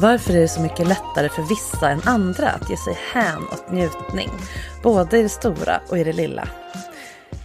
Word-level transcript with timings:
Varför 0.00 0.34
är 0.34 0.40
det 0.40 0.48
så 0.48 0.60
mycket 0.60 0.86
lättare 0.86 1.28
för 1.28 1.42
vissa 1.42 1.90
än 1.90 2.00
andra 2.04 2.50
att 2.50 2.70
ge 2.70 2.76
sig 2.76 2.98
hän 3.12 3.42
åt 3.52 3.70
njutning? 3.70 4.30
Både 4.82 5.18
i 5.18 5.22
det 5.22 5.28
stora 5.28 5.80
och 5.88 5.98
i 5.98 6.04
det 6.04 6.12
lilla. 6.12 6.48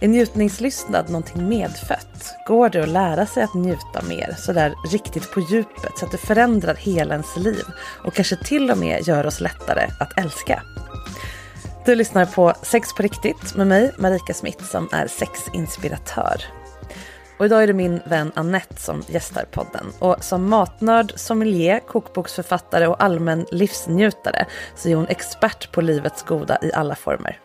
Är 0.00 0.08
njutningslystnad 0.08 1.10
någonting 1.10 1.48
medfött? 1.48 2.34
Går 2.46 2.68
det 2.68 2.82
att 2.82 2.88
lära 2.88 3.26
sig 3.26 3.42
att 3.42 3.54
njuta 3.54 4.02
mer, 4.08 4.36
sådär 4.38 4.74
riktigt 4.90 5.30
på 5.32 5.40
djupet, 5.40 5.98
så 5.98 6.04
att 6.04 6.12
det 6.12 6.18
förändrar 6.18 6.74
hela 6.74 7.14
ens 7.14 7.36
liv 7.36 7.64
och 8.04 8.14
kanske 8.14 8.36
till 8.36 8.70
och 8.70 8.78
med 8.78 9.08
gör 9.08 9.26
oss 9.26 9.40
lättare 9.40 9.88
att 10.00 10.18
älska? 10.18 10.62
Du 11.86 11.94
lyssnar 11.94 12.26
på 12.26 12.54
Sex 12.62 12.94
på 12.94 13.02
riktigt 13.02 13.54
med 13.54 13.66
mig, 13.66 13.92
Marika 13.98 14.34
Smith, 14.34 14.64
som 14.64 14.88
är 14.92 15.06
sexinspiratör. 15.06 16.63
Och 17.38 17.46
idag 17.46 17.62
är 17.62 17.66
det 17.66 17.72
min 17.72 18.00
vän 18.04 18.32
Annette 18.34 18.80
som 18.80 19.02
gästar 19.08 19.44
podden. 19.50 19.86
Och 19.98 20.24
som 20.24 20.48
matnörd, 20.48 21.12
sommelier, 21.16 21.80
kokboksförfattare 21.80 22.86
och 22.86 23.02
allmän 23.02 23.46
livsnjutare 23.50 24.46
så 24.76 24.88
är 24.88 24.94
hon 24.94 25.08
expert 25.08 25.72
på 25.72 25.80
livets 25.80 26.22
goda 26.22 26.58
i 26.62 26.72
alla 26.72 26.94
former. 26.94 27.40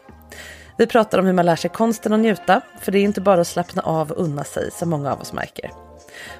Vi 0.77 0.87
pratar 0.87 1.17
om 1.17 1.25
hur 1.25 1.33
man 1.33 1.45
lär 1.45 1.55
sig 1.55 1.69
konsten 1.69 2.13
att 2.13 2.19
njuta, 2.19 2.61
för 2.79 2.91
det 2.91 2.99
är 2.99 3.03
inte 3.03 3.21
bara 3.21 3.41
att 3.41 3.47
slappna 3.47 3.81
av 3.81 4.11
och 4.11 4.23
unna 4.23 4.43
sig 4.43 4.71
som 4.71 4.89
många 4.89 5.11
av 5.11 5.21
oss 5.21 5.33
märker. 5.33 5.71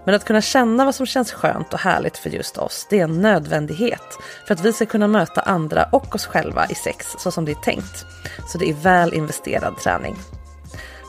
Men 0.06 0.16
att 0.16 0.26
kunna 0.26 0.42
känna 0.42 0.86
vad 0.86 0.96
som 0.96 1.06
känns 1.06 1.32
skönt 1.32 1.74
och 1.74 1.80
härligt 1.80 2.18
för 2.18 2.30
just 2.30 2.58
oss, 2.58 2.88
det 2.90 3.00
är 3.00 3.04
en 3.04 3.22
nödvändighet 3.22 4.18
för 4.48 4.54
att 4.54 4.66
vi 4.66 4.74
ska 4.74 4.86
kunna 4.86 5.08
möta 5.08 5.42
andra 5.42 5.90
och 5.92 6.16
oss 6.16 6.26
själva 6.26 6.66
i 6.70 6.76
sex 6.76 7.16
så 7.20 7.32
som 7.32 7.46
det 7.46 7.52
är 7.52 7.64
tänkt. 7.64 8.06
Så 8.48 8.58
det 8.58 8.70
är 8.70 8.74
väl 8.74 9.14
investerad 9.14 9.78
träning. 9.78 10.16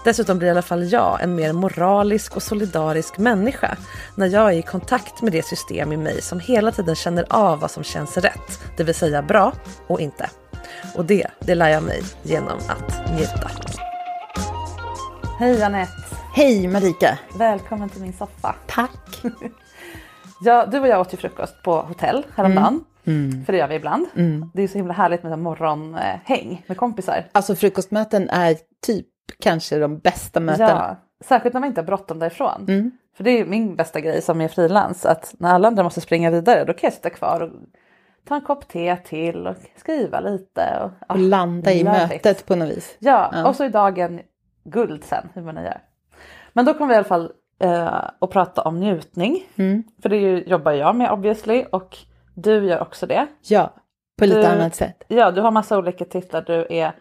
Dessutom 0.05 0.38
blir 0.38 0.49
i 0.49 0.50
alla 0.50 0.62
fall 0.62 0.93
jag 0.93 1.22
en 1.22 1.34
mer 1.34 1.53
moralisk 1.53 2.37
och 2.37 2.43
solidarisk 2.43 3.19
människa 3.19 3.77
när 4.15 4.27
jag 4.27 4.53
är 4.55 4.59
i 4.59 4.62
kontakt 4.62 5.22
med 5.22 5.33
det 5.33 5.47
system 5.47 5.93
i 5.93 5.97
mig 5.97 6.22
som 6.22 6.41
hela 6.41 6.72
tiden 6.72 6.94
känner 6.94 7.25
av 7.31 7.61
vad 7.61 7.71
som 7.71 7.84
känns 7.84 8.16
rätt, 8.16 8.60
det 8.77 8.84
vill 8.84 8.94
säga 8.94 9.22
bra 9.22 9.53
och 9.87 10.00
inte. 10.00 10.31
Och 10.94 11.05
det, 11.05 11.27
det 11.41 11.55
lär 11.55 11.69
jag 11.69 11.83
mig 11.83 12.03
genom 12.22 12.59
att 12.69 13.10
njuta. 13.16 13.50
Hej 15.39 15.62
Anette! 15.62 15.93
Hej 16.34 16.69
Marika! 16.69 17.19
Välkommen 17.39 17.89
till 17.89 18.03
min 18.03 18.12
soffa. 18.12 18.55
Tack! 18.66 19.22
Ja, 20.43 20.66
du 20.66 20.81
och 20.81 20.89
jag 20.89 21.00
åt 21.00 21.12
ju 21.12 21.16
frukost 21.16 21.62
på 21.62 21.83
hotell 21.83 22.27
häromdagen. 22.34 22.84
Mm. 23.05 23.44
För 23.44 23.53
det 23.53 23.59
gör 23.59 23.69
vi 23.69 23.75
ibland. 23.75 24.06
Det 24.55 24.62
är 24.62 24.69
så 24.69 24.78
himla 24.78 24.93
härligt 24.93 25.22
med 25.22 25.39
morgonhäng 25.39 26.65
med 26.66 26.77
kompisar. 26.77 27.27
Alltså 27.33 27.55
frukostmöten 27.55 28.31
är 28.31 28.56
typ 28.87 29.06
kanske 29.39 29.79
de 29.79 29.99
bästa 29.99 30.41
mötena. 30.41 30.69
Ja, 30.71 30.97
särskilt 31.27 31.55
när 31.55 31.61
man 31.61 31.69
inte 31.69 31.81
har 31.81 31.87
bråttom 31.87 32.19
därifrån. 32.19 32.65
Mm. 32.69 32.91
För 33.17 33.25
det 33.25 33.31
är 33.31 33.39
ju 33.39 33.47
min 33.47 33.77
bästa 33.77 34.01
grej 34.01 34.23
som 34.23 34.41
är 34.41 34.49
frilans, 34.49 35.07
att 35.07 35.35
när 35.39 35.55
alla 35.55 35.69
andra 35.69 35.83
måste 35.83 36.01
springa 36.01 36.31
vidare 36.31 36.65
då 36.65 36.73
kan 36.73 36.81
jag 36.89 36.93
sitta 36.93 37.11
kvar 37.11 37.41
och 37.41 37.51
ta 38.29 38.35
en 38.35 38.41
kopp 38.41 38.69
te 38.69 38.97
till 38.97 39.47
och 39.47 39.57
skriva 39.77 40.21
lite. 40.21 40.81
Och, 40.83 41.11
Och 41.11 41.19
landa 41.19 41.73
i 41.73 41.83
love 41.83 42.05
it. 42.05 42.11
mötet 42.11 42.47
på 42.47 42.57
något 42.57 42.69
vis. 42.69 42.97
Ja, 42.99 43.31
Ja. 43.35 43.49
och 43.49 43.57
så 43.57 43.65
är 43.65 43.69
dagen 43.69 44.21
guld 44.65 45.05
sen, 45.05 45.29
hur 45.35 45.43
man 45.43 45.55
gör. 45.57 45.81
Men 46.53 46.65
då 46.65 46.75
kommer 46.75 46.89
vi 46.89 46.95
i 46.95 46.97
alla 46.97 47.05
fall 47.05 47.33
eh, 47.59 48.05
att 48.19 48.31
prata 48.31 48.63
om 48.63 48.77
njutning. 48.81 49.45
Mm. 49.57 49.83
För 50.03 50.09
det 50.09 50.17
ju, 50.17 50.43
jobbar 50.45 50.73
jag 50.73 50.97
med 50.97 51.11
obviously 51.13 51.65
och 51.73 51.99
du 52.35 52.67
gör 52.67 52.81
också 52.83 53.07
det. 53.07 53.27
Ja, 53.43 53.71
på 54.19 54.25
lite 54.25 54.39
Du- 54.41 54.47
annat 54.47 54.75
sätt. 54.75 55.03
Ja, 55.09 55.31
du 55.31 55.41
har 55.41 55.51
massa 55.51 55.79
olika 55.79 56.05
titlar. 56.05 56.43
Du 56.47 56.67
är 56.71 56.93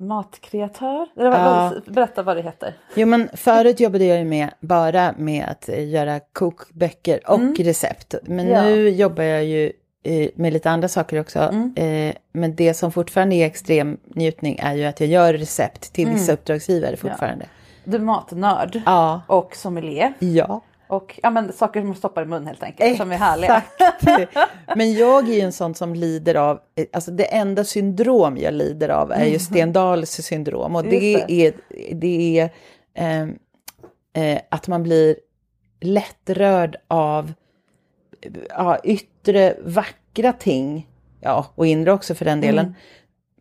matkreatör. 0.00 1.06
Eller 1.18 1.30
Ja. 1.30 1.72
Berätta 1.86 2.22
vad 2.22 2.36
det 2.36 2.42
heter. 2.42 2.74
Jo 2.94 3.06
men 3.06 3.28
förut 3.34 3.80
jobbade 3.80 4.04
jag 4.04 4.18
ju 4.18 4.24
med, 4.24 4.50
bara 4.60 5.14
med 5.18 5.44
att 5.48 5.68
göra 5.78 6.20
kokböcker 6.32 7.20
och 7.30 7.58
recept. 7.58 8.14
Men 8.22 8.40
Mm. 8.46 8.52
Ja. 8.52 8.62
nu 8.62 8.88
jobbar 8.88 9.22
jag 9.24 9.44
ju 9.44 9.72
med 10.34 10.52
lite 10.52 10.70
andra 10.70 10.88
saker 10.88 11.20
också. 11.20 11.38
Mm. 11.38 11.74
Eh, 11.76 12.14
men 12.32 12.54
det 12.54 12.74
som 12.74 12.92
fortfarande 12.92 13.34
är 13.36 13.46
extrem 13.46 13.96
njutning 14.04 14.58
är 14.62 14.74
ju 14.74 14.84
att 14.84 15.00
jag 15.00 15.08
gör 15.08 15.34
recept 15.34 15.92
till 15.92 16.04
Mm. 16.04 16.14
vissa 16.16 16.32
uppdragsgivare 16.32 16.96
fortfarande. 16.96 17.46
Du 17.84 17.96
är 17.96 18.00
matnörd 18.00 18.82
Ja. 18.86 19.20
och 19.26 19.56
sommelier. 19.56 20.12
Ja. 20.18 20.60
Och 20.90 21.20
ja, 21.22 21.30
men, 21.30 21.52
saker 21.52 21.80
som 21.80 21.88
man 21.88 21.96
stoppar 21.96 22.22
i 22.22 22.24
mun 22.24 22.46
helt 22.46 22.62
enkelt, 22.62 22.96
som 22.96 23.12
är 23.12 23.16
härliga. 23.16 23.62
Exakt. 23.78 24.36
Men 24.76 24.92
jag 24.92 25.28
är 25.28 25.34
ju 25.34 25.40
en 25.40 25.52
sån 25.52 25.74
som 25.74 25.94
lider 25.94 26.34
av, 26.34 26.60
alltså 26.92 27.10
det 27.10 27.24
enda 27.24 27.64
syndrom 27.64 28.36
jag 28.36 28.54
lider 28.54 28.88
av 28.88 29.12
är 29.12 29.24
ju 29.24 29.38
Stendahls 29.38 30.10
syndrom. 30.10 30.76
Och 30.76 30.84
det, 30.84 31.10
Just 31.10 31.30
är, 31.30 31.52
det 31.94 32.38
är 32.38 32.50
ehm, 32.94 33.38
eh, 34.12 34.40
att 34.48 34.68
man 34.68 34.82
blir 34.82 35.16
lättrörd 35.80 36.76
av 36.88 37.32
ja, 38.48 38.78
yttre 38.84 39.56
vackra 39.64 40.32
ting. 40.32 40.88
Ja, 41.20 41.46
och 41.54 41.66
inre 41.66 41.92
också 41.92 42.14
för 42.14 42.24
den 42.24 42.40
delen. 42.40 42.74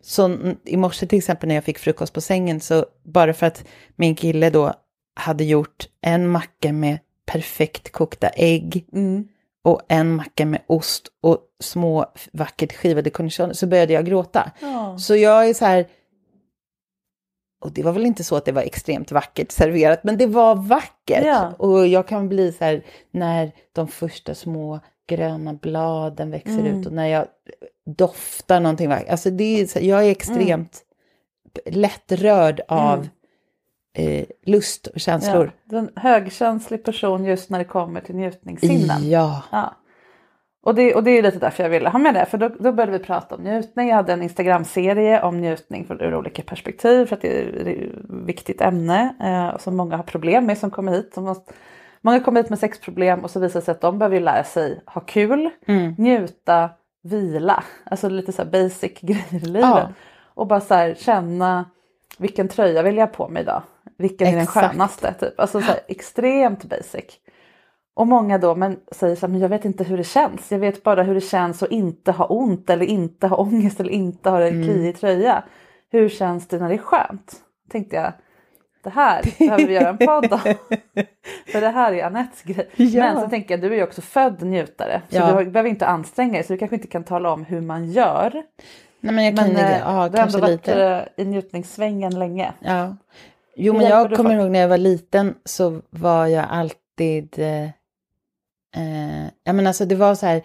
Så 0.02 0.26
mm, 0.26 0.58
i 0.66 0.78
morse 0.78 1.08
till 1.08 1.18
exempel 1.18 1.48
när 1.48 1.56
jag 1.56 1.64
fick 1.64 1.80
frukost 1.80 2.14
på 2.14 2.22
sängen 2.22 2.60
så 2.60 2.86
bara 3.04 3.34
för 3.34 3.46
att 3.46 3.66
min 3.96 4.16
kille 4.16 4.50
då 4.50 4.74
hade 5.16 5.44
gjort 5.44 5.88
en 6.02 6.28
macka 6.28 6.74
med 6.74 7.00
perfekt 7.32 7.92
kokta 7.92 8.30
ägg 8.30 8.86
och 9.64 9.82
en 9.88 10.16
macka 10.16 10.46
med 10.46 10.62
ost 10.68 11.08
och 11.22 11.38
små 11.60 12.06
vackert 12.32 12.74
skivade 12.74 13.10
cornichon 13.10 13.56
så 13.56 13.68
började 13.68 13.94
jag 13.94 14.06
gråta. 14.06 14.52
Så 15.00 15.16
jag 15.16 15.50
är 15.50 15.54
så 15.54 15.66
här, 15.66 15.88
och 17.62 17.72
det 17.72 17.84
var 17.84 17.92
väl 17.92 18.06
inte 18.06 18.24
så 18.24 18.36
att 18.36 18.46
det 18.46 18.52
var 18.52 18.62
extremt 18.62 19.12
vackert 19.12 19.52
serverat, 19.52 20.04
men 20.04 20.18
det 20.18 20.28
var 20.28 20.56
vackert. 20.56 21.26
Ja. 21.26 21.54
Och 21.58 21.88
jag 21.88 22.08
kan 22.08 22.30
bli 22.30 22.52
så 22.52 22.64
här, 22.64 22.86
när 23.12 23.52
de 23.72 23.88
första 23.88 24.36
små 24.36 24.80
gröna 25.10 25.54
bladen 25.54 26.32
växer 26.32 26.64
ut 26.64 26.86
och 26.86 26.94
när 26.94 27.08
jag 27.08 27.28
doftar 27.86 28.60
någonting 28.60 28.90
vackert. 28.90 29.10
Alltså 29.10 29.30
det 29.30 29.62
är, 29.62 29.68
så, 29.68 29.80
jag 29.82 30.06
är 30.06 30.12
extremt 30.12 30.84
lättrörd 31.66 32.62
av 32.68 33.08
eh, 33.94 34.26
lust 34.46 34.88
och 34.88 35.00
känslor. 35.00 35.52
Ja, 35.70 35.78
en 35.78 35.90
högkänslig 35.96 36.84
person 36.84 37.26
just 37.26 37.50
när 37.50 37.60
det 37.60 37.66
kommer 37.66 38.02
till 38.02 38.16
njutningssinnen. 38.16 39.10
Ja. 39.10 39.44
Ja. 39.52 39.76
Och 40.62 40.76
det, 40.76 40.96
och 40.96 41.04
det 41.04 41.12
är 41.12 41.24
lite 41.24 41.40
därför 41.40 41.64
jag 41.64 41.70
ville 41.70 41.90
ha 41.90 42.00
med 42.00 42.14
det, 42.14 42.26
för 42.26 42.38
då, 42.38 42.50
då 42.60 42.72
började 42.72 42.92
vi 42.92 43.00
prata 43.00 43.36
om 43.36 43.44
njutning. 43.44 43.88
Jag 43.90 43.96
hade 43.96 44.14
en 44.14 44.22
Instagram-serie 44.24 45.22
om 45.22 45.42
njutning 45.42 45.88
ur 45.90 46.16
olika 46.16 46.42
perspektiv 46.44 47.06
för 47.06 47.16
att 47.16 47.22
det 47.22 47.42
är, 47.42 47.68
ett 47.68 47.90
viktigt 48.10 48.62
ämne 48.62 49.16
eh, 49.24 49.58
som 49.58 49.78
många 49.78 49.98
har 49.98 50.04
problem 50.04 50.46
med 50.46 50.58
som 50.58 50.72
kommer 50.72 50.92
hit. 50.92 51.14
Som 51.14 51.24
måste, 51.24 51.54
många 52.02 52.20
kommer 52.20 52.42
hit 52.42 52.50
med 52.50 52.60
sexproblem 52.60 53.20
och 53.20 53.32
så 53.32 53.40
visar 53.40 53.60
det 53.60 53.66
sig 53.66 53.72
att 53.72 53.82
de 53.82 54.00
behöver 54.00 54.20
lära 54.20 54.44
sig 54.44 54.82
ha 54.86 55.02
kul, 55.02 55.50
Mm. 55.68 55.96
njuta, 55.98 56.70
vila, 57.04 57.64
alltså 57.84 58.10
lite 58.10 58.32
så 58.32 58.46
basic 58.46 58.92
grejer 59.02 59.36
i 59.36 59.40
livet. 59.40 59.62
Ja. 59.62 59.90
Och 60.34 60.48
bara 60.48 60.62
så 60.62 60.74
här 60.74 60.96
känna 60.98 61.66
vilken 62.18 62.48
tröja 62.48 62.84
vill 62.84 62.98
jag 62.98 63.08
ha 63.08 63.14
på 63.14 63.28
mig 63.28 63.42
idag? 63.42 63.62
Vilken 64.00 64.28
är 64.28 64.36
den 64.36 64.48
skönaste? 64.48 65.14
Typ. 65.14 65.40
Alltså 65.40 65.60
så 65.62 65.66
här, 65.66 65.80
extremt 65.88 66.64
basic. 66.64 67.06
Och 67.96 68.08
många 68.08 68.38
då 68.38 68.56
men 68.56 68.80
säger 68.92 69.16
så 69.16 69.22
här, 69.26 69.32
men 69.32 69.42
jag 69.42 69.50
vet 69.50 69.66
inte 69.66 69.84
hur 69.84 69.98
det 69.98 70.04
känns. 70.04 70.52
Jag 70.52 70.60
vet 70.60 70.84
bara 70.84 71.04
hur 71.04 71.16
det 71.16 71.22
känns 71.22 71.64
att 71.64 71.72
inte 71.72 72.12
ha 72.12 72.26
ont 72.26 72.70
eller 72.70 72.86
inte 72.86 73.28
ha 73.28 73.38
ångest 73.38 73.80
eller 73.80 73.90
inte 73.92 74.30
ha 74.30 74.42
en 74.48 74.64
kliig 74.64 75.00
tröja. 75.00 75.44
Hur 75.92 76.10
känns 76.10 76.48
det 76.48 76.58
när 76.60 76.70
det 76.70 76.76
är 76.76 76.78
skönt? 76.78 77.34
Tänkte 77.72 77.96
jag, 77.96 78.14
det 78.84 78.90
här 78.90 79.24
behöver 79.40 79.68
vi 79.68 79.74
göra 79.74 79.90
en 79.90 79.98
podd 79.98 80.34
om. 80.34 80.40
För 81.52 81.62
det 81.62 81.70
här 81.70 81.94
är 81.94 82.04
Anettes 82.06 82.42
grej. 82.44 82.70
Ja. 82.76 83.04
Men 83.04 83.22
så 83.22 83.30
tänker 83.30 83.54
jag, 83.54 83.62
du 83.62 83.68
är 83.68 83.78
ju 83.78 83.84
också 83.84 84.02
född 84.02 84.42
njutare. 84.42 85.02
Så 85.10 85.16
Ja. 85.16 85.40
du 85.44 85.52
behöver 85.52 85.70
inte 85.70 85.88
anstränga 85.88 86.34
dig 86.34 86.44
så 86.44 86.54
du 86.54 86.60
kanske 86.60 86.76
inte 86.76 86.88
kan 86.88 87.04
tala 87.04 87.32
om 87.34 87.46
hur 87.46 87.62
man 87.62 87.92
gör. 87.92 88.44
Nej 89.02 89.16
men 89.16 89.26
jag 89.26 89.38
kan 89.38 89.48
Men 89.48 89.56
eh, 89.56 89.80
ja, 89.80 90.10
du 90.10 90.18
har 90.18 90.26
ändå 90.26 90.40
varit 90.40 90.68
lite. 90.68 91.06
eh, 91.18 91.24
i 91.24 91.26
njutningssvängen 91.26 92.20
länge. 92.20 92.52
Ja. 92.60 92.96
Jo, 93.62 93.74
men 93.74 93.86
jag 93.86 94.16
kommer 94.16 94.36
ihåg 94.36 94.52
när 94.52 94.60
jag 94.60 94.68
var 94.68 94.78
liten 94.78 95.36
så 95.46 95.82
var 95.90 96.28
jag 96.28 96.46
alltid... 96.50 97.40
Eh, 97.40 97.64
eh, 98.76 99.28
ja, 99.44 99.54
men 99.54 99.68
alltså 99.68 99.86
det 99.86 99.96
var 99.96 100.16
så 100.16 100.26
här... 100.26 100.42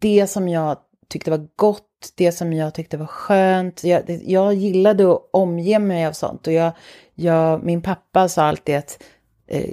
Det 0.00 0.26
som 0.26 0.48
jag 0.48 0.78
tyckte 1.08 1.30
var 1.30 1.48
gott, 1.56 2.12
det 2.16 2.32
som 2.32 2.52
jag 2.52 2.74
tyckte 2.74 2.96
var 2.96 3.06
skönt. 3.06 3.84
Jag, 3.84 4.02
jag 4.08 4.54
gillade 4.54 5.12
att 5.12 5.28
omge 5.32 5.78
mig 5.78 6.06
av 6.06 6.12
sånt. 6.12 6.46
Och 6.46 6.52
jag, 6.52 6.72
jag, 7.14 7.64
min 7.64 7.82
pappa 7.82 8.28
sa 8.28 8.42
alltid 8.42 8.76
att 8.76 9.02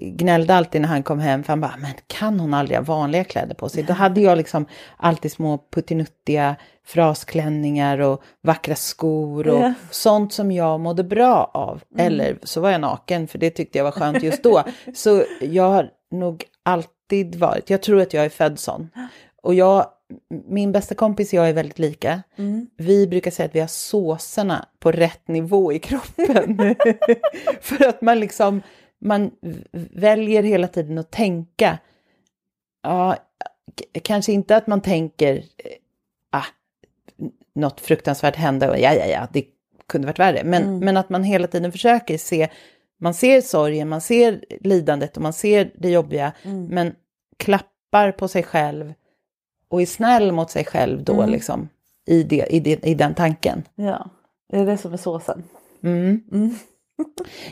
gnällde 0.02 0.56
alltid 0.56 0.82
när 0.82 0.88
han 0.90 1.04
kom 1.04 1.20
hem, 1.20 1.44
för 1.44 1.50
han 1.52 1.62
bara, 1.62 1.76
men 1.80 1.92
kan 2.08 2.40
hon 2.40 2.54
aldrig 2.54 2.78
ha 2.78 2.84
vanliga 2.84 3.24
kläder 3.24 3.56
på 3.56 3.70
sig? 3.70 3.84
Då 3.84 3.94
hade 3.94 4.22
jag 4.22 4.38
liksom 4.38 4.66
alltid 4.98 5.32
små 5.32 5.58
puttinuttiga 5.72 6.56
frasklänningar 6.86 8.00
och 8.00 8.24
vackra 8.42 8.76
skor 8.76 9.48
och 9.48 9.60
Ja. 9.60 9.74
sånt 9.92 10.34
som 10.34 10.52
jag 10.52 10.80
mådde 10.80 11.04
bra 11.04 11.52
av. 11.54 11.82
Eller 11.98 12.38
så 12.44 12.62
var 12.62 12.72
jag 12.72 12.82
naken, 12.82 13.28
för 13.28 13.38
det 13.40 13.50
tyckte 13.50 13.78
jag 13.78 13.84
var 13.86 13.92
skönt 13.92 14.24
just 14.24 14.44
då. 14.44 14.64
så 14.96 15.24
jag 15.42 15.70
har 15.70 15.90
nog 16.12 16.44
alltid 16.64 17.36
varit, 17.36 17.70
jag 17.70 17.82
tror 17.82 18.02
att 18.02 18.14
jag 18.14 18.26
är 18.26 18.30
född 18.30 18.60
sån. 18.60 18.90
Och 19.42 19.54
jag, 19.54 19.86
min 20.48 20.72
bästa 20.72 20.96
kompis 20.96 21.34
och 21.34 21.40
jag 21.40 21.50
är 21.50 21.54
väldigt 21.54 21.80
lika. 21.80 22.22
Vi 22.78 23.08
brukar 23.08 23.32
säga 23.32 23.46
att 23.46 23.56
vi 23.56 23.60
har 23.60 23.68
såserna 23.68 24.66
på 24.80 24.92
rätt 24.92 25.28
nivå 25.28 25.74
i 25.74 25.80
kroppen. 25.80 26.76
För 27.62 27.88
att 27.88 28.02
man 28.02 28.20
liksom, 28.20 28.62
man 29.04 29.32
väljer 29.92 30.44
hela 30.44 30.68
tiden 30.68 30.98
att 30.98 31.12
tänka. 31.12 31.80
Ja, 32.84 33.18
kanske 34.02 34.32
inte 34.32 34.56
att 34.56 34.68
man 34.68 34.82
tänker, 34.82 35.36
eh, 35.36 35.44
ah, 36.30 36.46
något 37.56 37.82
fruktansvärt 37.82 38.36
hände 38.36 38.70
och 38.70 38.80
ja, 38.80 38.94
ja, 38.94 39.06
ja, 39.06 39.28
det 39.34 39.46
kunde 39.88 40.08
varit 40.08 40.20
värre. 40.20 40.44
Men, 40.44 40.80
men 40.80 40.98
att 40.98 41.10
man 41.10 41.24
hela 41.24 41.48
tiden 41.48 41.72
försöker 41.72 42.18
se, 42.18 42.50
man 43.00 43.14
ser 43.14 43.42
sorgen, 43.42 43.90
man 43.90 44.02
ser 44.02 44.46
lidandet 44.60 45.18
och 45.18 45.24
man 45.24 45.34
ser 45.34 45.72
det 45.76 45.90
jobbiga, 45.90 46.34
men 46.70 46.96
klappar 47.38 48.12
på 48.12 48.28
sig 48.28 48.44
själv 48.44 48.94
och 49.70 49.82
är 49.82 49.86
snäll 49.86 50.32
mot 50.32 50.52
sig 50.52 50.66
själv 50.66 51.04
då 51.04 51.26
liksom. 51.26 51.70
I, 52.06 52.24
det, 52.24 52.46
i, 52.50 52.60
det, 52.60 52.86
I 52.86 52.94
den 52.94 53.14
tanken. 53.16 53.64
Ja, 53.76 54.10
det 54.50 54.60
är 54.60 54.66
det 54.66 54.78
som 54.78 54.94
är 54.94 54.98
såsen. 54.98 55.44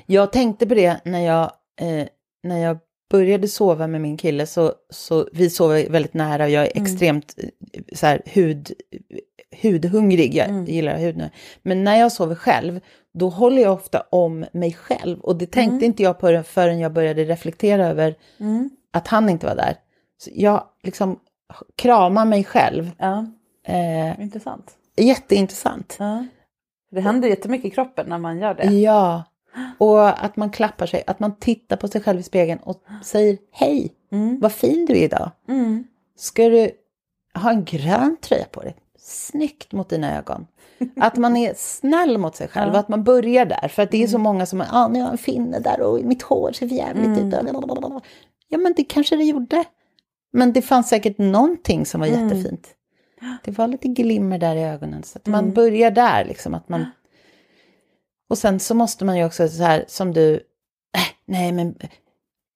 Jag 0.05 0.31
tänkte 0.31 0.67
på 0.67 0.73
det 0.73 1.01
när 1.05 1.19
jag, 1.19 1.51
eh, 1.81 2.07
när 2.43 2.57
jag 2.57 2.77
började 3.11 3.47
sova 3.47 3.87
med 3.87 4.01
min 4.01 4.17
kille. 4.17 4.45
Så, 4.45 4.73
så 4.89 5.29
vi 5.33 5.49
sover 5.49 5.89
väldigt 5.89 6.13
nära 6.13 6.43
och 6.43 6.49
jag 6.49 6.63
är 6.63 6.81
extremt 6.81 7.35
eh, 7.37 7.49
så 7.95 8.05
här, 8.05 8.21
hud, 8.25 8.71
hudhungrig. 9.61 10.35
Jag 10.35 10.69
gillar 10.69 10.97
hud 10.97 11.17
nu. 11.17 11.29
Men 11.61 11.83
när 11.83 11.95
jag 11.99 12.11
sover 12.11 12.35
själv, 12.35 12.79
då 13.13 13.29
håller 13.29 13.61
jag 13.61 13.73
ofta 13.73 14.03
om 14.09 14.45
mig 14.53 14.73
själv. 14.73 15.19
Och 15.19 15.35
det 15.35 15.51
tänkte 15.51 15.85
inte 15.85 16.03
jag 16.03 16.19
på 16.19 16.43
förrän 16.45 16.79
jag 16.79 16.93
började 16.93 17.23
reflektera 17.23 17.87
över 17.87 18.15
att 18.91 19.07
han 19.07 19.29
inte 19.29 19.45
var 19.47 19.55
där. 19.55 19.75
Så 20.17 20.29
jag 20.33 20.63
liksom 20.83 21.19
kramar 21.75 22.25
mig 22.25 22.43
själv. 22.43 22.91
Ja, 22.97 23.25
Eh, 23.63 24.21
intressant. 24.21 24.71
jätteintressant. 24.97 25.95
Ja. 25.99 26.25
Det 26.91 27.01
händer 27.01 27.27
jättemycket 27.29 27.65
i 27.65 27.69
kroppen 27.69 28.05
när 28.09 28.17
man 28.17 28.39
gör 28.39 28.53
det. 28.53 28.63
Ja, 28.63 29.23
och 29.77 30.25
att 30.25 30.35
man 30.35 30.49
klappar 30.49 30.85
sig, 30.85 31.03
att 31.07 31.19
man 31.19 31.35
tittar 31.35 31.77
på 31.77 31.87
sig 31.87 32.01
själv 32.01 32.19
i 32.19 32.23
spegeln 32.23 32.59
och 32.63 32.83
säger 33.03 33.37
hej, 33.51 33.91
vad 34.39 34.51
fin 34.51 34.85
du 34.85 34.93
är 34.93 35.03
idag. 35.03 35.31
Mm. 35.47 35.83
Ska 36.17 36.49
du 36.49 36.71
ha 37.33 37.51
en 37.51 37.65
grön 37.65 38.17
tröja 38.21 38.45
på 38.51 38.61
dig? 38.61 38.75
Snyggt 38.99 39.71
mot 39.71 39.89
dina 39.89 40.17
ögon. 40.17 40.47
Att 40.95 41.17
man 41.17 41.37
är 41.37 41.53
snäll 41.57 42.17
mot 42.17 42.35
sig 42.35 42.47
själv 42.47 42.73
och 42.73 42.79
att 42.79 42.87
man 42.87 43.03
börjar 43.03 43.45
där. 43.45 43.67
För 43.67 43.83
att 43.83 43.91
det 43.91 44.03
är 44.03 44.07
så 44.07 44.17
många 44.17 44.45
som, 44.45 44.59
ja 44.59 44.67
ah, 44.71 44.87
nu 44.87 44.99
har 44.99 45.05
jag 45.05 45.11
en 45.11 45.17
finne 45.17 45.59
där 45.59 45.81
och 45.81 46.03
mitt 46.03 46.21
hår 46.21 46.51
ser 46.51 46.65
jävligt 46.65 47.17
ut. 47.17 47.33
Ja 48.47 48.57
men 48.57 48.73
det 48.77 48.83
kanske 48.83 49.15
det 49.15 49.23
gjorde. 49.23 49.63
Men 50.33 50.53
det 50.53 50.61
fanns 50.61 50.89
säkert 50.89 51.17
någonting 51.17 51.85
som 51.85 51.99
var 51.99 52.07
jättefint. 52.07 52.67
Det 53.43 53.51
var 53.51 53.67
lite 53.67 53.87
glimmer 53.87 54.37
där 54.37 54.55
i 54.55 54.63
ögonen. 54.63 55.03
Så 55.03 55.17
att 55.17 55.27
man 55.27 55.53
börjar 55.53 55.91
där 55.91 56.25
liksom. 56.25 56.53
Att 56.53 56.69
man... 56.69 56.85
Och 58.31 58.37
sen 58.37 58.59
så 58.59 58.75
måste 58.75 59.05
man 59.05 59.17
ju 59.17 59.25
också 59.25 59.47
så 59.47 59.63
här 59.63 59.85
som 59.87 60.13
du, 60.13 60.33
äh, 60.97 61.01
nej 61.25 61.51
men, 61.51 61.75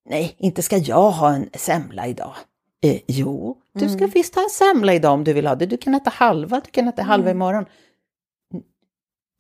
nej 0.09 0.35
inte 0.37 0.61
ska 0.61 0.77
jag 0.77 1.11
ha 1.11 1.33
en 1.33 1.49
semla 1.53 2.07
idag. 2.07 2.35
Eh, 2.83 2.99
jo, 3.07 3.57
du 3.73 3.89
ska 3.89 4.07
visst 4.07 4.35
ha 4.35 4.43
en 4.43 4.49
semla 4.49 4.93
idag 4.93 5.13
om 5.13 5.23
du 5.23 5.33
vill 5.33 5.47
ha 5.47 5.55
det. 5.55 5.65
Du 5.65 5.77
kan 5.77 5.95
äta 5.95 6.09
halva, 6.09 6.61
du 6.65 6.71
kan 6.71 6.87
äta 6.87 7.01
halva 7.01 7.31
imorgon. 7.31 7.65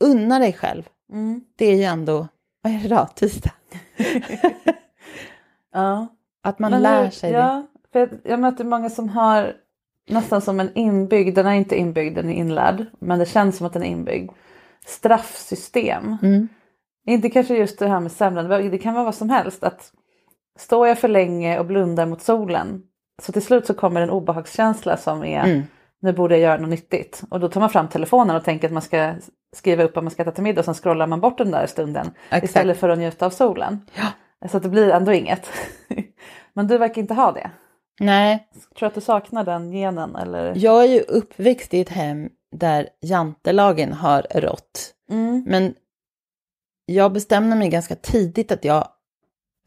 Unna 0.03 0.39
dig 0.39 0.53
själv. 0.53 0.83
Mm. 1.11 1.41
Det 1.55 1.65
är 1.65 1.75
ju 1.75 1.83
ändå, 1.83 2.27
vad 2.61 2.73
är 2.73 2.79
det 2.79 2.87
då, 2.87 3.07
tisdag? 3.15 3.51
Ja. 5.73 6.07
Att 6.43 6.59
man 6.59 6.71
Men 6.71 6.81
lär 6.81 7.09
sig 7.09 7.31
det. 7.31 7.37
ja, 7.37 7.67
För 7.91 7.99
jag, 7.99 8.09
jag 8.23 8.39
möter 8.39 8.63
många 8.63 8.89
som 8.89 9.09
har 9.09 9.53
nästan 10.09 10.41
som 10.41 10.59
en 10.59 10.73
inbyggd, 10.73 11.35
den 11.35 11.45
är 11.45 11.53
inte 11.53 11.75
inbyggd, 11.75 12.15
den 12.15 12.29
är 12.29 12.33
inlärd, 12.33 12.85
men 12.99 13.19
det 13.19 13.25
känns 13.25 13.57
som 13.57 13.67
att 13.67 13.73
den 13.73 13.83
är 13.83 13.87
inbyggd. 13.87 14.31
Straffsystem. 14.85 16.17
Mm. 16.21 16.47
Inte 17.07 17.29
kanske 17.29 17.55
just 17.55 17.79
det 17.79 17.87
här 17.87 17.99
med 17.99 18.11
semlan, 18.11 18.49
det 18.49 18.77
kan 18.77 18.93
vara 18.93 19.03
vad 19.05 19.15
som 19.15 19.29
helst. 19.29 19.63
Att 19.63 19.91
står 20.59 20.87
jag 20.87 20.99
för 20.99 21.07
länge 21.07 21.59
och 21.59 21.65
blundar 21.65 22.05
mot 22.05 22.21
solen 22.21 22.83
så 23.21 23.31
till 23.31 23.41
slut 23.41 23.65
så 23.65 23.73
kommer 23.73 24.01
en 24.01 24.09
obehagskänsla 24.09 24.97
som 24.97 25.23
är 25.23 25.43
Mm. 25.43 25.63
nu 26.01 26.13
borde 26.13 26.33
jag 26.37 26.41
göra 26.41 26.61
något 26.61 26.69
nyttigt. 26.69 27.23
Och 27.29 27.39
då 27.39 27.49
tar 27.49 27.59
man 27.61 27.69
fram 27.69 27.87
telefonen 27.87 28.35
och 28.35 28.43
tänker 28.43 28.67
att 28.67 28.73
man 28.73 28.81
ska 28.81 29.13
skriva 29.55 29.83
upp 29.83 29.95
vad 29.95 30.03
man 30.03 30.11
ska 30.11 30.21
äta 30.21 30.31
till 30.31 30.43
middag 30.43 30.61
och 30.61 30.65
sen 30.65 30.73
scrollar 30.73 31.07
man 31.07 31.21
bort 31.21 31.37
den 31.37 31.51
där 31.51 31.67
stunden 31.67 32.11
Exakt. 32.29 32.43
istället 32.43 32.77
för 32.77 32.89
att 32.89 32.97
njuta 32.99 33.25
av 33.25 33.29
solen. 33.29 33.81
Så 34.49 34.57
att 34.57 34.63
det 34.63 34.69
blir 34.69 34.89
ändå 34.91 35.13
inget. 35.13 35.51
Men 36.53 36.67
du 36.67 36.77
verkar 36.77 37.01
inte 37.01 37.13
ha 37.13 37.31
det. 37.31 37.51
Nej, 37.99 38.47
Tror 38.53 38.79
du 38.79 38.85
att 38.85 38.95
du 38.95 39.01
saknar 39.01 39.43
den 39.43 39.71
genen 39.71 40.15
eller? 40.15 40.53
jag 40.55 40.83
är 40.83 40.87
ju 40.87 40.99
uppväxt 40.99 41.73
i 41.73 41.81
ett 41.81 41.89
hem 41.89 42.29
där 42.57 42.89
jantelagen 43.01 43.93
har 43.93 44.27
rått. 44.35 44.93
Mm. 45.09 45.43
Men 45.47 45.75
jag 46.85 47.13
bestämde 47.13 47.55
mig 47.55 47.69
ganska 47.69 47.95
tidigt 47.95 48.51
att 48.51 48.65
jag 48.65 48.87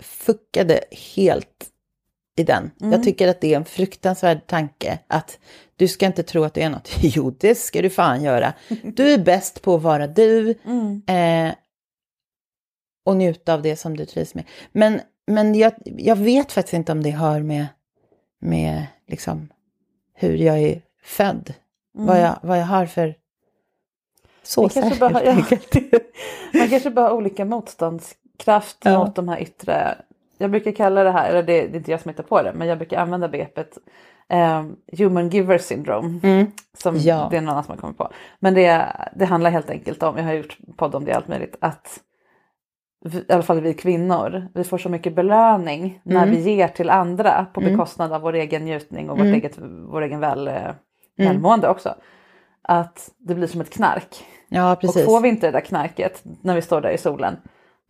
fuckade 0.02 0.80
helt 1.14 1.70
i 2.36 2.44
den. 2.44 2.70
Jag 2.78 3.02
tycker 3.02 3.28
att 3.28 3.40
det 3.40 3.52
är 3.52 3.56
en 3.56 3.64
fruktansvärd 3.64 4.46
tanke 4.46 4.98
att 5.06 5.38
du 5.76 5.88
ska 5.88 6.06
inte 6.06 6.22
tro 6.22 6.44
att 6.44 6.54
du 6.54 6.60
är 6.60 6.70
något. 6.70 6.90
Jo, 7.00 7.30
det 7.30 7.54
ska 7.54 7.82
du 7.82 7.90
fan 7.90 8.22
göra. 8.22 8.54
Du 8.82 9.10
är 9.10 9.18
bäst 9.18 9.62
på 9.62 9.74
att 9.74 9.82
vara 9.82 10.06
du 10.06 10.50
eh, 11.06 11.52
och 13.04 13.16
njuta 13.16 13.54
av 13.54 13.62
det 13.62 13.76
som 13.76 13.96
du 13.96 14.06
trivs 14.06 14.34
med. 14.34 14.44
Men, 14.72 15.00
men 15.26 15.54
jag, 15.54 15.72
jag 15.84 16.16
vet 16.16 16.52
faktiskt 16.52 16.74
inte 16.74 16.92
om 16.92 17.02
det 17.02 17.10
hör 17.10 17.42
med, 17.42 17.66
med 18.40 18.86
liksom 19.06 19.48
hur 20.14 20.36
jag 20.36 20.58
är 20.58 20.82
född. 21.02 21.54
Vad, 22.06 22.20
jag, 22.20 22.38
vad 22.42 22.58
jag 22.58 22.64
har 22.64 22.86
för 22.86 23.14
såser 24.42 24.80
kanske, 24.82 25.00
bara, 25.00 25.12
helt 25.12 25.24
ja, 25.26 25.32
enkelt. 25.32 25.74
man 26.54 26.68
kanske 26.68 26.90
bara 26.90 27.06
har 27.08 27.14
olika 27.14 27.44
motståndskraft 27.44 28.76
Ja. 28.84 28.98
mot 29.04 29.14
de 29.16 29.28
här 29.28 29.40
yttre. 29.42 29.94
Jag 30.38 30.50
brukar 30.50 30.72
kalla 30.72 31.04
det 31.04 31.10
här, 31.10 31.28
eller 31.30 31.42
det, 31.42 31.52
det 31.66 31.74
är 31.74 31.76
inte 31.76 31.90
jag 31.90 32.00
som 32.00 32.08
hittar 32.08 32.22
på 32.24 32.42
det, 32.42 32.52
men 32.54 32.68
jag 32.68 32.78
brukar 32.78 32.98
använda 33.00 33.28
begreppet 33.28 33.78
eh, 34.28 34.64
human 34.98 35.28
giver 35.30 35.58
syndrome. 35.58 36.20
Som 36.78 36.94
Mm. 36.94 37.06
Ja. 37.06 37.28
det 37.30 37.36
är 37.36 37.40
någon 37.40 37.48
annan 37.50 37.64
som 37.64 37.72
har 37.74 37.80
kommit 37.80 37.98
på. 37.98 38.08
Men 38.38 38.54
det, 38.54 38.86
det 39.16 39.24
handlar 39.24 39.50
helt 39.50 39.70
enkelt 39.70 40.02
om, 40.02 40.16
jag 40.16 40.24
har 40.24 40.32
gjort 40.32 40.58
podd 40.76 40.94
om 40.94 41.04
det 41.04 41.12
allt 41.12 41.28
möjligt, 41.28 41.56
att 41.60 42.00
vi- 43.04 43.18
i 43.28 43.32
alla 43.32 43.42
fall 43.42 43.60
vi 43.60 43.74
kvinnor, 43.74 44.48
vi 44.54 44.64
får 44.64 44.78
så 44.78 44.88
mycket 44.88 45.14
belöning 45.14 46.00
när 46.02 46.22
Mm. 46.22 46.30
vi 46.30 46.50
ger 46.54 46.68
till 46.68 46.90
andra 46.90 47.46
på 47.54 47.60
bekostnad 47.60 48.12
av 48.12 48.20
vår 48.20 48.32
egen 48.32 48.64
njutning 48.64 49.10
och 49.10 49.18
vårt 49.18 49.26
eget, 49.26 49.58
vår 49.88 50.02
egen 50.02 50.20
väl, 50.20 50.50
välmående 51.18 51.68
också. 51.68 51.94
Att 52.62 53.10
det 53.18 53.34
blir 53.34 53.46
som 53.46 53.60
ett 53.60 53.70
knark. 53.70 54.24
Ja, 54.48 54.76
precis. 54.80 54.96
Och 55.06 55.12
får 55.12 55.20
vi 55.20 55.28
inte 55.28 55.46
det 55.46 55.52
där 55.52 55.60
knarket 55.60 56.22
när 56.42 56.54
vi 56.54 56.62
står 56.62 56.80
där 56.80 56.90
i 56.90 56.98
solen, 56.98 57.36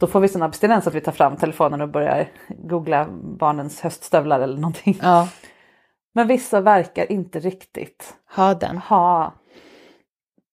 då 0.01 0.07
får 0.07 0.21
vi 0.21 0.29
sån 0.29 0.43
abstinens 0.43 0.87
att 0.87 0.95
vi 0.95 1.01
tar 1.01 1.13
fram 1.13 1.37
telefonen 1.37 1.81
och 1.81 1.89
börjar 1.89 2.29
googla 2.49 3.07
barnens 3.39 3.81
höststövlar 3.81 4.41
eller 4.41 4.57
någonting. 4.57 4.99
Ja, 5.03 5.29
Men 6.15 6.27
vissa 6.27 6.61
verkar 6.61 7.13
inte 7.13 7.41
riktigt 7.41 8.15
ha 8.37 8.55
den. 8.55 8.79
ha 8.79 9.33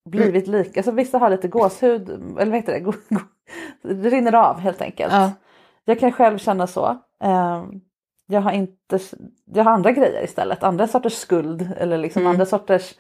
blivit 0.10 0.48
lika. 0.48 0.80
Alltså 0.80 0.92
vissa 0.92 1.18
har 1.18 1.30
lite 1.30 1.48
gåshud, 1.48 2.10
eller 2.10 2.52
vad 2.52 2.56
heter 2.56 2.80
det? 2.80 3.94
Det 3.94 4.10
rinner 4.10 4.34
av 4.36 4.60
helt 4.60 4.82
enkelt. 4.82 5.14
Ja. 5.14 5.32
Jag 5.86 6.00
kan 6.00 6.12
själv 6.12 6.38
känna 6.38 6.68
så. 6.68 6.98
Jag 8.28 8.42
har, 8.42 8.52
inte, 8.52 9.00
jag 9.54 9.64
har 9.64 9.72
andra 9.72 9.92
grejer 9.92 10.24
istället, 10.24 10.64
andra 10.64 10.88
sorters 10.88 11.14
skuld 11.14 11.70
eller 11.78 11.98
liksom 11.98 12.22
Mm. 12.22 12.32
andra 12.32 12.46
sorters 12.46 12.94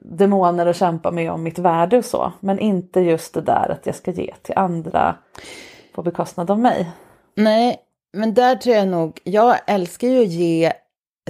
demoner 0.00 0.66
att 0.66 0.76
kämpa 0.76 1.10
med 1.10 1.30
om 1.32 1.42
mitt 1.42 1.58
värde 1.58 1.98
och 1.98 2.04
så. 2.04 2.32
Men 2.40 2.58
inte 2.58 3.00
just 3.00 3.34
det 3.34 3.40
där 3.40 3.68
att 3.70 3.86
jag 3.86 3.94
ska 3.94 4.10
ge 4.10 4.34
till 4.42 4.54
andra 4.58 5.16
på 5.94 6.02
bekostnad 6.02 6.50
av 6.50 6.58
mig. 6.58 6.90
Nej, 7.34 7.78
men 8.12 8.34
där 8.34 8.56
tror 8.56 8.76
jag 8.76 8.88
nog, 8.88 9.20
jag 9.24 9.56
älskar 9.66 10.08
ju 10.08 10.20
att 10.22 10.28
ge, 10.28 10.72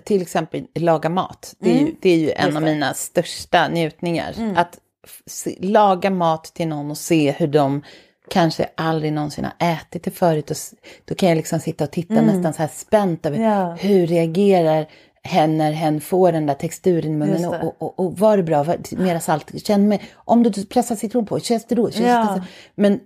till 0.05 0.23
exempel 0.23 0.67
laga 0.75 1.09
mat. 1.09 1.55
Det 1.59 1.71
är 1.77 1.81
ju, 1.87 1.95
det 2.01 2.11
är 2.11 2.17
ju 2.19 2.31
en 2.31 2.57
av 2.57 2.63
mina 2.63 2.95
största 2.95 3.69
njutningar. 3.69 4.35
Att 4.57 4.79
f- 5.05 5.23
se, 5.27 5.57
laga 5.61 6.11
mat 6.11 6.45
till 6.45 6.69
någon 6.69 6.91
och 6.91 6.99
se 6.99 7.31
hur 7.31 7.47
de 7.47 7.83
kanske 8.31 8.69
aldrig 8.75 9.13
någonsin 9.13 9.45
har 9.45 9.73
ätit 9.73 10.03
det 10.05 10.11
förut. 10.11 10.51
Och, 10.51 10.57
då 11.05 11.15
kan 11.15 11.29
jag 11.29 11.37
liksom 11.37 11.61
sitta 11.61 11.85
och 11.85 11.91
titta 11.91 12.15
nästan 12.23 12.53
så 12.53 12.63
här 12.63 12.69
spänt 12.73 13.27
över 13.27 13.39
Ja. 13.39 13.73
hur 13.75 14.07
reagerar 14.07 14.87
hen 15.23 15.59
när 15.59 15.73
hen 15.73 16.01
får 16.01 16.33
den 16.33 16.47
där 16.47 16.55
texturen 16.55 17.13
i 17.13 17.17
munnen 17.17 17.43
det. 17.43 17.59
och, 17.59 17.83
och, 17.83 18.01
och 18.01 18.19
var 18.19 18.37
det 18.37 18.43
bra, 18.43 18.63
var, 18.63 18.77
mera 19.03 19.21
salt, 19.21 19.67
känn 19.67 19.89
med, 19.89 20.01
om 20.15 20.43
du 20.43 20.67
pressar 20.67 20.97
citron 20.97 21.27
på, 21.27 21.41
känns 21.41 21.65
det 21.67 21.75
då? 21.75 21.91
Känns 21.91 22.07
Ja. 22.07 22.35
det, 22.35 22.43
men 22.75 23.01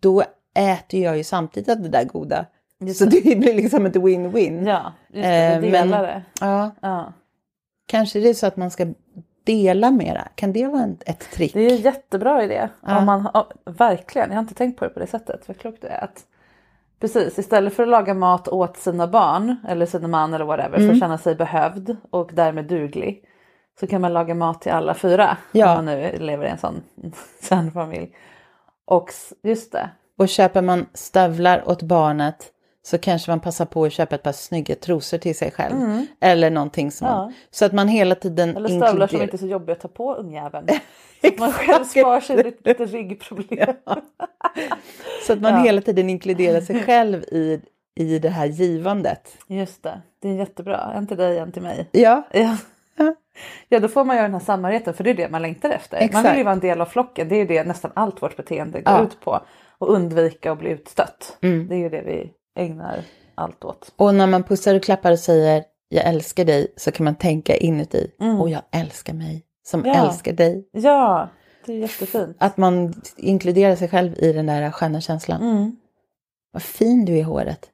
då 0.00 0.22
äter 0.56 1.00
jag 1.00 1.16
ju 1.16 1.24
samtidigt 1.24 1.68
av 1.68 1.80
det 1.80 1.88
där 1.88 2.04
goda. 2.04 2.46
Just 2.80 2.98
så 2.98 3.04
det. 3.04 3.20
det 3.24 3.36
blir 3.36 3.54
liksom 3.54 3.86
ett 3.86 3.96
win-win. 3.96 4.68
Ja, 4.68 4.92
just 5.12 5.22
det, 5.24 5.36
Eh, 5.36 5.60
men- 5.70 5.90
det. 5.90 6.22
Ja, 6.40 6.70
Ja. 6.82 7.12
kanske 7.88 8.20
det 8.20 8.28
är 8.28 8.34
så 8.34 8.46
att 8.46 8.56
man 8.56 8.70
ska 8.70 8.86
dela 9.44 9.90
mera. 9.90 10.28
Kan 10.34 10.52
det 10.52 10.66
vara 10.66 10.88
ett 11.06 11.30
trick? 11.32 11.52
Det 11.52 11.60
är 11.60 11.70
en 11.70 11.76
jättebra 11.76 12.44
idé. 12.44 12.68
Ja. 12.86 12.98
Om 12.98 13.04
man, 13.06 13.20
har- 13.34 13.52
verkligen, 13.64 14.28
jag 14.28 14.36
har 14.36 14.42
inte 14.42 14.54
tänkt 14.54 14.78
på 14.78 14.84
det 14.84 14.90
på 14.90 15.00
det 15.00 15.06
sättet. 15.06 15.48
Vad 15.48 15.58
klokt 15.58 15.82
det 15.82 15.88
är. 15.88 16.04
Att, 16.04 16.20
precis, 17.00 17.38
istället 17.38 17.74
för 17.74 17.82
att 17.82 17.88
laga 17.88 18.14
mat 18.14 18.48
åt 18.48 18.76
sina 18.76 19.06
barn 19.06 19.56
eller 19.68 19.86
sina 19.86 20.08
man 20.08 20.34
eller 20.34 20.44
whatever 20.44 20.76
Mm. 20.76 20.88
för 20.88 20.94
att 20.94 21.00
känna 21.00 21.18
sig 21.18 21.34
behövd 21.34 21.96
och 22.10 22.30
därmed 22.32 22.64
duglig. 22.64 23.24
Så 23.80 23.86
kan 23.86 24.00
man 24.00 24.12
laga 24.12 24.34
mat 24.34 24.60
till 24.62 24.72
alla 24.72 24.94
fyra. 24.94 25.36
Ja. 25.52 25.68
Om 25.70 25.74
man 25.74 25.84
nu 25.84 26.16
lever 26.18 26.46
i 26.46 26.48
en 26.48 26.58
sån 26.58 26.82
kärnfamilj. 27.48 28.14
Och 28.84 29.08
s- 29.08 29.32
just 29.42 29.72
det. 29.72 29.90
Och 30.18 30.28
köper 30.28 30.62
man 30.62 30.86
stövlar 30.94 31.68
åt 31.68 31.82
barnet 31.82 32.51
så 32.84 32.98
kanske 32.98 33.30
man 33.30 33.40
passar 33.40 33.64
på 33.64 33.84
att 33.84 33.92
köpa 33.92 34.14
ett 34.14 34.22
par 34.22 34.32
snygga 34.32 34.74
trosor 34.74 35.18
till 35.18 35.34
sig 35.38 35.50
själv. 35.50 35.76
Eller 36.20 36.50
någonting 36.50 36.90
som 36.90 37.06
Mm. 37.06 37.18
Ja. 37.18 37.32
Så 37.50 37.64
att 37.64 37.72
man 37.72 37.88
hela 37.88 38.14
tiden 38.14 38.56
Eller 38.56 38.68
stövlar 38.68 38.88
som 38.88 39.00
inkluderar- 39.00 39.22
inte 39.22 39.36
är 39.36 39.38
så 39.38 39.46
jobbiga 39.46 39.76
att 39.76 39.80
ta 39.82 39.88
på 39.88 40.14
ungjäveln. 40.14 40.66
Så 41.20 41.28
att 41.28 41.38
man 41.38 41.52
själv 41.52 41.84
sparar 41.84 42.20
sig 42.20 42.36
lite, 42.36 42.68
lite 42.68 42.84
ryggproblem. 42.84 43.74
Så 45.26 45.32
att 45.32 45.40
man 45.40 45.52
Ja. 45.54 45.62
hela 45.62 45.80
tiden 45.80 46.10
inkluderar 46.10 46.60
sig 46.60 46.82
själv 46.86 47.22
i, 47.22 47.60
i 47.94 48.18
det 48.18 48.28
här 48.28 48.46
givandet. 48.46 49.36
Just 49.46 49.82
det, 49.82 50.02
det 50.22 50.28
är 50.28 50.32
jättebra. 50.34 50.92
En 50.94 51.06
till 51.06 51.16
dig, 51.16 51.38
en 51.38 51.52
till 51.52 51.62
mig. 51.62 51.88
Ja, 51.92 52.22
Ja. 52.32 52.56
Ja. 52.96 53.14
ja, 53.68 53.80
då 53.80 53.88
får 53.88 54.04
man 54.04 54.16
göra 54.16 54.26
den 54.26 54.32
här 54.34 54.40
samhörigheten 54.40 54.94
för 54.94 55.04
det 55.04 55.10
är 55.10 55.14
det 55.14 55.28
man 55.28 55.42
längtar 55.42 55.70
efter. 55.70 55.96
Man 55.96 56.04
Exakt. 56.04 56.30
vill 56.30 56.38
ju 56.38 56.44
vara 56.44 56.54
en 56.54 56.60
del 56.60 56.80
av 56.80 56.86
flocken, 56.86 57.28
det 57.28 57.34
är 57.34 57.38
ju 57.38 57.46
det 57.46 57.64
nästan 57.64 57.90
allt 57.94 58.22
vårt 58.22 58.36
beteende 58.36 58.80
går 58.80 58.94
Ja. 58.94 59.02
ut 59.02 59.20
på. 59.20 59.40
Och 59.78 59.92
undvika 59.92 60.52
att 60.52 60.58
bli 60.58 60.70
utstött. 60.70 61.38
Mm. 61.42 61.68
Det 61.68 61.74
är 61.74 61.78
ju 61.78 61.88
det 61.88 62.02
vi 62.06 62.30
ägnar 62.58 63.04
allt 63.34 63.64
åt. 63.64 63.92
och 63.96 64.14
när 64.14 64.26
man 64.26 64.42
pussar 64.42 64.74
och 64.74 64.82
klappar 64.82 65.12
och 65.12 65.18
säger 65.18 65.64
jag 65.88 66.06
älskar 66.06 66.44
dig 66.44 66.72
så 66.76 66.92
kan 66.92 67.04
man 67.04 67.14
tänka 67.14 67.56
inuti 67.56 68.10
och 68.40 68.50
jag 68.50 68.62
älskar 68.72 69.14
mig 69.14 69.44
som 69.62 69.80
Mm. 69.80 69.92
Ja. 69.96 70.06
älskar 70.08 70.32
dig. 70.32 70.68
Ja, 70.72 71.28
det 71.66 71.72
är 71.72 71.76
jättefint. 71.78 72.36
Att 72.40 72.56
man 72.56 72.94
inkluderar 73.16 73.76
sig 73.76 73.88
själv 73.88 74.14
i 74.18 74.32
den 74.32 74.46
där 74.46 74.70
sköna 74.70 75.00
känslan. 75.00 75.42
Mm. 75.42 75.76
Vad 76.52 76.62
fin 76.62 77.04
du 77.04 77.12
är 77.12 77.16
i 77.16 77.22
håret. 77.22 77.70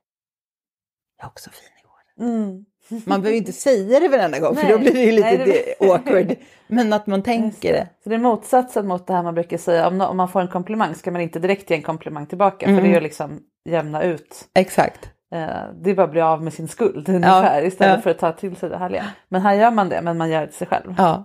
Jag 1.18 1.24
är 1.24 1.28
också 1.28 1.50
fin 1.50 1.68
i 1.82 1.86
håret. 1.86 2.32
Mm. 2.32 2.64
Man 3.06 3.20
behöver 3.22 3.38
inte 3.38 3.52
säga 3.52 4.00
det 4.00 4.08
varenda 4.08 4.38
gång 4.38 4.56
för 4.56 4.62
Nej. 4.62 4.72
då 4.72 4.78
blir 4.78 4.92
det 4.92 5.00
ju 5.02 5.12
lite 5.12 5.36
Nej, 5.38 5.74
det 5.78 5.86
awkward. 5.90 6.34
Men 6.68 6.92
att 6.92 7.06
man 7.06 7.22
tänker 7.22 7.72
det. 7.72 7.88
Så 8.02 8.08
det 8.08 8.14
är 8.14 8.18
motsatsen 8.18 8.88
mot 8.88 9.06
det 9.06 9.12
här 9.12 9.22
man 9.22 9.34
brukar 9.34 9.58
säga, 9.58 9.88
om 9.88 10.16
man 10.16 10.28
får 10.28 10.40
en 10.40 10.48
komplimang 10.48 10.94
ska 10.94 11.10
man 11.10 11.20
inte 11.20 11.38
direkt 11.38 11.70
ge 11.70 11.76
en 11.76 11.82
komplimang 11.82 12.26
tillbaka 12.26 12.66
Mm. 12.66 12.76
för 12.76 12.82
det 12.82 12.92
är 12.92 12.94
ju 12.94 13.00
liksom 13.00 13.40
jämna 13.68 14.02
ut. 14.02 14.48
Exakt. 14.54 15.10
Eh, 15.32 15.48
det 15.82 15.90
är 15.90 15.94
bara 15.94 16.04
att 16.04 16.10
bli 16.10 16.20
av 16.20 16.42
med 16.42 16.52
sin 16.52 16.68
skuld 16.68 17.08
ungefär 17.08 17.64
istället 17.64 17.96
ja. 17.96 18.00
för 18.02 18.10
att 18.10 18.18
ta 18.18 18.32
till 18.32 18.56
sig 18.56 18.68
det 18.70 18.76
härliga. 18.76 19.04
Men 19.28 19.42
här 19.42 19.54
gör 19.54 19.70
man 19.70 19.88
det, 19.88 20.02
men 20.02 20.18
man 20.18 20.30
gör 20.30 20.40
det 20.40 20.46
till 20.46 20.56
sig 20.56 20.66
själv. 20.66 20.94
Ja. 20.98 21.24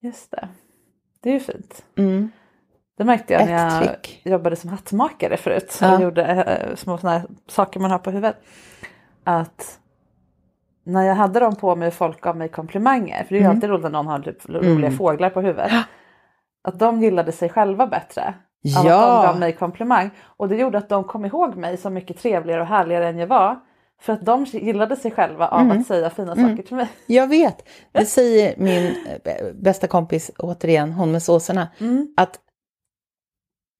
Just 0.00 0.30
det. 0.30 0.48
Det 1.22 1.28
är 1.30 1.34
ju 1.34 1.40
fint. 1.40 1.84
Mm. 1.98 2.30
Det 2.98 3.04
märkte 3.04 3.32
jag 3.32 3.42
Ett 3.42 3.48
när 3.48 3.80
jag 3.80 3.82
trick. 3.82 4.20
jobbade 4.24 4.56
som 4.56 4.70
hattmakare 4.70 5.36
förut. 5.36 5.78
Ja. 5.80 5.96
Och 5.96 6.02
gjorde 6.02 6.24
eh, 6.24 6.74
små 6.76 6.98
såna 6.98 7.12
här 7.12 7.22
saker 7.48 7.80
man 7.80 7.90
har 7.90 7.98
på 7.98 8.10
huvudet. 8.10 8.36
Att 9.24 9.78
när 10.84 11.02
jag 11.02 11.14
hade 11.14 11.40
dem 11.40 11.56
på 11.56 11.76
mig 11.76 11.88
och 11.88 11.94
folk 11.94 12.20
gav 12.20 12.36
mig 12.36 12.48
komplimanger. 12.48 13.24
För 13.24 13.28
det 13.28 13.34
är 13.34 13.38
ju 13.38 13.44
Mm. 13.44 13.56
alltid 13.56 13.70
roligt 13.70 13.82
när 13.82 13.90
någon 13.90 14.06
har 14.06 14.18
typ 14.20 14.48
roliga 14.48 14.90
fåglar 14.90 15.30
på 15.30 15.40
huvudet. 15.40 15.72
Att 16.64 16.78
de 16.78 17.02
gillade 17.02 17.32
sig 17.32 17.48
själva 17.48 17.86
bättre. 17.86 18.34
Av 18.78 18.86
Ja. 18.86 19.16
att 19.18 19.22
de 19.22 19.26
gav 19.26 19.38
mig 19.40 19.52
komplimang. 19.52 20.10
Och 20.20 20.48
det 20.48 20.56
gjorde 20.56 20.78
att 20.78 20.88
de 20.88 21.04
kom 21.04 21.24
ihåg 21.24 21.56
mig 21.56 21.76
som 21.76 21.94
mycket 21.94 22.18
trevligare 22.18 22.60
och 22.60 22.66
härligare 22.66 23.08
än 23.08 23.18
jag 23.18 23.26
var. 23.26 23.60
För 24.00 24.12
att 24.12 24.24
de 24.26 24.44
gillade 24.44 24.96
sig 24.96 25.10
själva 25.10 25.48
av 25.48 25.60
Mm. 25.60 25.80
att 25.80 25.86
säga 25.86 26.10
fina 26.10 26.34
saker 26.36 26.62
till 26.62 26.76
mig. 26.76 26.88
Jag 27.06 27.26
vet. 27.26 27.68
Det 27.92 28.04
säger 28.06 28.54
min 28.58 28.86
eh, 29.24 29.52
bästa 29.54 29.86
kompis, 29.86 30.30
återigen, 30.38 30.92
hon 30.92 31.12
med 31.12 31.22
såserna. 31.22 31.68
Mm. 31.78 32.14
Att 32.16 32.40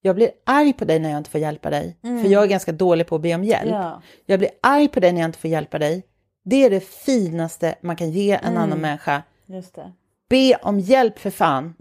jag 0.02 0.16
blir 0.16 0.30
arg 0.46 0.72
på 0.72 0.84
dig 0.84 0.98
när 0.98 1.10
jag 1.10 1.18
inte 1.18 1.30
får 1.30 1.40
hjälpa 1.40 1.70
dig. 1.70 1.96
För 2.02 2.28
jag 2.28 2.42
är 2.42 2.46
ganska 2.46 2.72
dålig 2.72 3.06
på 3.06 3.14
att 3.16 3.22
be 3.22 3.34
om 3.34 3.44
hjälp. 3.44 3.70
Mm. 3.70 3.82
Ja. 3.82 4.02
Jag 4.26 4.38
blir 4.38 4.50
arg 4.62 4.88
på 4.88 5.00
dig 5.00 5.12
när 5.12 5.20
jag 5.20 5.28
inte 5.28 5.38
får 5.38 5.50
hjälpa 5.50 5.78
dig. 5.78 6.04
Det 6.44 6.64
är 6.64 6.70
det 6.70 6.80
finaste 6.84 7.74
man 7.80 7.96
kan 7.96 8.10
ge 8.10 8.32
en 8.32 8.44
Mm. 8.44 8.62
annan 8.62 8.78
människa. 8.80 9.22
Just 9.46 9.74
det. 9.74 9.92
Be 10.30 10.54
om 10.62 10.78
hjälp 10.78 11.18
för 11.18 11.30
fan. 11.30 11.74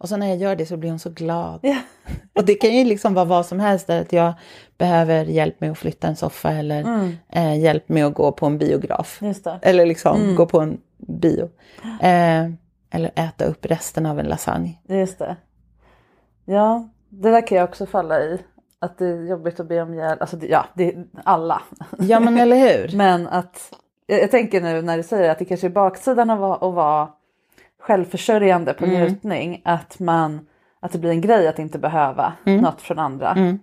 Och 0.00 0.08
så 0.08 0.16
när 0.16 0.26
jag 0.28 0.36
gör 0.36 0.56
det 0.56 0.66
så 0.66 0.76
blir 0.76 0.90
hon 0.90 0.98
så 0.98 1.10
glad. 1.10 1.60
Ja. 1.62 1.76
Och 2.34 2.44
det 2.44 2.54
kan 2.54 2.70
ju 2.74 2.84
liksom 2.84 3.14
vara 3.14 3.24
vad 3.24 3.46
som 3.46 3.60
helst. 3.60 3.90
Att 3.90 4.12
jag 4.12 4.32
behöver 4.78 5.24
hjälp 5.24 5.60
med 5.60 5.70
att 5.70 5.78
flytta 5.78 6.08
en 6.08 6.16
soffa 6.16 6.50
eller 6.52 6.80
Mm. 6.80 7.16
eh, 7.28 7.58
hjälp 7.60 7.88
med 7.88 8.06
att 8.06 8.14
gå 8.14 8.32
på 8.32 8.46
en 8.46 8.58
biograf. 8.58 9.20
Eller 9.62 9.86
liksom 9.86 10.20
Mm. 10.22 10.34
gå 10.36 10.46
på 10.46 10.60
en 10.60 10.80
bio. 10.98 11.48
Eh, 12.00 12.44
eller 12.90 13.10
äta 13.14 13.44
upp 13.44 13.66
resten 13.66 14.06
av 14.06 14.18
en 14.20 14.26
lasagne. 14.26 14.78
Just 14.88 15.18
det. 15.18 15.36
Ja, 16.44 16.88
det 17.08 17.30
där 17.30 17.46
kan 17.46 17.58
jag 17.58 17.68
också 17.68 17.86
falla 17.86 18.20
i. 18.20 18.38
Att 18.78 18.98
det 18.98 19.06
är 19.06 19.24
jobbigt 19.28 19.60
att 19.60 19.68
be 19.68 19.82
om 19.82 19.94
hjälp. 19.94 20.20
Alltså, 20.20 20.36
ja, 20.42 20.66
det 20.74 20.84
är 20.94 21.04
alla. 21.24 21.62
Ja 21.98 22.20
men 22.20 22.38
eller 22.38 22.56
hur? 22.56 22.90
Men 22.96 23.26
att 23.28 23.74
jag, 24.06 24.20
jag 24.22 24.30
tänker 24.30 24.60
nu 24.60 24.82
när 24.82 24.96
du 24.96 25.02
säger 25.02 25.30
att 25.30 25.38
det 25.38 25.44
kanske 25.44 25.66
är 25.66 25.70
baksidan 25.70 26.30
av 26.30 26.44
att 26.44 26.74
vara 26.74 27.08
självförsörjande 27.90 28.72
på 28.74 28.84
Mm. 28.84 28.96
njutning. 29.00 29.62
Att, 29.64 29.98
man, 29.98 30.46
att 30.80 30.92
det 30.92 30.98
blir 30.98 31.10
en 31.10 31.20
grej 31.20 31.48
att 31.48 31.58
inte 31.58 31.78
behöva 31.78 32.32
Mm. 32.46 32.60
något 32.60 32.80
från 32.82 32.98
andra. 32.98 33.58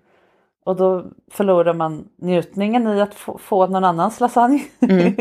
Och 0.65 0.75
då 0.75 1.05
förlorar 1.31 1.74
man 1.74 2.07
njutningen 2.17 2.88
i 2.88 3.01
att 3.01 3.13
få, 3.13 3.38
få 3.38 3.67
någon 3.67 3.84
annans 3.84 4.19
lasagne. 4.19 4.63
Mm. 4.79 5.15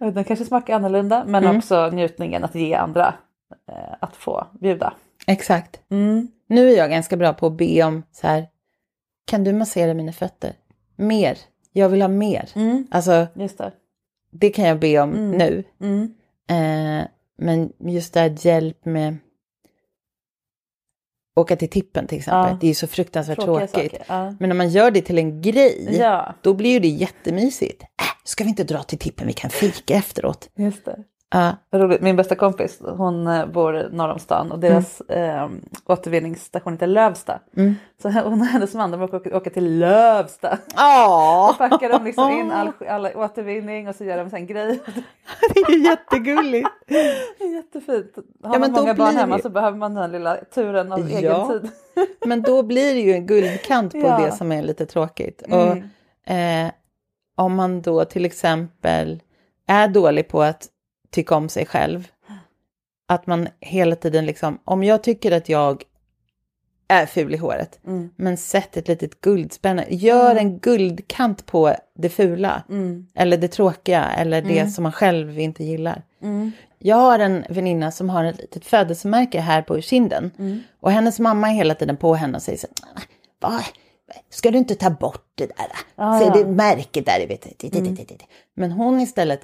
Den 0.14 0.24
kanske 0.24 0.44
smakar 0.44 0.74
annorlunda 0.76 1.24
men 1.26 1.56
också 1.56 1.90
njutningen 1.90 2.44
att 2.44 2.54
ge 2.54 2.74
andra 2.74 3.14
eh, 3.68 3.94
att 4.00 4.16
få 4.16 4.46
bjuda. 4.60 4.92
Exakt. 5.26 5.80
Mm. 5.90 6.28
Nu 6.46 6.70
är 6.70 6.76
jag 6.76 6.90
ganska 6.90 7.16
bra 7.16 7.32
på 7.32 7.46
att 7.46 7.52
be 7.56 7.82
om 7.82 8.02
så 8.12 8.26
här. 8.26 8.46
Kan 9.26 9.44
du 9.44 9.52
massera 9.52 9.94
mina 9.94 10.12
fötter? 10.12 10.52
Mer. 10.96 11.38
Jag 11.72 11.88
vill 11.88 12.00
ha 12.02 12.08
mer. 12.08 12.48
Mm. 12.54 12.86
Alltså 12.90 13.26
det. 13.34 13.72
det 14.30 14.50
kan 14.50 14.64
jag 14.64 14.78
be 14.78 14.98
om 14.98 15.30
nu. 15.30 15.64
Mm. 15.80 16.14
Eh, 16.50 17.06
men 17.38 17.72
just 17.78 18.14
det 18.14 18.20
här 18.20 18.36
hjälp 18.46 18.84
med 18.84 19.16
åka 21.36 21.56
till 21.56 21.70
tippen 21.70 22.06
till 22.06 22.18
exempel. 22.18 22.50
Ja. 22.50 22.58
Det 22.60 22.66
är 22.66 22.68
ju 22.68 22.74
så 22.74 22.86
fruktansvärt 22.86 23.40
Tråkiga 23.40 23.66
tråkigt. 23.66 23.94
ja. 24.08 24.34
Men 24.40 24.50
om 24.50 24.56
man 24.58 24.68
gör 24.70 24.90
det 24.90 25.02
till 25.02 25.18
en 25.18 25.42
grej, 25.42 25.96
Ja, 25.98 26.34
då 26.42 26.54
blir 26.54 26.70
ju 26.70 26.78
det 26.78 26.88
jättemysigt. 26.88 27.82
Äh, 27.82 27.86
ska 28.24 28.44
vi 28.44 28.50
inte 28.50 28.64
dra 28.64 28.82
till 28.82 28.98
tippen, 28.98 29.26
vi 29.26 29.32
kan 29.32 29.50
fika 29.50 29.94
efteråt. 29.94 30.50
just 30.56 30.84
det. 30.84 31.04
Ja. 31.34 31.52
Vad 31.70 31.80
roligt. 31.82 32.00
Min 32.00 32.16
bästa 32.16 32.34
kompis, 32.34 32.78
hon 32.96 33.26
eh, 33.26 33.46
bor 33.46 33.88
norr 33.92 34.08
om 34.08 34.18
stan 34.18 34.52
och 34.52 34.58
deras 34.58 35.00
eh, 35.00 35.48
återvinningsstation 35.86 36.72
heter 36.72 36.86
Lövsta. 36.86 37.40
Så 38.02 38.08
hon 38.24 38.40
och 38.40 38.46
hennes 38.46 38.74
man 38.74 38.90
de 38.90 39.02
åker, 39.02 39.34
åker 39.34 39.50
till 39.50 39.78
Lövsta. 39.78 40.58
Ja, 40.76 41.50
Och 41.50 41.58
packar 41.58 41.88
de 41.88 42.04
liksom 42.04 42.30
in 42.32 42.50
all, 42.52 42.70
all 42.88 43.06
återvinning 43.06 43.88
och 43.88 43.94
så 43.94 44.04
gör 44.04 44.18
de 44.18 44.30
sen 44.30 44.46
grej. 44.46 44.80
det 45.54 45.60
är 45.60 45.70
ju 45.70 45.84
jättegulligt. 45.84 46.68
Det 47.38 47.44
är 47.44 47.54
jättefint. 47.54 48.12
Har 48.42 48.50
men 48.50 48.60
man 48.60 48.72
många 48.72 48.94
barn 48.94 49.16
hemma 49.16 49.36
det- 49.36 49.42
så 49.42 49.48
behöver 49.48 49.78
man 49.78 49.94
den 49.94 50.12
lilla 50.12 50.36
turen 50.54 50.92
av 50.92 51.10
Ja. 51.10 51.18
egen 51.18 51.48
tid. 51.48 51.70
Men 52.26 52.42
då 52.42 52.62
blir 52.62 52.94
det 52.94 53.00
ju 53.00 53.12
en 53.12 53.26
guldkant 53.26 53.92
på 53.92 53.98
Ja. 53.98 54.18
det 54.18 54.32
som 54.32 54.52
är 54.52 54.62
lite 54.62 54.86
tråkigt. 54.86 55.42
Mm. 55.48 55.58
Och 55.68 55.76
eh, 56.32 56.70
om 57.36 57.54
man 57.54 57.82
då 57.82 58.04
till 58.04 58.24
exempel 58.24 59.20
är 59.66 59.88
dålig 59.88 60.28
på 60.28 60.42
att 60.42 60.66
tycka 61.14 61.34
om 61.36 61.48
sig 61.48 61.66
själv, 61.66 62.08
att 63.08 63.26
man 63.26 63.48
hela 63.60 63.96
tiden 63.96 64.26
liksom, 64.26 64.58
om 64.64 64.84
jag 64.84 65.02
tycker 65.02 65.32
att 65.32 65.48
jag 65.48 65.82
är 66.88 67.06
ful 67.06 67.34
i 67.34 67.36
håret, 67.36 67.78
Mm. 67.86 68.10
men 68.16 68.36
sätt 68.36 68.76
ett 68.76 68.88
litet 68.88 69.20
guldspänne, 69.20 69.86
gör 69.88 70.36
en 70.36 70.58
guldkant 70.58 71.46
på 71.46 71.74
det 71.94 72.08
fula, 72.08 72.62
Mm. 72.68 73.06
eller 73.14 73.36
det 73.36 73.48
tråkiga, 73.48 74.04
eller 74.04 74.42
det 74.42 74.70
som 74.70 74.82
man 74.82 74.92
själv 74.92 75.38
inte 75.38 75.64
gillar. 75.64 76.02
Jag 76.78 76.96
har 76.96 77.18
en 77.18 77.44
väninna 77.48 77.90
som 77.90 78.10
har 78.10 78.24
ett 78.24 78.38
litet 78.40 78.66
födelsemärke 78.66 79.40
här 79.40 79.62
på 79.62 79.80
kinden. 79.80 80.30
Och 80.80 80.90
hennes 80.92 81.20
mamma 81.20 81.48
är 81.50 81.54
hela 81.54 81.74
tiden 81.74 81.96
på 81.96 82.14
henne 82.14 82.36
och 82.36 82.42
säger 82.42 82.58
så 82.58 82.66
här, 82.94 83.04
Va? 83.40 83.60
Ska 84.30 84.50
du 84.50 84.58
inte 84.58 84.74
ta 84.74 84.90
bort 84.90 85.26
det 85.34 85.46
där? 85.46 85.66
Ah, 85.96 86.20
ja. 86.20 86.30
det 86.34 86.46
märket 86.46 87.06
där, 87.06 87.26
vet 87.28 87.42
du. 87.58 88.16
Men 88.54 88.72
hon 88.72 89.00
istället 89.00 89.40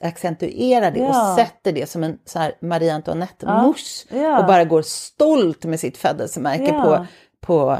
accentuerar 0.00 0.90
det 0.90 0.98
Ja. 1.00 1.30
och 1.32 1.38
sätter 1.38 1.72
det 1.72 1.86
som 1.90 2.04
en 2.04 2.18
så 2.24 2.38
här 2.38 2.52
Marie 2.60 2.94
Antoinette-mousse. 2.94 4.06
Ja. 4.16 4.40
Och 4.40 4.46
bara 4.46 4.64
går 4.64 4.82
stolt 4.82 5.64
med 5.64 5.80
sitt 5.80 5.96
födelsemärke 5.96 6.72
på, 6.72 7.06
på, 7.40 7.78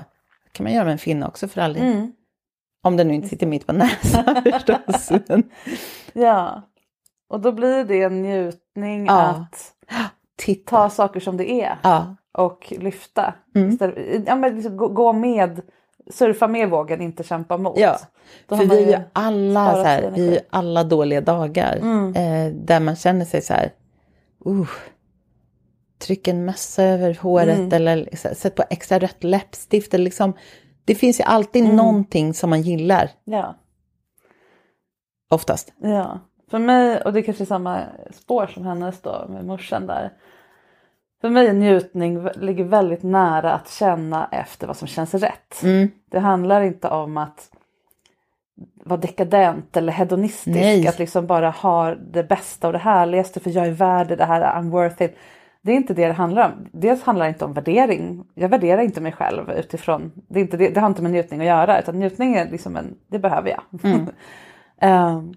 kan 0.53 0.65
man 0.65 0.73
göra 0.73 0.85
med 0.85 0.93
en 0.93 0.99
finne 0.99 1.27
också 1.27 1.49
för 1.49 1.61
all 1.61 1.73
del. 1.73 1.83
Mm. 1.83 2.13
Om 2.83 2.97
den 2.97 3.09
nu 3.09 3.15
inte 3.15 3.29
sitter 3.29 3.47
mitt 3.47 3.67
på 3.67 3.73
näsan 3.73 4.43
förstås. 4.53 5.11
Ja, 6.13 6.63
och 7.31 7.41
då 7.41 7.53
blir 7.53 7.85
det 7.85 8.03
en 8.03 8.23
njutning 8.23 9.09
att 9.09 9.75
titta. 10.39 10.71
ta 10.71 10.91
saker 10.91 11.21
som 11.21 11.37
det 11.37 11.51
är 11.51 11.79
och 12.39 12.73
lyfta. 12.79 13.35
Mm. 13.55 13.79
Ja, 14.27 14.37
men 14.37 14.55
liksom 14.55 14.77
gå 14.77 15.13
med, 15.13 15.61
surfa 16.11 16.49
med 16.49 16.71
vågen, 16.71 17.01
inte 17.01 17.23
kämpa 17.23 17.57
mot. 17.57 17.79
Ja, 17.79 17.99
Då 18.47 18.57
för 18.57 18.65
vi 18.65 18.83
är 18.85 18.99
ju 18.99 19.05
alla, 19.13 19.73
så 19.73 19.83
här, 19.83 20.11
vi 20.11 20.29
är 20.29 20.33
ju 20.33 20.39
alla 20.51 20.85
dåliga 20.85 21.21
dagar. 21.21 21.77
Mm. 21.77 22.15
Eh, 22.17 22.53
där 22.55 22.81
man 22.81 22.97
känner 22.97 23.25
sig 23.25 23.43
så 23.43 23.53
här, 23.55 23.73
uh, 24.47 24.69
tryck 25.99 26.29
en 26.29 26.45
mössa 26.45 26.83
över 26.83 27.19
håret 27.21 27.59
Mm. 27.59 27.73
eller 27.73 28.17
sätt 28.35 28.55
på 28.55 28.65
extra 28.71 28.99
rött 28.99 29.25
läppstift. 29.25 29.95
Eller 29.95 30.05
liksom, 30.05 30.33
det 30.85 30.95
finns 30.95 31.21
ju 31.21 31.25
alltid 31.25 31.65
Mm. 31.65 31.77
någonting 31.77 32.35
som 32.35 32.51
man 32.51 32.63
gillar, 32.63 33.11
Ja, 33.25 33.55
oftast. 35.31 35.73
ja. 35.83 36.19
För 36.51 36.59
mig, 36.59 37.03
och 37.03 37.13
det 37.13 37.19
är 37.21 37.23
kanske 37.23 37.45
är 37.45 37.47
samma 37.47 37.83
spår 38.15 38.47
som 38.47 38.67
hennes 38.67 39.01
då 39.03 39.27
med 39.29 39.45
morsan 39.45 39.87
där. 39.87 40.13
För 41.21 41.29
mig 41.29 41.47
är 41.47 41.53
njutning 41.53 42.29
ligger 42.35 42.65
väldigt 42.65 43.03
nära 43.03 43.53
att 43.53 43.71
känna 43.71 44.29
efter 44.33 44.67
vad 44.67 44.77
som 44.77 44.89
känns 44.89 45.15
rätt. 45.15 45.63
Mm. 45.63 45.91
Det 46.11 46.19
handlar 46.19 46.63
inte 46.63 46.89
om 46.89 47.17
att 47.17 47.51
vara 48.85 49.01
dekadent 49.01 49.77
eller 49.77 49.93
hedonistisk. 49.93 50.57
Nej. 50.57 50.89
Att 50.89 50.99
liksom 50.99 51.27
bara 51.27 51.51
ha 51.51 51.95
det 51.95 52.29
bästa 52.29 52.67
och 52.67 52.73
det 52.73 52.79
härligaste 52.79 53.41
för 53.41 53.51
jag 53.51 53.67
är 53.67 53.71
värd 53.71 54.09
det 54.19 54.25
här, 54.25 54.61
I'm 54.61 54.71
worth 54.71 55.03
it. 55.03 55.17
Det 55.63 55.73
är 55.73 55.77
inte 55.77 55.95
det 55.95 56.07
det 56.07 56.13
handlar 56.13 56.47
om. 56.47 56.69
Dels 56.73 57.03
handlar 57.03 57.27
det 57.27 57.29
inte 57.29 57.45
om 57.45 57.53
värdering. 57.53 58.25
Jag 58.35 58.49
värderar 58.49 58.83
inte 58.83 59.01
mig 59.01 59.13
själv 59.13 59.51
utifrån, 59.51 60.13
det, 60.29 60.41
är 60.41 60.43
inte 60.43 60.57
det, 60.57 60.69
det 60.69 60.81
har 60.81 60.89
inte 60.89 61.03
med 61.03 61.11
njutning 61.11 61.41
att 61.41 61.47
göra 61.47 61.81
utan 61.81 61.99
njutning 61.99 62.35
är 62.35 62.51
liksom 62.51 62.77
en, 62.77 62.95
det 63.09 63.19
behöver 63.19 63.51
jag. 63.51 63.63
Ehm, 64.81 65.35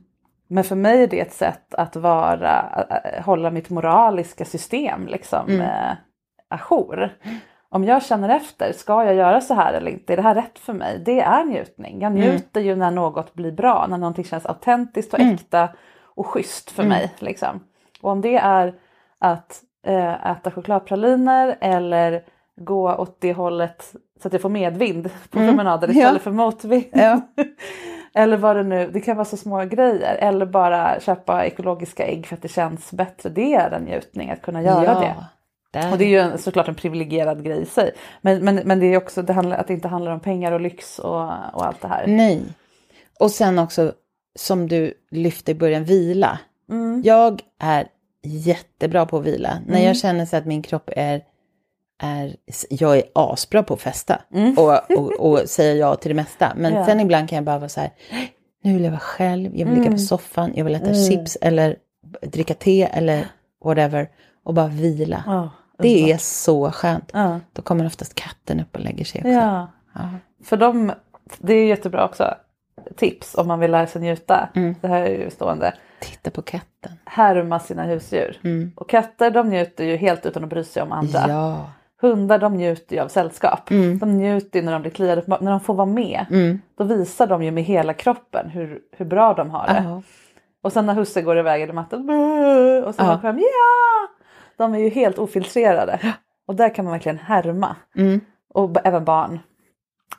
men 0.51 0.63
för 0.63 0.75
mig 0.75 1.03
är 1.03 1.07
det 1.07 1.19
ett 1.19 1.33
sätt 1.33 1.73
att 1.73 1.95
vara, 1.95 2.85
äh, 2.89 3.23
hålla 3.23 3.51
mitt 3.51 3.69
moraliska 3.69 4.45
system 4.45 5.07
liksom 5.07 5.49
mm. 5.49 5.61
eh, 5.61 5.95
ajour. 6.49 7.09
Om 7.69 7.83
jag 7.83 8.03
känner 8.03 8.29
efter, 8.29 8.73
ska 8.73 9.05
jag 9.05 9.15
göra 9.15 9.41
så 9.41 9.53
här 9.53 9.73
eller 9.73 9.91
inte? 9.91 10.13
Är 10.13 10.17
det 10.17 10.23
här 10.23 10.35
rätt 10.35 10.59
för 10.59 10.73
mig? 10.73 11.01
Det 11.05 11.19
är 11.21 11.43
njutning. 11.43 12.01
Jag 12.01 12.11
njuter 12.11 12.61
ju 12.61 12.75
när 12.75 12.91
något 12.91 13.33
blir 13.33 13.51
bra, 13.51 13.87
när 13.89 13.97
någonting 13.97 14.25
känns 14.25 14.45
autentiskt 14.45 15.13
och 15.13 15.19
äkta 15.19 15.69
och 16.03 16.27
schysst 16.27 16.71
för 16.71 16.83
mig. 16.83 17.11
Liksom. 17.19 17.59
Och 18.01 18.11
om 18.11 18.21
det 18.21 18.37
är 18.37 18.73
att 19.19 19.61
eh, 19.85 20.31
äta 20.31 20.51
chokladpraliner 20.51 21.57
eller 21.61 22.23
gå 22.55 22.95
åt 22.95 23.21
det 23.21 23.33
hållet 23.33 23.95
så 24.21 24.27
att 24.27 24.33
jag 24.33 24.41
får 24.41 24.49
medvind 24.49 25.03
på 25.03 25.39
promenader 25.39 25.89
istället 25.89 26.13
Ja. 26.13 26.19
för 26.19 26.31
motvind. 26.31 26.89
Ja. 26.91 27.21
eller 28.13 28.37
vad 28.37 28.55
det 28.55 28.63
nu, 28.63 28.89
det 28.93 29.01
kan 29.01 29.17
vara 29.17 29.25
så 29.25 29.37
små 29.37 29.65
grejer. 29.65 30.15
Eller 30.15 30.45
bara 30.45 30.99
köpa 30.99 31.45
ekologiska 31.45 32.05
ägg 32.05 32.27
för 32.27 32.35
att 32.35 32.41
det 32.41 32.47
känns 32.47 32.91
bättre. 32.91 33.29
Det 33.29 33.53
är 33.53 33.71
en 33.71 33.83
njutning 33.83 34.29
att 34.29 34.41
kunna 34.41 34.61
göra 34.61 34.99
det. 34.99 35.15
Där. 35.71 35.91
Och 35.91 35.97
det 35.97 36.05
är 36.05 36.09
ju 36.09 36.19
en, 36.19 36.37
såklart 36.37 36.67
en 36.67 36.75
privilegierad 36.75 37.43
grej 37.43 37.61
i 37.61 37.65
sig. 37.65 37.91
Men, 38.21 38.45
men, 38.45 38.55
men 38.55 38.79
det 38.79 38.85
är 38.85 38.97
också 38.97 39.21
det 39.21 39.33
handlar, 39.33 39.57
att 39.57 39.67
det 39.67 39.73
inte 39.73 39.87
handlar 39.87 40.11
om 40.11 40.19
pengar 40.19 40.51
och 40.51 40.61
lyx 40.61 40.99
och, 40.99 41.21
och 41.53 41.65
allt 41.65 41.81
det 41.81 41.87
här. 41.87 42.07
Nej. 42.07 42.41
Och 43.19 43.31
sen 43.31 43.59
också, 43.59 43.93
som 44.35 44.67
du 44.67 44.93
lyfte 45.11 45.51
i 45.51 45.55
början, 45.55 45.83
vila. 45.83 46.39
Mm. 46.69 47.01
Jag 47.05 47.41
är 47.59 47.87
jättebra 48.23 49.05
på 49.05 49.17
att 49.17 49.25
vila. 49.25 49.57
När 49.67 49.85
jag 49.85 49.97
känner 49.97 50.25
så 50.25 50.37
att 50.37 50.45
min 50.45 50.61
kropp 50.61 50.89
är, 50.95 51.21
är 52.01 52.35
jag 52.69 52.97
är 52.97 53.03
asbra 53.15 53.63
på 53.63 53.73
att 53.73 53.81
festa 53.81 54.21
och, 54.57 54.97
och, 54.97 55.11
och 55.31 55.39
säga 55.49 55.73
ja 55.75 55.95
till 55.95 56.09
det 56.09 56.15
mesta. 56.15 56.51
Men 56.55 56.65
Mm. 56.65 56.79
Ja. 56.79 56.85
sen 56.85 56.99
ibland 56.99 57.29
kan 57.29 57.35
jag 57.35 57.45
bara 57.45 57.59
vara 57.59 57.69
så 57.69 57.79
här, 57.81 57.89
nu 58.63 58.73
vill 58.73 58.83
jag 58.83 58.91
vara 58.91 58.99
själv, 58.99 59.51
jag 59.57 59.65
vill 59.65 59.73
ligga 59.75 59.85
Mm. 59.87 59.93
på 59.93 59.99
soffan, 59.99 60.51
jag 60.55 60.65
vill 60.65 60.75
äta 60.75 60.93
chips 60.93 61.37
eller 61.41 61.75
dricka 62.21 62.53
te 62.53 62.83
eller 62.83 63.25
whatever 63.65 64.09
och 64.43 64.53
bara 64.53 64.67
vila. 64.67 65.23
Ja, 65.27 65.49
det 65.77 66.11
är 66.11 66.17
så 66.17 66.71
skönt. 66.71 67.09
Ja. 67.13 67.39
Då 67.53 67.61
kommer 67.61 67.85
oftast 67.85 68.15
katten 68.15 68.59
upp 68.59 68.75
och 68.75 68.81
lägger 68.81 69.05
sig 69.05 69.21
också. 69.21 69.29
Ja. 69.29 69.67
Ja. 69.95 70.09
För 70.43 70.57
dem, 70.57 70.91
det 71.39 71.53
är 71.53 71.65
jättebra 71.65 72.05
också. 72.05 72.33
Tips 72.97 73.35
om 73.35 73.47
man 73.47 73.59
vill 73.59 73.71
lära 73.71 73.87
sig 73.87 74.01
njuta. 74.01 74.49
Mm. 74.55 74.75
Det 74.81 74.87
här 74.87 75.01
är 75.01 75.09
ju 75.23 75.29
stående. 75.29 75.73
Titta 75.99 76.31
på 76.31 76.41
katten. 76.41 76.91
Härma 77.05 77.59
sina 77.59 77.83
husdjur. 77.83 78.39
Och 78.75 78.89
katter 78.89 79.31
de 79.31 79.49
njuter 79.49 79.83
ju 79.83 79.95
helt 79.95 80.25
utan 80.25 80.43
att 80.43 80.49
bry 80.49 80.63
sig 80.63 80.83
om 80.83 80.91
andra. 80.91 81.25
Ja. 81.27 81.69
Hundar 82.01 82.39
de 82.39 82.53
njuter 82.57 82.95
ju 82.95 83.01
av 83.01 83.07
sällskap. 83.07 83.69
De 83.99 84.17
njuter 84.17 84.59
ju 84.59 84.65
när 84.65 84.71
de 84.73 84.81
blir 84.81 84.91
kliade, 84.91 85.23
när 85.41 85.51
de 85.51 85.59
får 85.59 85.73
vara 85.73 85.85
med. 85.85 86.25
Då 86.77 86.83
visar 86.83 87.27
de 87.27 87.43
ju 87.43 87.51
med 87.51 87.63
hela 87.63 87.93
kroppen 87.93 88.49
hur, 88.49 88.79
hur 88.97 89.05
bra 89.05 89.33
de 89.33 89.49
har 89.49 89.67
det. 89.67 89.83
Ja. 89.85 90.01
Och 90.63 90.73
sen 90.73 90.85
när 90.85 90.93
husse 90.93 91.21
går 91.21 91.37
iväg 91.37 91.73
mattan 91.73 92.07
"Bäh!" 92.07 92.83
och 92.87 92.95
så 92.95 93.01
Ja. 93.01 93.11
ja. 93.11 93.19
fram 93.21 93.39
ja! 93.39 94.07
De 94.57 94.73
är 94.73 94.79
ju 94.79 94.89
helt 94.89 95.17
ofiltrerade. 95.17 95.99
Och 96.47 96.55
där 96.55 96.75
kan 96.75 96.85
man 96.85 96.91
verkligen 96.91 97.17
härma. 97.17 97.75
Mm. 97.97 98.21
Och 98.53 98.77
även 98.83 99.05
barn 99.05 99.39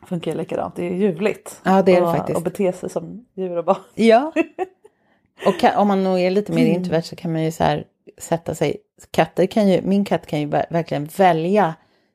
funkar 0.07 0.31
ju 0.31 0.37
likadant. 0.37 0.77
Det 0.77 0.85
är 0.88 0.95
ljuvligt. 0.95 1.61
Ja, 1.64 1.83
det 1.83 1.97
är 1.97 2.01
det 2.01 2.07
och, 2.07 2.16
faktiskt. 2.16 2.37
Och 2.37 2.42
bete 2.45 2.73
sig 2.73 2.90
som 2.90 3.25
djur 3.35 3.59
och 3.59 3.64
barn. 3.64 3.77
Ja. 3.95 4.33
Och 5.47 5.55
ka- 5.55 5.77
om 5.77 5.88
man 5.88 6.05
nog 6.05 6.21
är 6.21 6.31
lite 6.31 6.53
Mm. 6.53 6.64
mer 6.64 6.71
introvert 6.75 7.03
så 7.03 7.16
kan 7.16 7.33
man 7.33 7.45
ju 7.45 7.53
så 7.53 7.64
här 7.64 7.85
sätta 8.18 8.55
sig. 8.55 8.77
Katter 9.11 9.47
kan 9.47 9.69
ju, 9.69 9.83
min 9.83 10.05
katt 10.05 10.27
kan 10.27 10.41
ju 10.41 10.47
ver- 10.47 10.67
verkligen 10.71 11.05
välja 11.17 11.75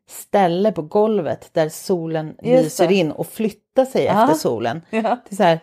ställe 0.10 0.72
på 0.72 0.82
golvet 0.82 1.50
där 1.54 1.70
solen 1.70 2.36
Just 2.42 2.64
lyser 2.64 2.88
det. 2.88 2.94
in 2.94 3.12
och 3.12 3.28
flytta 3.28 3.86
sig 3.86 4.04
Ja. 4.06 4.24
efter 4.24 4.36
solen. 4.36 4.82
Ja. 4.90 5.02
Det 5.02 5.34
är 5.34 5.36
så 5.36 5.44
här, 5.44 5.60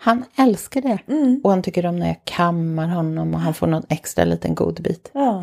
han 0.00 0.24
älskar 0.38 0.80
det. 0.80 0.98
Mm. 1.08 1.40
Och 1.44 1.50
han 1.50 1.62
tycker 1.62 1.86
om 1.86 1.98
när 1.98 2.06
jag 2.06 2.20
kammar 2.24 2.86
honom 2.88 3.34
och 3.34 3.40
han 3.40 3.54
får 3.54 3.66
någon 3.66 3.86
extra 3.88 4.24
liten 4.24 4.54
god 4.54 4.82
bit. 4.82 5.10
Ja. 5.14 5.42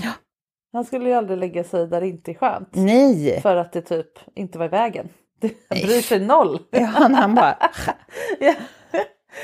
Han 0.73 0.86
skulle 0.86 1.10
ju 1.10 1.15
aldrig 1.15 1.39
lägga 1.39 1.63
sig 1.63 1.88
där 1.88 2.01
det 2.01 2.08
inte 2.08 2.32
är 2.32 2.36
skönt. 2.36 2.69
Nej! 2.71 3.41
För 3.41 3.56
att 3.56 3.73
det 3.73 3.82
typ 3.82 4.08
inte 4.36 4.58
var 4.58 4.65
i 4.65 4.69
vägen. 4.69 5.10
Det 5.39 5.54
bryr 5.69 6.01
sig 6.01 6.19
noll. 6.19 6.60
Ja, 6.69 6.80
han, 6.86 7.13
han 7.15 7.36
bara, 7.36 7.58
Ja. 8.39 8.54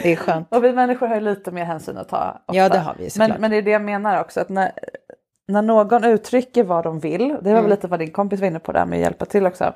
det 0.04 0.12
är 0.12 0.16
skönt. 0.16 0.48
Och 0.56 0.64
vi 0.64 0.74
människor 0.74 1.08
har 1.08 1.16
ju 1.16 1.22
lite 1.22 1.52
mer 1.52 1.64
hänsyn 1.66 1.98
att 1.98 2.10
ta. 2.10 2.32
Ofta. 2.48 2.58
Ja, 2.60 2.70
det 2.70 2.80
har 2.80 2.96
vi 3.00 3.10
såklart. 3.10 3.30
men, 3.30 3.42
men 3.42 3.52
det 3.52 3.58
är 3.58 3.62
det 3.62 3.72
jag 3.72 3.82
menar 3.82 4.22
också. 4.22 4.40
Att 4.40 4.50
när, 4.50 4.72
när 5.52 5.62
någon 5.62 6.04
uttrycker 6.04 6.64
vad 6.64 6.84
de 6.84 7.00
vill. 7.00 7.28
Det 7.28 7.34
var 7.44 7.52
Mm. 7.52 7.62
väl 7.64 7.70
lite 7.70 7.88
vad 7.88 8.00
din 8.00 8.12
kompis 8.12 8.40
var 8.40 8.48
inne 8.48 8.60
på 8.60 8.72
där 8.72 8.86
med 8.86 8.98
att 8.98 9.04
hjälpa 9.04 9.26
till 9.26 9.46
också. 9.46 9.74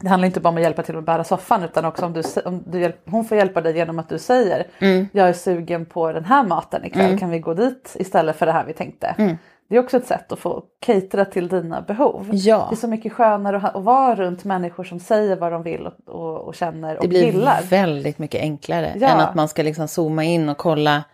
Det 0.00 0.08
handlar 0.08 0.26
inte 0.26 0.40
bara 0.40 0.48
om 0.48 0.56
att 0.56 0.62
hjälpa 0.62 0.82
till 0.82 0.96
att 0.96 1.04
bära 1.06 1.24
soffan 1.24 1.62
utan 1.64 1.84
också 1.84 2.06
om 2.06 2.12
du, 2.12 2.22
om 2.44 2.62
du 2.66 2.92
hon 3.06 3.24
får 3.24 3.36
hjälpa 3.38 3.60
dig 3.60 3.76
genom 3.76 3.98
att 3.98 4.08
du 4.08 4.18
säger 4.18 4.66
Mm. 4.78 5.08
jag 5.12 5.28
är 5.28 5.32
sugen 5.32 5.86
på 5.86 6.12
den 6.12 6.24
här 6.24 6.44
maten 6.44 6.84
ikväll, 6.84 7.18
kan 7.18 7.30
vi 7.30 7.38
gå 7.38 7.54
dit 7.54 7.96
istället 7.98 8.36
för 8.36 8.46
det 8.46 8.52
här 8.52 8.64
vi 8.64 8.72
tänkte. 8.72 9.14
Mm. 9.18 9.36
Det 9.70 9.76
är 9.76 9.80
också 9.80 9.96
ett 9.96 10.06
sätt 10.06 10.32
att 10.32 10.38
få 10.38 10.62
catera 10.80 11.24
till 11.24 11.48
dina 11.48 11.80
behov. 11.80 12.28
Ja. 12.32 12.66
Det 12.70 12.74
är 12.74 12.76
så 12.76 12.88
mycket 12.88 13.12
skönare 13.12 13.56
att, 13.56 13.76
att 13.76 13.82
vara 13.84 14.14
runt 14.14 14.44
människor 14.44 14.84
som 14.84 15.00
säger 15.00 15.36
vad 15.36 15.52
de 15.52 15.62
vill 15.62 15.86
och, 15.86 16.14
och, 16.14 16.36
och 16.48 16.54
känner 16.54 16.96
och 16.96 17.02
Det 17.02 17.08
blir 17.08 17.24
gillar. 17.24 17.62
väldigt 17.70 18.18
mycket 18.18 18.40
enklare 18.40 18.92
Ja. 18.96 19.08
än 19.08 19.20
att 19.20 19.34
man 19.34 19.48
ska 19.48 19.62
liksom 19.62 19.88
zooma 19.88 20.24
in 20.24 20.48
och 20.48 20.56
kolla 20.58 21.04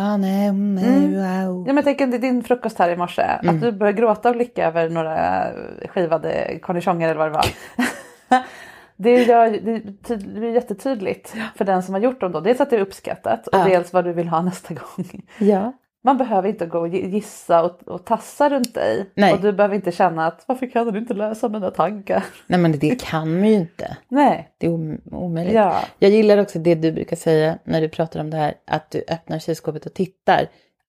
Ah, 0.00 0.16
nej, 0.16 0.52
nej, 0.52 0.84
Mm. 0.84 1.12
wow. 1.46 1.64
Ja, 1.66 1.72
men 1.72 1.76
jag 1.76 1.84
tänker 1.84 2.18
din 2.18 2.42
frukost 2.42 2.78
här 2.78 2.90
i 2.90 2.96
morse. 2.96 3.22
Mm. 3.22 3.54
Att 3.54 3.60
du 3.62 3.72
börjar 3.72 3.92
gråta 3.92 4.28
av 4.28 4.36
lycka 4.36 4.66
över 4.66 4.88
några 4.90 5.46
skivade 5.88 6.58
cornichoner 6.62 7.08
eller 7.08 7.18
vad 7.18 7.28
det 7.28 7.34
var. 7.34 7.46
det, 8.96 9.22
gör, 9.24 9.50
det, 9.50 9.78
det 10.08 10.16
blir 10.16 10.52
jättetydligt 10.54 11.34
för 11.54 11.64
den 11.64 11.82
som 11.82 11.94
har 11.94 12.00
gjort 12.00 12.20
dem 12.20 12.32
då. 12.32 12.40
Dels 12.40 12.60
att 12.60 12.70
det 12.70 12.76
är 12.76 12.80
uppskattat 12.80 13.46
och 13.46 13.58
Ja. 13.58 13.64
dels 13.64 13.92
vad 13.92 14.04
du 14.04 14.12
vill 14.12 14.28
ha 14.28 14.42
nästa 14.42 14.74
gång. 14.74 15.22
Ja. 15.38 15.72
Man 16.04 16.16
behöver 16.18 16.48
inte 16.48 16.66
gå 16.66 16.78
och 16.78 16.88
gissa 16.88 17.62
och, 17.62 17.88
och 17.88 18.04
tassa 18.04 18.50
runt 18.50 18.74
dig. 18.74 19.10
Nej. 19.14 19.32
Och 19.32 19.40
du 19.40 19.52
behöver 19.52 19.74
inte 19.74 19.92
känna 19.92 20.26
att 20.26 20.44
varför 20.46 20.66
kan 20.70 20.92
du 20.92 20.98
inte 20.98 21.14
läsa 21.14 21.48
mina 21.48 21.70
tankar? 21.70 22.24
Nej 22.46 22.60
men 22.60 22.78
det 22.78 23.02
kan 23.02 23.34
man 23.40 23.48
ju 23.48 23.54
inte. 23.54 23.96
Nej. 24.08 24.48
Det 24.58 24.66
är 24.66 24.74
om- 24.74 25.00
omöjligt. 25.12 25.54
Ja. 25.54 25.74
Jag 25.98 26.10
gillar 26.10 26.38
också 26.38 26.58
det 26.58 26.74
du 26.74 26.92
brukar 26.92 27.16
säga 27.16 27.58
när 27.64 27.80
du 27.80 27.88
pratar 27.88 28.20
om 28.20 28.30
det 28.30 28.36
här, 28.36 28.54
att 28.66 28.90
du 28.90 29.04
öppnar 29.08 29.38
kylskåpet 29.38 29.86
och 29.86 29.94
tittar. 29.94 30.46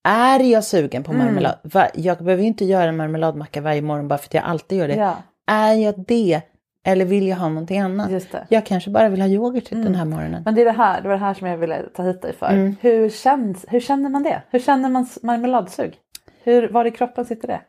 Är 0.08 0.40
jag 0.40 0.64
sugen 0.64 0.90
Mm. 0.90 1.02
på 1.02 1.12
marmelad? 1.12 1.54
Va? 1.62 1.88
Jag 1.94 2.18
behöver 2.18 2.42
ju 2.42 2.48
inte 2.48 2.64
göra 2.64 2.84
en 2.84 2.96
marmeladmacka 2.96 3.60
varje 3.60 3.82
morgon 3.82 4.08
bara 4.08 4.18
för 4.18 4.26
att 4.26 4.34
jag 4.34 4.44
alltid 4.44 4.78
gör 4.78 4.88
det. 4.88 4.94
Ja. 4.94 5.16
Är 5.46 5.74
jag 5.74 6.04
det? 6.06 6.40
Eller 6.84 7.04
vill 7.04 7.28
jag 7.28 7.36
ha 7.36 7.48
någonting 7.48 7.80
annat? 7.80 8.10
Just 8.10 8.32
det. 8.32 8.46
Jag 8.50 8.66
kanske 8.66 8.90
bara 8.90 9.08
vill 9.08 9.20
ha 9.20 9.28
yoghurt 9.28 9.64
till 9.64 9.84
den 9.84 9.94
här 9.94 10.04
morgonen. 10.04 10.42
Men 10.44 10.54
det 10.54 10.60
är 10.60 10.64
det 10.64 10.70
här, 10.70 11.00
det 11.00 11.08
var 11.08 11.14
det 11.14 11.20
här 11.20 11.34
som 11.34 11.46
jag 11.46 11.56
ville 11.58 11.82
ta 11.94 12.02
hit 12.02 12.22
dig 12.22 12.32
för. 12.32 12.46
Mm. 12.46 12.76
Hur, 12.80 13.08
känns, 13.10 13.64
hur 13.68 13.80
känner 13.80 14.10
man 14.10 14.22
det? 14.22 14.42
Hur 14.50 14.58
känner 14.58 14.88
man 14.88 15.06
marmeladsug? 15.22 15.98
Hur, 16.42 16.68
var 16.68 16.84
i 16.84 16.90
kroppen 16.90 17.24
sitter 17.24 17.48
det? 17.48 17.60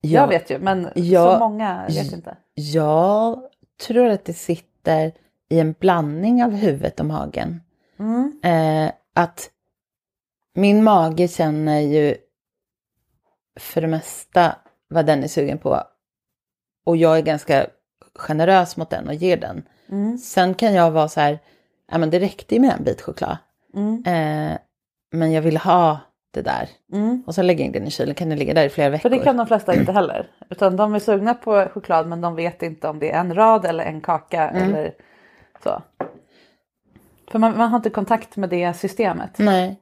Jag 0.00 0.28
vet 0.28 0.50
ju 0.50 0.58
men 0.58 0.88
Ja. 0.94 1.32
så 1.32 1.38
många 1.38 1.86
vet 1.88 2.12
inte. 2.12 2.36
Jag 2.54 3.42
tror 3.86 4.08
att 4.08 4.24
det 4.24 4.32
sitter 4.32 5.12
i 5.48 5.60
en 5.60 5.74
blandning 5.80 6.44
av 6.44 6.50
huvudet 6.50 7.00
och 7.00 7.06
magen. 7.06 7.60
Mm. 7.98 8.40
Eh, 8.44 8.92
att 9.14 9.50
min 10.54 10.84
mage 10.84 11.28
känner 11.28 11.80
ju 11.80 12.16
för 13.60 13.80
det 13.80 13.86
mesta 13.86 14.56
vad 14.88 15.06
den 15.06 15.22
är 15.22 15.28
sugen 15.28 15.58
på. 15.58 15.82
Och 16.84 16.96
jag 16.96 17.18
är 17.18 17.22
ganska 17.22 17.66
generös 18.18 18.76
mot 18.76 18.90
den 18.90 19.08
och 19.08 19.14
ger 19.14 19.36
den. 19.36 19.62
Mm. 19.90 20.18
Sen 20.18 20.54
kan 20.54 20.74
jag 20.74 20.90
vara 20.90 21.08
så 21.08 21.20
här, 21.20 21.38
ja 21.90 21.98
men 21.98 22.10
det 22.10 22.18
räckte 22.20 22.54
ju 22.54 22.60
med 22.60 22.72
en 22.78 22.84
bit 22.84 23.00
choklad. 23.00 23.36
Mm. 23.74 24.02
Eh, 24.06 24.58
men 25.12 25.32
jag 25.32 25.42
vill 25.42 25.56
ha 25.56 25.98
det 26.30 26.42
där. 26.42 26.68
Mm. 26.92 27.22
Och 27.26 27.34
så 27.34 27.42
lägger 27.42 27.60
jag 27.60 27.66
in 27.66 27.72
den 27.72 27.86
i 27.86 27.90
kylen, 27.90 28.14
kan 28.14 28.28
den 28.28 28.38
ligga 28.38 28.54
där 28.54 28.64
i 28.66 28.68
flera 28.68 28.90
veckor. 28.90 29.02
För 29.02 29.10
det 29.10 29.18
kan 29.24 29.36
de 29.36 29.46
flesta 29.46 29.74
inte 29.74 29.92
heller. 29.92 30.30
Utan 30.50 30.76
de 30.76 30.94
är 30.94 30.98
sugna 30.98 31.34
på 31.34 31.68
choklad 31.74 32.06
men 32.08 32.20
de 32.20 32.34
vet 32.36 32.62
inte 32.62 32.88
om 32.88 32.98
det 32.98 33.10
är 33.10 33.20
en 33.20 33.34
rad 33.34 33.64
eller 33.64 33.84
en 33.84 34.00
kaka 34.00 34.48
Mm. 34.48 34.62
eller 34.74 34.94
så. 35.64 35.82
För 37.30 37.38
man, 37.38 37.56
man 37.56 37.68
har 37.68 37.76
inte 37.76 37.90
kontakt 37.90 38.36
med 38.36 38.48
det 38.50 38.74
systemet. 38.74 39.38
Nej. 39.38 39.80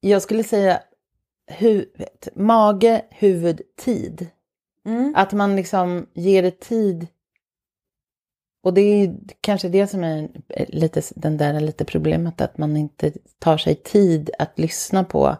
Jag 0.00 0.22
skulle 0.22 0.44
säga 0.44 0.78
hu- 1.58 1.86
mage, 2.34 3.02
huvud, 3.10 3.60
tid. 3.78 4.26
Mm. 4.86 5.14
Att 5.16 5.32
man 5.32 5.56
liksom 5.56 6.06
ger 6.14 6.42
det 6.42 6.60
tid. 6.60 7.06
Och 8.66 8.74
det 8.74 8.80
är 8.80 9.14
kanske 9.40 9.68
det 9.68 9.86
som 9.86 10.04
är 10.04 10.28
lite 10.68 11.02
den 11.14 11.36
där 11.36 11.60
lite 11.60 11.84
problemet 11.84 12.40
att 12.40 12.58
man 12.58 12.76
inte 12.76 13.12
tar 13.38 13.56
sig 13.56 13.74
tid 13.74 14.30
att 14.38 14.58
lyssna 14.58 15.04
på 15.04 15.36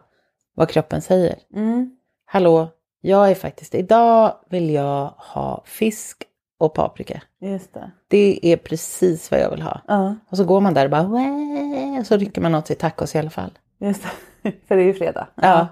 vad 0.54 0.68
kroppen 0.68 1.02
säger. 1.02 1.38
Mm. 1.54 1.96
Hallå, 2.24 2.68
jag 3.00 3.30
är 3.30 3.34
faktiskt, 3.34 3.74
idag 3.74 4.34
vill 4.50 4.70
jag 4.70 5.14
ha 5.18 5.62
fisk 5.66 6.24
och 6.58 6.74
paprika. 6.74 7.22
Just 7.40 7.74
det. 7.74 7.90
Det 8.08 8.38
är 8.42 8.56
precis 8.56 9.30
vad 9.30 9.40
jag 9.40 9.50
vill 9.50 9.62
ha. 9.62 9.80
Ja, 9.88 10.16
Och 10.30 10.36
så 10.36 10.44
går 10.44 10.60
man 10.60 10.74
där 10.74 10.84
och 10.84 10.90
bara 10.90 12.00
och 12.00 12.06
så 12.06 12.16
rycker 12.16 12.40
man 12.40 12.54
åt 12.54 12.66
sig 12.66 12.76
tacos 12.76 13.14
i 13.14 13.18
alla 13.18 13.30
fall. 13.30 13.58
just 13.78 14.02
det. 14.42 14.52
För 14.68 14.76
det 14.76 14.82
är 14.82 14.86
ju 14.86 14.94
fredag. 14.94 15.28
Ja. 15.34 15.68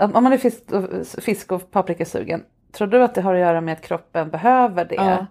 Om 0.00 0.16
om 0.16 0.24
man 0.24 0.32
är 0.32 0.38
fisk 0.38 0.72
och, 0.72 1.06
fisk 1.06 1.52
och 1.52 1.70
paprikasugen, 1.70 2.44
tror 2.72 2.88
du 2.88 3.02
att 3.02 3.14
det 3.14 3.22
har 3.22 3.34
att 3.34 3.40
göra 3.40 3.60
med 3.60 3.72
att 3.72 3.82
kroppen 3.82 4.30
behöver 4.30 4.84
det? 4.84 4.94
Ja. 4.94 5.26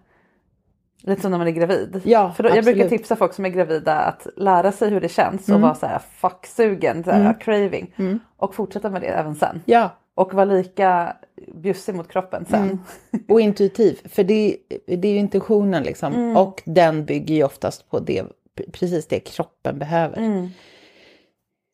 Lite 1.01 1.21
som 1.21 1.31
när 1.31 1.38
man 1.38 1.47
är 1.47 1.51
gravid. 1.51 2.01
Ja, 2.05 2.31
För 2.31 2.43
då, 2.43 2.49
jag 2.55 2.63
brukar 2.65 2.89
tipsa 2.89 3.15
folk 3.15 3.33
som 3.33 3.45
är 3.45 3.49
gravida 3.49 3.93
att 3.99 4.27
lära 4.35 4.71
sig 4.71 4.89
hur 4.89 5.01
det 5.01 5.09
känns 5.09 5.41
och 5.43 5.49
Mm. 5.49 5.62
vara 5.62 5.75
så 5.75 5.85
här 5.85 5.99
fuck-sugen, 5.99 7.03
så 7.03 7.12
här, 7.12 7.19
Mm. 7.21 7.33
craving. 7.33 7.93
Mm. 7.97 8.19
Och 8.38 8.55
fortsätta 8.55 8.89
med 8.89 9.01
det 9.01 9.07
även 9.07 9.35
sen. 9.35 9.62
Ja, 9.65 9.89
Och 10.15 10.33
vara 10.33 10.45
lika 10.45 11.15
bjussig 11.55 11.95
mot 11.95 12.07
kroppen 12.07 12.45
sen. 12.49 12.62
Mm. 12.63 12.79
och 13.27 13.41
intuitiv. 13.41 13.99
För 14.09 14.23
det, 14.23 14.57
det 14.88 15.07
är 15.07 15.12
ju 15.12 15.17
intuitionen 15.17 15.83
liksom. 15.83 16.13
Mm. 16.13 16.38
Och 16.38 16.62
den 16.65 17.05
bygger 17.05 17.35
ju 17.35 17.43
oftast 17.43 17.89
på 17.89 17.99
det, 17.99 18.23
precis 18.71 19.07
det 19.07 19.19
kroppen 19.19 19.79
behöver. 19.79 20.17
Mm. 20.17 20.49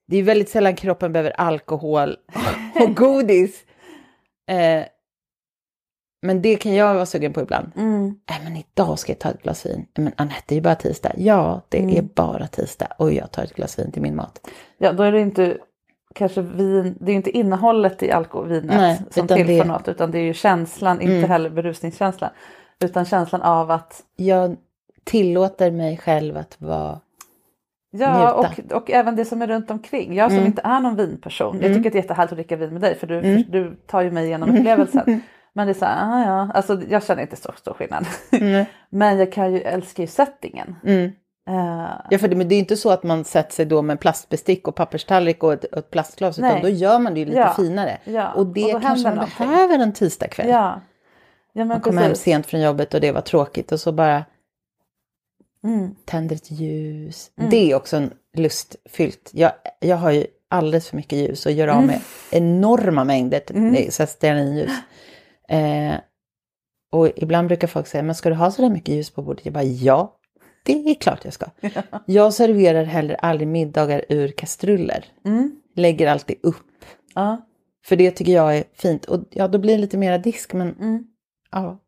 Det 0.07 0.17
är 0.17 0.23
väldigt 0.23 0.49
sällan 0.49 0.75
kroppen 0.75 1.13
behöver 1.13 1.31
alkohol 1.31 2.15
och 2.81 2.95
godis. 2.95 3.63
Eh, 4.47 4.83
men 6.25 6.41
det 6.41 6.55
kan 6.55 6.73
jag 6.73 6.93
vara 6.93 7.05
sugen 7.05 7.33
på 7.33 7.41
ibland. 7.41 7.71
Mm. 7.75 8.03
Nej 8.29 8.39
men 8.43 8.55
idag 8.57 8.99
ska 8.99 9.11
jag 9.11 9.19
ta 9.19 9.29
ett 9.29 9.43
glas 9.43 9.65
vin. 9.65 9.85
Men 9.97 10.11
Anette, 10.15 10.41
det 10.47 10.53
är 10.53 10.57
ju 10.57 10.61
bara 10.61 10.75
tisdag. 10.75 11.11
Ja, 11.17 11.61
det 11.69 11.77
Mm. 11.79 11.97
är 11.97 12.01
bara 12.01 12.47
tisdag. 12.47 12.87
Och 12.97 13.13
jag 13.13 13.31
tar 13.31 13.43
ett 13.43 13.53
glas 13.55 13.79
vin 13.79 13.91
till 13.91 14.01
min 14.01 14.15
mat. 14.15 14.47
Ja, 14.77 14.91
då 14.93 15.03
är 15.03 15.11
det 15.11 15.19
inte 15.19 15.57
kanske 16.15 16.41
vin, 16.41 16.97
det 16.99 17.11
är 17.11 17.15
inte 17.15 17.37
innehållet 17.37 18.03
i 18.03 18.11
alkoholvinet 18.11 18.75
Nej, 18.77 19.01
som 19.09 19.27
tillför 19.27 19.43
det- 19.53 19.63
något 19.63 19.87
utan 19.87 20.11
det 20.11 20.17
är 20.19 20.23
ju 20.23 20.33
känslan, 20.33 21.01
inte 21.01 21.15
Mm. 21.15 21.29
heller 21.29 21.49
berusningskänslan. 21.49 22.29
Utan 22.83 23.05
känslan 23.05 23.41
av 23.41 23.71
att 23.71 24.03
Jag 24.15 24.55
tillåter 25.03 25.71
mig 25.71 25.97
själv 25.97 26.37
att 26.37 26.61
vara... 26.61 26.99
Ja, 27.91 28.33
och, 28.33 28.75
och 28.77 28.91
även 28.91 29.15
det 29.15 29.25
som 29.25 29.41
är 29.41 29.47
runt 29.47 29.71
omkring. 29.71 30.15
Jag 30.15 30.29
som 30.31 30.37
Mm. 30.37 30.47
inte 30.47 30.61
är 30.65 30.79
någon 30.79 30.95
vinperson. 30.95 31.55
Jag 31.55 31.65
Mm. 31.65 31.77
tycker 31.77 31.89
att 31.89 31.93
det 31.93 31.99
är 31.99 32.01
jättehärligt 32.01 32.31
att 32.31 32.37
dricka 32.37 32.55
vin 32.55 32.69
med 32.73 32.81
dig 32.81 32.95
för 32.95 33.07
du, 33.07 33.19
Mm. 33.19 33.43
för 33.43 33.51
du 33.51 33.75
tar 33.87 34.01
ju 34.01 34.11
mig 34.11 34.25
igenom 34.25 34.55
upplevelsen. 34.57 35.21
Men 35.55 35.67
det 35.67 35.71
är 35.71 35.73
så 35.73 35.85
här, 35.85 36.05
ah, 36.11 36.25
ja, 36.25 36.51
alltså 36.53 36.81
jag 36.89 37.03
känner 37.03 37.21
inte 37.21 37.35
så 37.35 37.51
stor 37.57 37.73
skillnad. 37.73 38.05
Mm. 38.31 38.65
Men 38.89 39.17
jag 39.19 39.31
kan 39.31 39.53
ju 39.53 39.61
älska 39.61 40.01
ju 40.01 40.07
settingen. 40.07 40.75
Mm. 40.85 41.05
Eh, 41.49 41.89
Ja, 42.09 42.17
för 42.19 42.27
det, 42.27 42.35
men 42.35 42.47
det 42.47 42.55
är 42.55 42.59
inte 42.59 42.77
så 42.77 42.89
att 42.89 43.03
man 43.03 43.23
sätter 43.25 43.53
sig 43.53 43.65
då 43.65 43.81
med 43.81 43.99
plastbestick 43.99 44.67
och 44.67 44.75
papperstallrik 44.75 45.43
och 45.43 45.53
ett, 45.53 45.63
ett 45.77 45.91
plastglas, 45.91 46.39
utan 46.39 46.51
Nej. 46.51 46.61
då 46.61 46.69
gör 46.69 46.99
man 46.99 47.13
det 47.13 47.19
ju 47.19 47.25
lite 47.25 47.37
Ja. 47.39 47.53
finare. 47.53 47.97
Ja, 48.03 48.31
Och 48.33 48.45
det 48.47 48.75
och 48.75 48.81
kanske 48.81 49.07
man 49.07 49.15
någonting. 49.15 49.47
behöver 49.47 49.79
en 49.79 49.93
tisdagkväll. 49.93 50.49
ja. 50.49 50.81
ja, 51.53 51.65
man 51.65 51.81
kommer 51.81 52.01
hem 52.01 52.15
sent 52.15 52.45
från 52.45 52.61
jobbet 52.61 52.93
och 52.93 53.01
det 53.01 53.11
var 53.11 53.21
tråkigt 53.21 53.71
och 53.71 53.79
så 53.79 53.91
bara 53.91 54.25
Mm. 55.63 55.95
tänder 56.05 56.35
ett 56.35 56.51
ljus. 56.51 57.31
Mm. 57.37 57.49
Det 57.49 57.71
är 57.71 57.75
också 57.75 57.97
en 57.97 58.13
lustfyllt. 58.37 59.29
Jag, 59.33 59.51
jag 59.79 59.97
har 59.97 60.11
ju 60.11 60.25
alldeles 60.49 60.89
för 60.89 60.95
mycket 60.97 61.19
ljus 61.19 61.45
och 61.45 61.51
gör 61.51 61.67
av 61.67 61.75
Mm. 61.75 61.87
med 61.87 61.99
enorma 62.31 63.03
mängder 63.03 63.41
Mm. 63.49 63.67
mm. 63.75 63.91
stearinljus. 63.91 64.71
Eh, 65.49 65.95
och 66.91 67.09
ibland 67.15 67.47
brukar 67.47 67.67
folk 67.67 67.87
säga, 67.87 68.03
men 68.03 68.15
ska 68.15 68.29
du 68.29 68.35
ha 68.35 68.51
så 68.51 68.61
där 68.61 68.69
mycket 68.69 68.95
ljus 68.95 69.09
på 69.09 69.21
bordet? 69.21 69.45
Jag 69.45 69.53
bara, 69.53 69.63
ja, 69.63 70.17
det 70.63 70.89
är 70.89 70.93
klart 70.95 71.25
jag 71.25 71.33
ska. 71.33 71.45
Jag 72.05 72.33
serverar 72.33 72.83
heller 72.83 73.15
aldrig 73.15 73.47
middagar 73.47 74.05
ur 74.09 74.27
kastruller. 74.27 75.05
Mm. 75.25 75.55
Lägger 75.75 76.07
alltid 76.07 76.37
upp. 76.43 76.85
Ja. 77.15 77.45
För 77.85 77.95
det 77.95 78.11
tycker 78.11 78.31
jag 78.31 78.57
är 78.57 78.63
fint. 78.73 79.05
Och 79.05 79.23
ja, 79.31 79.47
då 79.47 79.57
blir 79.57 79.73
det 79.73 79.81
lite 79.81 79.97
mera 79.97 80.17
disk, 80.17 80.53
men 80.53 80.75
Mm. 80.75 81.03
ja. 81.51 81.79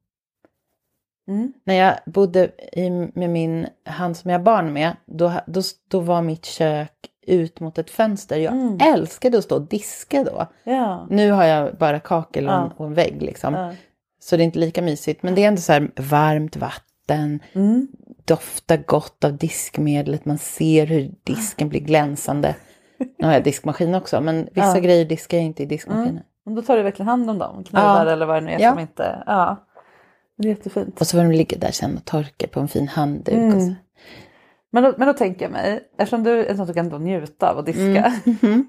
Mm. 1.28 1.54
När 1.63 1.74
jag 1.76 1.98
bodde 2.06 2.52
i, 2.74 2.89
med 2.89 3.30
min, 3.30 3.67
han 3.86 4.15
som 4.15 4.32
jag 4.32 4.39
har 4.39 4.43
barn 4.43 4.74
med, 4.74 4.96
då, 5.06 5.34
då, 5.48 5.62
då 5.88 6.00
var 6.00 6.22
mitt 6.22 6.46
kök 6.46 6.91
ut 7.28 7.60
mot 7.60 7.78
ett 7.78 7.90
fönster. 7.90 8.38
Jag 8.38 8.54
Mm. 8.54 8.78
älskade 8.94 9.38
att 9.38 9.44
stå 9.44 9.56
och 9.56 9.62
diska 9.68 10.24
då. 10.24 10.48
Ja. 10.63 11.08
Nu 11.10 11.32
har 11.32 11.44
jag 11.44 11.76
bara 11.78 12.00
kakel 12.00 12.48
och, 12.48 12.54
Ja. 12.54 12.72
och 12.78 12.86
en 12.86 12.94
vägg 12.94 13.22
liksom. 13.22 13.54
Ja. 13.54 13.74
Så 14.20 14.38
det 14.38 14.44
är 14.44 14.46
inte 14.46 14.60
lika 14.60 14.82
mysigt. 14.82 15.24
Men 15.24 15.36
det 15.36 15.44
är 15.44 15.48
ändå 15.48 15.62
så 15.62 15.74
här 15.74 15.92
varmt 15.96 16.56
vatten, 16.58 17.40
Mm. 17.54 17.88
doftar 18.26 18.78
gott 18.78 19.24
av 19.24 19.38
diskmedlet, 19.38 20.26
man 20.26 20.38
ser 20.38 20.86
hur 20.86 21.12
disken 21.24 21.70
blir 21.70 21.80
glänsande. 21.82 22.56
Nu 23.18 23.26
har 23.28 23.34
jag 23.34 23.44
diskmaskin 23.44 23.96
också, 23.96 24.22
men 24.22 24.50
vissa 24.52 24.80
grejer 24.80 25.06
diskar 25.06 25.38
jag 25.38 25.46
inte 25.46 25.63
i 25.63 25.66
diskmaskinen. 25.66 26.10
Mm. 26.10 26.24
Och 26.46 26.52
då 26.52 26.62
tar 26.62 26.78
du 26.78 26.84
verkligen 26.84 27.08
hand 27.08 27.30
om 27.30 27.38
dem, 27.38 27.63
knivar 27.63 28.06
eller 28.06 28.26
vad 28.26 28.36
det 28.36 28.42
nu 28.46 28.52
är 28.52 28.60
Ja. 28.60 28.72
som 28.72 28.80
inte... 28.80 29.24
Ja. 29.26 29.63
Det 30.38 30.48
är 30.48 30.50
jättefint. 30.50 31.02
Och 31.02 31.08
så 31.08 31.18
får 31.18 31.24
de 31.24 31.32
ligga 31.32 31.58
där 31.58 31.72
sen 31.72 31.98
och 31.98 32.06
torka 32.06 32.48
på 32.48 32.60
en 32.60 32.68
fin 32.68 32.88
handduk. 32.88 33.34
Mm. 33.36 33.76
Så. 34.71 34.75
Men 34.75 34.84
då, 34.84 34.93
men 34.97 35.08
då 35.08 35.13
tänker 35.13 35.45
jag 35.45 35.51
mig, 35.51 35.89
eftersom 35.97 36.23
du 36.23 36.32
är 36.39 36.45
en 36.49 36.58
sån 36.58 36.65
som 36.65 36.75
kan 36.75 37.03
njuta 37.03 37.51
av 37.51 37.58
att 37.58 37.65
diska. 37.65 38.13
Mm. 38.41 38.65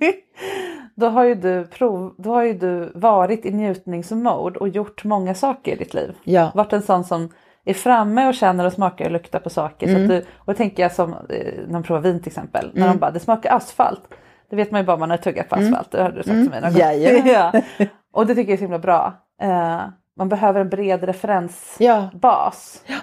då, 0.94 1.08
har 1.08 1.24
ju 1.24 1.34
du 1.34 1.64
prov, 1.66 2.14
då 2.18 2.30
har 2.34 2.42
ju 2.42 2.52
du 2.54 2.92
varit 2.94 3.46
i 3.46 3.50
njutningsmode 3.52 4.58
och 4.58 4.68
gjort 4.68 5.04
många 5.04 5.34
saker 5.34 5.72
i 5.72 5.76
ditt 5.76 5.94
liv. 5.94 6.14
Ja. 6.24 6.50
Varit 6.54 6.72
en 6.72 6.82
sån 6.82 7.04
som 7.04 7.28
är 7.64 7.74
framme 7.74 8.28
och 8.28 8.34
känner 8.34 8.64
och 8.66 8.72
smakar 8.72 9.04
och 9.04 9.10
luktar 9.10 9.38
på 9.40 9.50
saker. 9.50 9.86
Så 9.86 9.92
Mm. 9.94 10.02
att 10.02 10.08
du, 10.08 10.24
och 10.36 10.56
tänker 10.56 10.82
jag 10.82 10.92
som 10.92 11.12
eh, 11.12 11.18
när 11.66 11.72
de 11.72 11.82
provar 11.82 12.00
vin 12.00 12.18
till 12.20 12.28
exempel. 12.30 12.70
När 12.74 12.82
Mm. 12.82 12.94
de 12.96 13.00
bara, 13.00 13.10
det 13.10 13.20
smakar 13.20 13.56
asfalt. 13.56 14.02
Det 14.50 14.56
vet 14.56 14.70
man 14.70 14.80
ju 14.80 14.86
bara 14.86 14.96
man 14.96 15.10
har 15.10 15.16
tuggat 15.16 15.48
på 15.48 15.56
Mm. 15.56 15.68
asfalt. 15.68 15.90
Det 15.90 16.02
har 16.02 16.10
du 16.10 16.16
sagt 16.16 16.28
Mm. 16.28 16.42
till 16.42 16.50
mig 16.50 16.60
någon 16.60 16.72
gång. 16.72 16.80
Jajamän. 16.80 17.26
ja. 17.78 17.86
Och 18.12 18.26
det 18.26 18.34
tycker 18.34 18.50
jag 18.50 18.54
är 18.54 18.56
så 18.56 18.62
himla 18.64 18.78
bra. 18.78 19.14
Eh, 19.42 19.80
man 20.18 20.28
behöver 20.28 20.60
en 20.60 20.68
bred 20.68 21.04
referensbas. 21.04 22.82
Ja. 22.86 22.96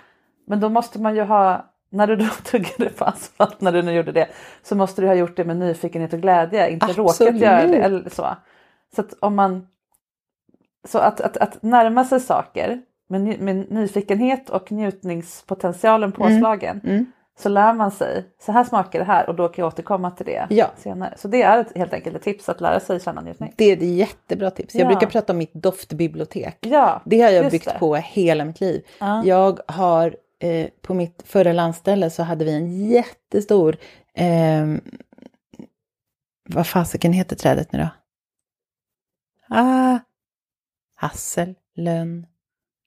Men 0.48 0.60
då 0.60 0.70
måste 0.70 1.02
man 1.02 1.16
ju 1.16 1.22
ha 1.24 1.66
när 1.90 2.08
du 2.08 2.16
då 2.16 2.26
tuggade 2.44 2.90
på 2.90 3.06
asfalt, 3.06 3.62
när 3.62 3.72
du 3.72 3.82
nu 3.82 3.92
gjorde 3.92 4.12
det, 4.12 4.28
så 4.64 4.76
måste 4.76 5.02
du 5.02 5.08
ha 5.08 5.16
gjort 5.16 5.38
det 5.38 5.44
med 5.46 5.58
nyfikenhet 5.58 6.14
och 6.14 6.20
glädje, 6.22 6.70
inte 6.70 6.88
råkat 6.88 7.00
Absolut. 7.12 7.42
göra 7.42 7.68
det. 7.68 7.78
Eller 7.78 8.10
så 8.10 8.28
så 8.96 9.02
att, 9.02 9.14
om 9.20 9.36
man, 9.36 9.68
så 10.88 10.98
att, 11.00 11.22
att, 11.22 11.38
att 11.38 11.64
närma 11.64 12.04
sig 12.06 12.20
saker 12.20 12.82
med, 13.08 13.40
med 13.40 13.72
nyfikenhet 13.72 14.50
och 14.50 14.72
njutningspotentialen 14.72 16.12
påslagen 16.12 16.82
Mm. 16.84 17.06
så 17.38 17.50
lär 17.50 17.74
man 17.74 17.92
sig, 17.92 18.26
så 18.40 18.52
här 18.52 18.64
smakar 18.64 19.00
det 19.00 19.06
här 19.06 19.30
och 19.30 19.36
då 19.36 19.48
kan 19.48 19.64
jag 19.64 19.68
återkomma 19.68 20.12
till 20.12 20.26
det 20.26 20.48
Ja. 20.50 20.68
senare. 20.78 21.14
Så 21.18 21.28
det 21.28 21.42
är 21.42 21.60
ett, 21.62 21.78
helt 21.78 21.94
enkelt 21.94 22.16
ett 22.16 22.22
tips 22.22 22.50
att 22.50 22.62
lära 22.62 22.80
sig 22.80 23.00
känna 23.00 23.22
njutning. 23.22 23.54
Det 23.58 23.66
är 23.66 23.78
ett 23.78 23.84
jättebra 23.98 24.52
tips. 24.52 24.76
Jag 24.76 24.84
Ja. 24.84 24.88
brukar 24.88 25.08
prata 25.08 25.34
om 25.34 25.38
mitt 25.38 25.54
doftbibliotek. 25.54 26.58
Ja, 26.62 27.02
Det 27.06 27.22
har 27.22 27.30
jag 27.30 27.52
byggt 27.52 27.66
det. 27.66 27.80
på 27.80 27.96
hela 27.96 28.46
mitt 28.46 28.62
liv. 28.62 28.86
Jag 29.24 29.60
har 29.68 30.16
eh, 30.46 30.68
på 30.82 30.94
mitt 30.94 31.24
förra 31.26 31.54
landställe 31.54 32.10
så 32.10 32.24
hade 32.24 32.46
vi 32.46 32.52
en 32.54 32.88
jättestor, 32.90 33.78
eh, 34.14 34.66
vad 36.50 36.68
fasiken 36.68 37.14
heter 37.14 37.36
trädet 37.36 37.72
nu 37.72 37.80
då? 37.80 37.90
Ah, 39.50 40.00
hassel, 40.96 41.56
lönn, 41.76 42.26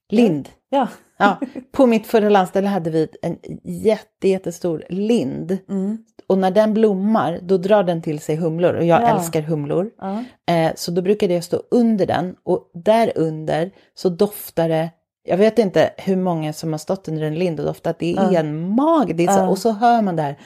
lind. 0.08 0.48
Ja. 0.68 0.88
Ja, 1.18 1.40
på 1.72 1.86
mitt 1.86 2.06
förra 2.06 2.28
landställe 2.28 2.68
hade 2.68 2.90
vi 2.90 3.08
en 3.22 3.38
jätte, 3.64 4.28
jättestor 4.28 4.84
lind. 4.88 5.58
Mm. 5.68 6.04
Och 6.26 6.38
när 6.38 6.50
den 6.50 6.74
blommar, 6.74 7.38
då 7.42 7.58
drar 7.58 7.82
den 7.82 8.02
till 8.02 8.20
sig 8.20 8.36
humlor. 8.36 8.74
Och 8.74 8.84
jag 8.84 9.02
Ja. 9.02 9.08
älskar 9.08 9.42
humlor. 9.42 9.90
Ja. 9.98 10.24
Eh, 10.54 10.72
så 10.76 10.90
då 10.90 11.02
brukade 11.02 11.34
jag 11.34 11.44
stå 11.44 11.62
under 11.70 12.06
den. 12.06 12.36
Och 12.42 12.70
där 12.74 13.12
under 13.16 13.70
så 13.94 14.08
doftar 14.08 14.68
det, 14.68 14.90
jag 15.28 15.36
vet 15.36 15.58
inte 15.58 15.90
hur 15.96 16.16
många 16.16 16.52
som 16.52 16.72
har 16.72 16.78
stått 16.78 17.08
under 17.08 17.22
en 17.22 17.34
lind 17.34 17.60
och 17.60 17.66
doftat. 17.66 17.98
Det 17.98 18.12
är 18.12 18.40
en 18.40 18.68
mag. 18.68 19.16
Det 19.16 19.24
är 19.24 19.36
så, 19.36 19.46
Och 19.46 19.58
så 19.58 19.70
hör 19.70 20.02
man 20.02 20.16
det 20.16 20.22
här 20.22 20.36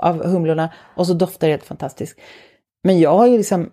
av 0.00 0.24
humlorna. 0.24 0.70
Och 0.96 1.06
så 1.06 1.14
doftar 1.14 1.46
det 1.46 1.52
helt 1.52 1.64
fantastiskt. 1.64 2.18
Men 2.84 3.00
jag 3.00 3.16
har 3.16 3.26
ju 3.26 3.36
liksom 3.36 3.70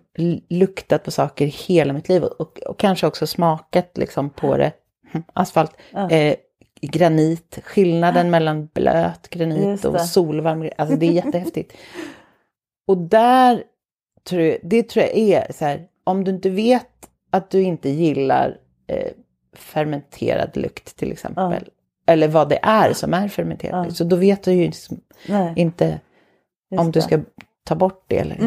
luktat 0.48 1.04
på 1.04 1.10
saker 1.10 1.46
hela 1.46 1.92
mitt 1.92 2.08
liv 2.08 2.24
och, 2.24 2.58
och 2.58 2.78
kanske 2.78 3.06
också 3.06 3.26
smakat 3.26 3.90
liksom 3.98 4.30
på 4.30 4.56
det. 4.56 4.72
Hm, 5.12 5.22
Asfalt, 5.32 5.72
eh, 6.10 6.34
granit, 6.80 7.58
skillnaden 7.64 8.30
mellan 8.30 8.66
blöt 8.66 9.28
granit 9.28 9.84
och 9.84 10.00
solvarm 10.00 10.60
granit. 10.60 10.74
Alltså 10.78 10.96
det 10.96 11.06
är 11.06 11.12
jättehäftigt. 11.24 11.72
och 12.86 12.96
där 12.96 13.62
tror 14.28 14.42
jag, 14.42 14.58
det 14.62 14.82
tror 14.82 15.04
jag 15.04 15.18
är 15.18 15.52
så 15.52 15.64
här, 15.64 15.86
om 16.04 16.24
du 16.24 16.30
inte 16.30 16.50
vet 16.50 17.09
att 17.30 17.50
du 17.50 17.62
inte 17.62 17.88
gillar 17.88 18.58
eh, 18.86 19.12
fermenterad 19.56 20.56
lukt 20.56 20.96
till 20.96 21.12
exempel. 21.12 21.44
Eller 22.06 22.28
vad 22.28 22.48
det 22.48 22.58
är 22.62 22.92
som 22.92 23.14
är 23.14 23.28
fermenterad. 23.28 23.96
Så 23.96 24.04
då 24.04 24.16
vet 24.16 24.42
du 24.42 24.52
ju 24.52 24.66
liksom 24.66 25.00
inte 25.56 26.00
om 26.76 26.90
du 26.90 27.00
ska 27.00 27.20
ta 27.64 27.74
bort 27.74 28.04
det 28.06 28.18
eller 28.18 28.34
inte. 28.34 28.46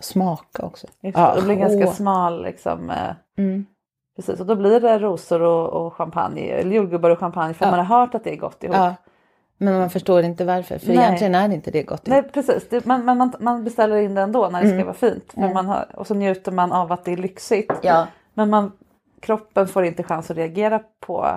Smaka 0.00 0.62
också. 0.66 0.86
Just 1.00 1.16
det, 1.16 1.32
det 1.36 1.42
blir 1.42 1.54
ganska 1.54 1.86
åh. 1.88 1.92
smal 1.92 2.42
liksom. 2.42 2.90
eh, 2.90 2.96
Mm. 3.38 3.66
Precis, 4.16 4.40
och 4.40 4.46
då 4.46 4.54
blir 4.56 4.80
det 4.80 4.98
rosor 4.98 5.42
och, 5.42 5.68
och 5.86 5.94
champagne, 5.94 6.40
eller 6.50 6.76
jordgubbar 6.76 7.10
och 7.10 7.18
champagne 7.18 7.54
för 7.54 7.64
Ja. 7.66 7.70
man 7.70 7.86
har 7.86 7.98
hört 8.00 8.14
att 8.14 8.24
det 8.24 8.32
är 8.32 8.36
gott 8.36 8.64
ihop. 8.64 8.76
Ja. 8.76 8.94
Men 9.58 9.78
man 9.78 9.90
förstår 9.90 10.22
inte 10.22 10.44
varför, 10.44 10.78
för 10.78 10.86
Nej. 10.88 10.96
egentligen 10.96 11.34
är 11.34 11.48
det 11.48 11.54
inte 11.54 11.70
det 11.70 11.82
gott. 11.82 12.06
Nej 12.06 12.22
precis, 12.22 12.68
det, 12.68 12.86
man, 12.86 13.04
man, 13.04 13.32
man, 13.40 13.64
beställer 13.64 13.96
in 13.96 14.14
det 14.14 14.20
ändå 14.22 14.48
när 14.48 14.60
det 14.62 14.66
Mm. 14.66 14.78
ska 14.78 14.84
vara 14.84 14.94
fint. 15.12 15.32
För 15.32 15.54
man 15.54 15.66
har, 15.66 15.86
och 15.96 16.06
så 16.06 16.14
njuter 16.14 16.52
man 16.52 16.72
av 16.72 16.92
att 16.92 17.04
det 17.04 17.12
är 17.12 17.16
lyxigt. 17.16 17.72
Ja. 17.82 18.06
Men 18.34 18.50
man, 18.50 18.72
kroppen 19.20 19.68
får 19.68 19.84
inte 19.84 20.02
chans 20.02 20.30
att 20.30 20.36
reagera 20.36 20.80
på 21.00 21.28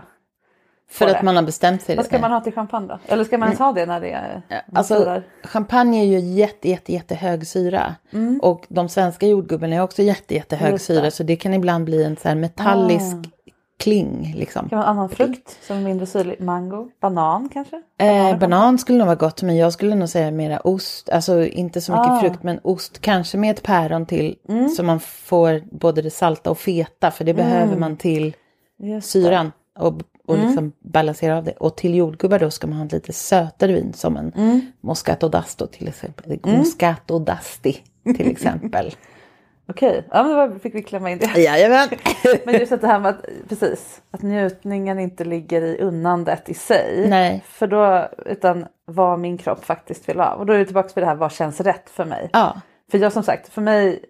För 0.93 1.07
att 1.07 1.17
det. 1.19 1.23
man 1.23 1.35
har 1.35 1.43
bestämt 1.43 1.81
sig. 1.81 1.95
Vad 1.95 2.05
ska 2.05 2.15
det. 2.15 2.21
man 2.21 2.31
ha 2.31 2.39
till 2.41 2.53
champagne 2.53 2.87
då? 2.87 2.99
Eller 3.07 3.23
ska 3.23 3.37
man 3.37 3.47
ens 3.47 3.59
ha 3.59 3.71
det 3.71 3.85
när 3.85 3.99
det 4.01 4.11
är 4.11 4.41
Alltså, 4.73 5.21
champagne 5.43 5.99
är 6.01 6.05
ju 6.05 6.19
jätte, 6.19 6.69
jätte, 6.69 6.93
jätte 6.93 7.15
hög 7.15 7.47
syra. 7.47 7.95
Och 8.41 8.65
de 8.69 8.89
svenska 8.89 9.27
jordgubbarna 9.27 9.75
är 9.75 9.81
också 9.81 10.01
jätte, 10.01 10.33
jätte 10.35 10.55
hög 10.55 10.67
Mm. 10.67 10.79
Syra. 10.79 11.11
Så 11.11 11.23
det 11.23 11.35
kan 11.35 11.53
ibland 11.53 11.85
bli 11.85 12.03
en 12.03 12.17
så 12.17 12.27
här 12.27 12.35
metallisk 12.35 13.15
Ah. 13.15 13.29
kling. 13.79 14.33
Liksom. 14.37 14.69
Kan 14.69 14.77
man 14.77 14.85
ha 14.85 14.91
annan 14.91 15.09
frukt 15.09 15.57
som 15.67 15.77
är 15.77 15.81
mindre 15.81 16.05
syrlig? 16.05 16.41
Mango? 16.41 16.87
Banan 17.01 17.49
kanske? 17.53 17.81
Eh, 17.99 18.37
banan 18.37 18.77
skulle 18.77 18.97
nog 18.97 19.05
vara 19.07 19.15
gott, 19.15 19.41
men 19.41 19.57
jag 19.57 19.73
skulle 19.73 19.95
nog 19.95 20.09
säga 20.09 20.31
mera 20.31 20.59
ost. 20.59 21.09
Alltså 21.09 21.45
inte 21.45 21.81
så 21.81 21.91
mycket 21.91 22.07
Ah. 22.11 22.19
frukt, 22.19 22.43
men 22.43 22.59
ost. 22.63 23.01
Kanske 23.01 23.37
med 23.37 23.51
ett 23.51 23.63
päron 23.63 24.05
till. 24.05 24.35
Mm. 24.49 24.69
Så 24.69 24.83
man 24.83 24.99
får 24.99 25.61
både 25.71 26.01
det 26.01 26.09
salta 26.09 26.51
och 26.51 26.57
feta, 26.57 27.11
för 27.11 27.23
det 27.23 27.33
behöver 27.33 27.77
man 27.77 27.97
till 27.97 28.35
Just 28.79 29.13
det. 29.13 29.19
Mm. 29.35 29.51
Och, 30.27 30.35
och 30.35 30.45
liksom 30.45 30.71
balansera 30.79 31.37
av 31.37 31.43
det. 31.43 31.51
Och 31.51 31.77
till 31.77 31.95
jordgubbar 31.95 32.39
då 32.39 32.51
ska 32.51 32.67
man 32.67 32.77
ha 32.77 32.87
lite 32.91 33.13
sötare 33.13 33.73
vin 33.73 33.93
som 33.93 34.17
en 34.17 34.33
Mm. 34.35 34.61
Moscato 34.81 35.29
d'Asto 35.29 35.67
till 35.67 35.87
exempel. 35.87 36.39
Moscato 36.43 37.19
d'Asti 37.19 37.77
till 38.15 38.27
exempel. 38.31 38.95
Okej, 39.69 40.07
ja, 40.11 40.23
men 40.23 40.53
då 40.53 40.59
fick 40.59 40.75
vi 40.75 40.83
klämma 40.83 41.11
in 41.11 41.17
det. 41.17 41.41
Jajamän. 41.41 41.89
Men 42.45 42.53
just 42.59 42.71
att 42.71 42.81
det 42.81 42.87
här 42.87 42.99
med 42.99 43.09
att, 43.09 43.25
precis, 43.49 44.01
att 44.11 44.21
njutningen 44.21 44.99
inte 44.99 45.23
ligger 45.25 45.61
i 45.61 45.77
unnandet 45.81 46.49
i 46.49 46.53
sig. 46.53 47.05
Nej. 47.09 47.43
För 47.47 47.67
då, 47.67 48.09
utan 48.25 48.65
vad 48.85 49.19
min 49.19 49.37
kropp 49.37 49.65
faktiskt 49.65 50.09
vill 50.09 50.19
ha. 50.19 50.33
Och 50.33 50.45
då 50.45 50.53
är 50.53 50.57
det 50.57 50.65
tillbaka 50.65 50.89
till 50.89 51.01
det 51.01 51.07
här, 51.07 51.15
vad 51.15 51.31
känns 51.31 51.61
rätt 51.61 51.89
för 51.89 52.05
mig? 52.05 52.29
Ja. 52.33 52.61
För 52.91 52.97
jag 52.97 53.13
som 53.13 53.23
sagt, 53.23 53.49
för 53.49 53.61
mig, 53.61 54.05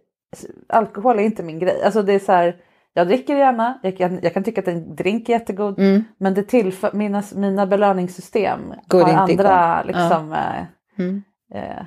alkohol 0.69 1.19
är 1.19 1.23
inte 1.23 1.43
min 1.43 1.59
grej. 1.59 1.83
Alltså 1.83 2.01
det 2.01 2.13
är 2.13 2.19
så 2.19 2.31
här, 2.31 2.55
jag 2.93 3.07
dricker 3.07 3.35
gärna, 3.37 3.79
jag 3.83 3.97
kan, 3.97 4.19
jag 4.23 4.33
kan 4.33 4.43
tycka 4.43 4.61
att 4.61 4.67
en 4.67 4.95
drink 4.95 5.29
är 5.29 5.33
jättegod. 5.33 5.79
Men 6.17 6.33
det 6.33 6.43
tillför, 6.43 6.91
mina, 6.93 7.23
mina 7.35 7.65
belöningssystem 7.67 8.59
Mm. 8.65 8.79
Går 8.87 9.01
har 9.03 9.09
andra 9.13 9.33
igång. 9.33 9.45
Ja. 9.45 9.83
liksom, 9.85 10.33
eh, 10.33 10.63
Mm. 10.97 11.23
eh, 11.53 11.83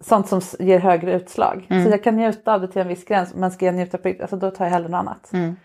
sånt 0.00 0.28
som 0.28 0.40
ger 0.58 0.78
högre 0.78 1.12
utslag. 1.12 1.66
Mm. 1.70 1.84
Så 1.84 1.90
jag 1.90 2.04
kan 2.04 2.16
njuta 2.16 2.54
av 2.54 2.60
det 2.60 2.68
till 2.68 2.82
en 2.82 2.88
viss 2.88 3.04
gräns. 3.04 3.34
Men 3.34 3.50
ska 3.50 3.66
jag 3.66 3.74
njuta 3.74 3.98
på 3.98 4.08
alltså 4.20 4.36
då 4.36 4.50
tar 4.50 4.64
jag 4.64 4.72
hellre 4.72 4.88
något 4.88 4.98
annat. 4.98 5.32
Mm. 5.32 5.56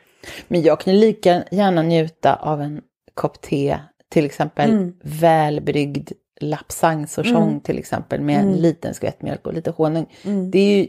Men 0.48 0.62
jag 0.62 0.80
kan 0.80 1.00
lika 1.00 1.44
gärna 1.52 1.82
njuta 1.82 2.36
av 2.36 2.62
en 2.62 2.82
kopp 3.14 3.42
te, 3.42 3.80
till 4.10 4.26
exempel 4.26 4.70
Mm. 4.72 4.94
välbryggd 5.04 6.12
lapsangsorsong 6.42 7.60
till 7.60 7.78
exempel 7.78 8.22
med 8.22 8.36
Mm. 8.40 8.48
en 8.54 8.58
liten 8.62 8.94
skvätt 8.94 9.22
mjölk 9.22 9.48
och 9.48 9.54
lite 9.54 9.72
honung. 9.72 10.06
Det 10.52 10.60
är 10.60 10.78
ju 10.78 10.88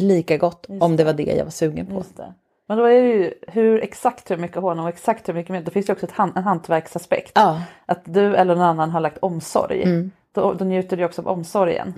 lika 0.00 0.36
gott 0.36 0.66
Just 0.68 0.82
om 0.82 0.96
det 0.96 1.04
var 1.04 1.12
det 1.12 1.22
jag 1.22 1.44
var 1.44 1.50
sugen 1.50 1.86
på. 1.86 2.04
Men 2.68 2.78
då 2.78 2.84
är 2.84 3.02
det 3.02 3.08
ju 3.08 3.34
hur, 3.48 3.82
exakt 3.82 4.30
hur 4.30 4.36
mycket 4.36 4.56
honung 4.56 4.84
och 4.84 4.88
exakt 4.88 5.28
hur 5.28 5.34
mycket 5.34 5.50
mjölk. 5.50 5.66
Då 5.66 5.70
finns 5.70 5.86
det 5.86 5.92
också 5.92 6.06
ett, 6.06 6.12
han- 6.12 6.32
en 6.36 6.42
hantverksaspekt. 6.42 7.32
Ja. 7.34 7.62
Att 7.86 8.02
du 8.04 8.36
eller 8.36 8.54
någon 8.54 8.64
annan 8.64 8.90
har 8.90 9.00
lagt 9.00 9.18
omsorg. 9.18 9.82
Mm. 9.82 10.10
Då, 10.32 10.52
då 10.52 10.64
njuter 10.64 10.96
du 10.96 11.04
också 11.04 11.22
av 11.22 11.28
omsorgen. 11.28 11.94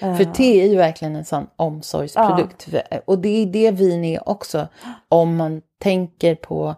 För 0.00 0.24
te 0.24 0.60
är 0.62 0.66
ju 0.68 0.76
verkligen 0.76 1.16
en 1.16 1.24
sån 1.24 1.46
omsorgsprodukt. 1.56 2.68
Och 3.04 3.18
det 3.18 3.28
är 3.42 3.46
det 3.46 3.70
vin 3.70 4.04
är 4.04 4.28
också. 4.28 4.68
Om 5.08 5.36
man 5.36 5.62
tänker 5.78 6.34
på 6.34 6.74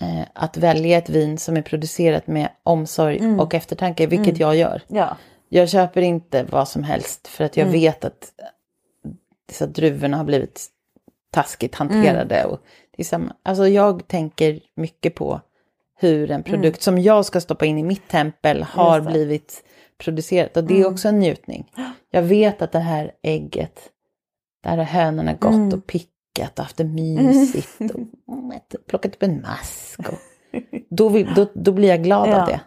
eh, 0.00 0.22
att 0.34 0.56
välja 0.56 0.98
ett 0.98 1.10
vin 1.10 1.38
som 1.38 1.56
är 1.56 1.62
producerat 1.62 2.26
med 2.26 2.48
omsorg 2.62 3.20
och 3.40 3.54
eftertanke, 3.54 4.06
vilket 4.06 4.38
jag 4.38 4.56
gör. 4.56 4.82
Ja. 4.88 5.16
Jag 5.48 5.68
köper 5.68 6.02
inte 6.02 6.44
vad 6.50 6.68
som 6.68 6.84
helst 6.84 7.28
för 7.28 7.44
att 7.44 7.56
jag 7.56 7.66
vet 7.66 8.04
att 8.04 8.32
dessa 9.48 9.66
druvorna 9.66 10.16
har 10.16 10.24
blivit 10.24 10.66
taskigt 11.30 11.74
hanterade. 11.74 12.44
Och 12.44 12.60
det 12.96 13.02
är 13.02 13.04
samma. 13.04 13.36
Alltså 13.42 13.68
jag 13.68 14.08
tänker 14.08 14.60
mycket 14.76 15.14
på 15.14 15.40
hur 15.98 16.30
en 16.30 16.42
produkt 16.42 16.82
som 16.82 16.98
jag 16.98 17.24
ska 17.24 17.40
stoppa 17.40 17.66
in 17.66 17.78
i 17.78 17.82
mitt 17.82 18.08
tempel 18.08 18.62
har 18.62 19.00
blivit 19.00 19.64
producerat. 19.98 20.56
Och 20.56 20.64
det 20.64 20.80
är 20.80 20.86
också 20.86 21.08
en 21.08 21.18
njutning. 21.18 21.72
Jag 22.10 22.22
vet 22.22 22.62
att 22.62 22.72
det 22.72 22.78
här 22.78 23.12
ägget, 23.22 23.80
där 24.64 24.76
har 24.76 24.84
hönorna 24.84 25.32
gått 25.32 25.72
och 25.72 25.86
pickat 25.86 26.58
och 26.58 26.64
haft 26.64 26.76
det 26.76 26.84
mysigt. 26.84 27.80
Och 27.80 27.90
mm, 28.34 28.60
plockat 28.88 29.14
upp 29.14 29.22
en 29.22 29.40
mask. 29.42 29.98
Och, 29.98 30.18
då, 30.90 31.08
vill, 31.08 31.34
då, 31.34 31.46
då 31.54 31.72
blir 31.72 31.88
jag 31.88 32.02
glad 32.02 32.28
Ja. 32.28 32.42
av 32.42 32.48
det. 32.48 32.60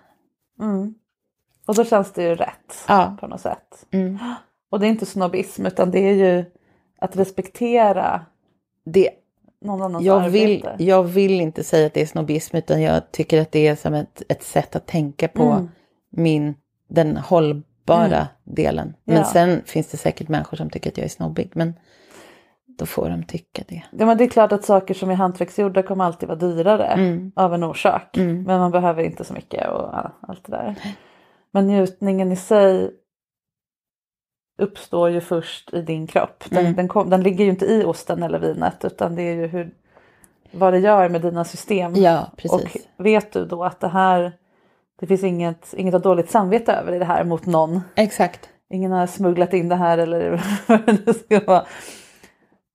Och 1.68 1.76
då 1.76 1.86
känns 1.86 2.12
det 2.14 2.24
ju 2.24 2.36
rätt 2.36 2.86
Ja. 2.88 3.18
på 3.20 3.28
något 3.28 3.42
sätt. 3.42 3.86
Mm. 3.92 4.20
Och 4.72 4.80
det 4.80 4.86
är 4.88 4.90
inte 4.90 5.06
snobbism 5.06 5.66
utan 5.66 5.92
det 5.92 6.00
är 6.00 6.14
ju 6.14 6.46
att 7.00 7.16
respektera 7.16 8.26
det 8.86 9.10
någon 9.62 9.82
annans 9.82 10.06
jag, 10.06 10.30
vill, 10.30 10.66
arbete. 10.66 10.84
jag 10.84 11.04
vill 11.04 11.42
inte 11.42 11.64
säga 11.64 11.88
att 11.88 11.94
det 11.94 12.02
är 12.02 12.06
snobbism 12.06 12.56
utan 12.58 12.82
jag 12.82 13.12
tycker 13.12 13.42
att 13.42 13.52
det 13.52 13.68
är 13.68 13.76
som 13.76 13.94
ett, 13.94 14.22
ett 14.30 14.44
sätt 14.44 14.76
att 14.76 14.86
tänka 14.88 15.28
på 15.28 15.44
Mm. 15.44 15.70
min, 16.10 16.56
den 16.90 17.18
hållbara 17.18 18.28
delen. 18.44 18.94
Men 19.04 19.18
Ja. 19.18 19.24
sen 19.24 19.62
finns 19.66 19.88
det 19.88 19.98
säkert 19.98 20.28
människor 20.28 20.58
som 20.58 20.70
tycker 20.70 20.90
att 20.90 20.98
jag 20.98 21.06
är 21.06 21.10
snobbig. 21.10 21.52
Men 21.54 21.74
då 22.78 22.86
får 22.86 23.10
de 23.10 23.24
tycka 23.24 23.64
det. 23.68 23.84
Ja, 23.92 24.06
men 24.06 24.18
det 24.18 24.24
är 24.24 24.30
klart 24.30 24.52
att 24.52 24.66
saker 24.66 24.94
som 24.94 25.10
är 25.10 25.16
hantverksgjorda 25.16 25.84
kommer 25.84 26.06
alltid 26.06 26.30
vara 26.30 26.40
dyrare 26.40 26.86
Mm. 26.86 27.32
av 27.36 27.54
en 27.54 27.64
orsak. 27.64 28.10
Men 28.18 28.44
man 28.46 28.72
behöver 28.72 29.04
inte 29.04 29.24
så 29.24 29.34
mycket 29.34 29.68
och 29.70 29.90
allt 30.22 30.46
det 30.46 30.52
där. 30.52 30.76
Men 31.52 31.68
njutningen 31.68 32.32
i 32.32 32.36
sig 32.36 32.92
uppstår 34.58 35.10
ju 35.10 35.22
först 35.22 35.74
i 35.74 35.82
din 35.82 36.08
kropp. 36.08 36.44
Den, 36.50 36.60
Mm. 36.66 36.76
den, 36.76 36.88
kom, 36.88 37.10
den 37.10 37.24
ligger 37.24 37.46
ju 37.46 37.50
inte 37.52 37.66
i 37.66 37.84
osten 37.84 38.24
eller 38.24 38.40
vinet 38.40 38.86
utan 38.86 39.16
det 39.16 39.22
är 39.22 39.36
ju 39.36 39.48
hur, 39.48 39.74
vad 40.52 40.74
det 40.74 40.80
gör 40.80 41.10
med 41.10 41.22
dina 41.22 41.46
system. 41.46 41.96
Ja, 41.96 42.32
precis. 42.38 42.88
Och 42.98 43.06
vet 43.06 43.32
du 43.32 43.46
då 43.46 43.64
att 43.64 43.80
det 43.80 43.88
här, 43.88 44.34
det 45.00 45.08
finns 45.08 45.24
inget, 45.24 45.74
inget 45.78 45.94
att 45.96 46.04
dåligt 46.04 46.30
samvete 46.32 46.74
över 46.74 46.94
i 46.94 47.00
det 47.00 47.06
här 47.06 47.24
mot 47.24 47.46
någon. 47.46 47.82
Exakt. 47.96 48.50
Ingen 48.70 48.92
har 48.92 49.08
smugglat 49.08 49.54
in 49.54 49.70
det 49.70 49.76
här 49.76 49.98
eller 49.98 50.42
vad 50.68 51.06
det 51.06 51.14
ska 51.14 51.40
vara. 51.46 51.66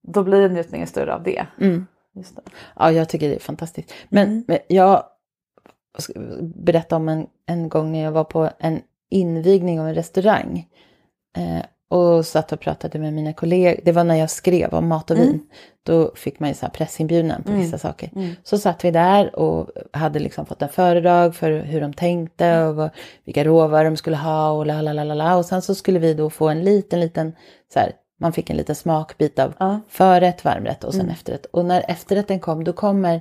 Då 0.03 0.23
blir 0.23 0.49
njutningen 0.49 0.87
större 0.87 1.15
av 1.15 1.23
det. 1.23 1.47
Mm. 1.61 1.87
Det. 2.15 2.41
Ja, 2.77 2.93
jag 2.93 3.09
tycker 3.09 3.29
det 3.29 3.35
är 3.35 3.41
fantastiskt. 3.41 3.95
Men, 4.09 4.29
Mm. 4.29 4.45
men 4.49 4.59
jag 4.69 5.03
ska 5.99 6.13
berätta 6.43 6.97
om 6.97 7.09
en, 7.09 7.27
en 7.47 7.69
gång 7.69 7.93
när 7.93 8.03
jag 8.05 8.13
var 8.13 8.25
på 8.25 8.51
en 8.59 8.81
invigning 9.11 9.81
av 9.81 9.89
en 9.89 9.95
restaurang. 9.95 10.67
Eh, 11.37 11.63
och 11.91 12.27
satt 12.27 12.53
och 12.53 12.61
pratade 12.61 12.99
med 12.99 13.13
mina 13.13 13.33
kollegor. 13.33 13.81
Det 13.85 13.93
var 13.93 14.05
när 14.05 14.15
jag 14.15 14.31
skrev 14.31 14.75
om 14.75 14.89
mat 14.89 15.11
och 15.11 15.17
Mm. 15.17 15.29
vin. 15.29 15.41
Då 15.83 16.13
fick 16.15 16.41
man 16.41 16.49
ju 16.49 16.55
så 16.55 16.67
här 16.67 16.71
pressinbjudan 16.73 17.43
på 17.43 17.53
vissa 17.53 17.79
saker. 17.79 18.11
Så 18.45 18.59
satt 18.59 18.85
vi 18.85 18.91
där 18.91 19.37
och 19.39 19.69
hade 19.93 20.19
liksom 20.19 20.47
fått 20.47 20.63
en 20.63 20.69
föredrag 20.69 21.35
för 21.35 21.51
hur 21.61 21.81
de 21.81 21.93
tänkte 21.93 22.63
och 22.65 22.77
vad, 22.77 22.91
vilka 23.25 23.45
råvaror 23.45 23.85
de 23.85 23.97
skulle 23.97 24.17
ha 24.17 24.51
och 24.51 24.67
la 24.67 24.83
la 24.83 24.93
la 24.93 25.05
la 25.05 25.15
la. 25.15 25.37
Och 25.37 25.45
sen 25.45 25.63
så 25.63 25.75
skulle 25.75 25.99
vi 25.99 26.15
då 26.15 26.31
få 26.31 26.49
en 26.49 26.65
liten, 26.65 27.01
liten 27.01 27.33
så 27.73 27.79
här, 27.81 27.93
man 28.21 28.33
fick 28.33 28.51
en 28.51 28.57
liten 28.57 28.75
smakbit 28.75 29.39
av 29.39 29.55
Ja. 29.59 29.81
förrätt, 29.89 30.45
varmrätt 30.45 30.85
och 30.85 30.95
sen 30.95 31.11
efterrätt. 31.11 31.47
Och 31.47 31.65
när 31.65 31.85
efterrätten 31.91 32.41
kom 32.41 32.65
då 32.65 32.73
kommer 32.73 33.21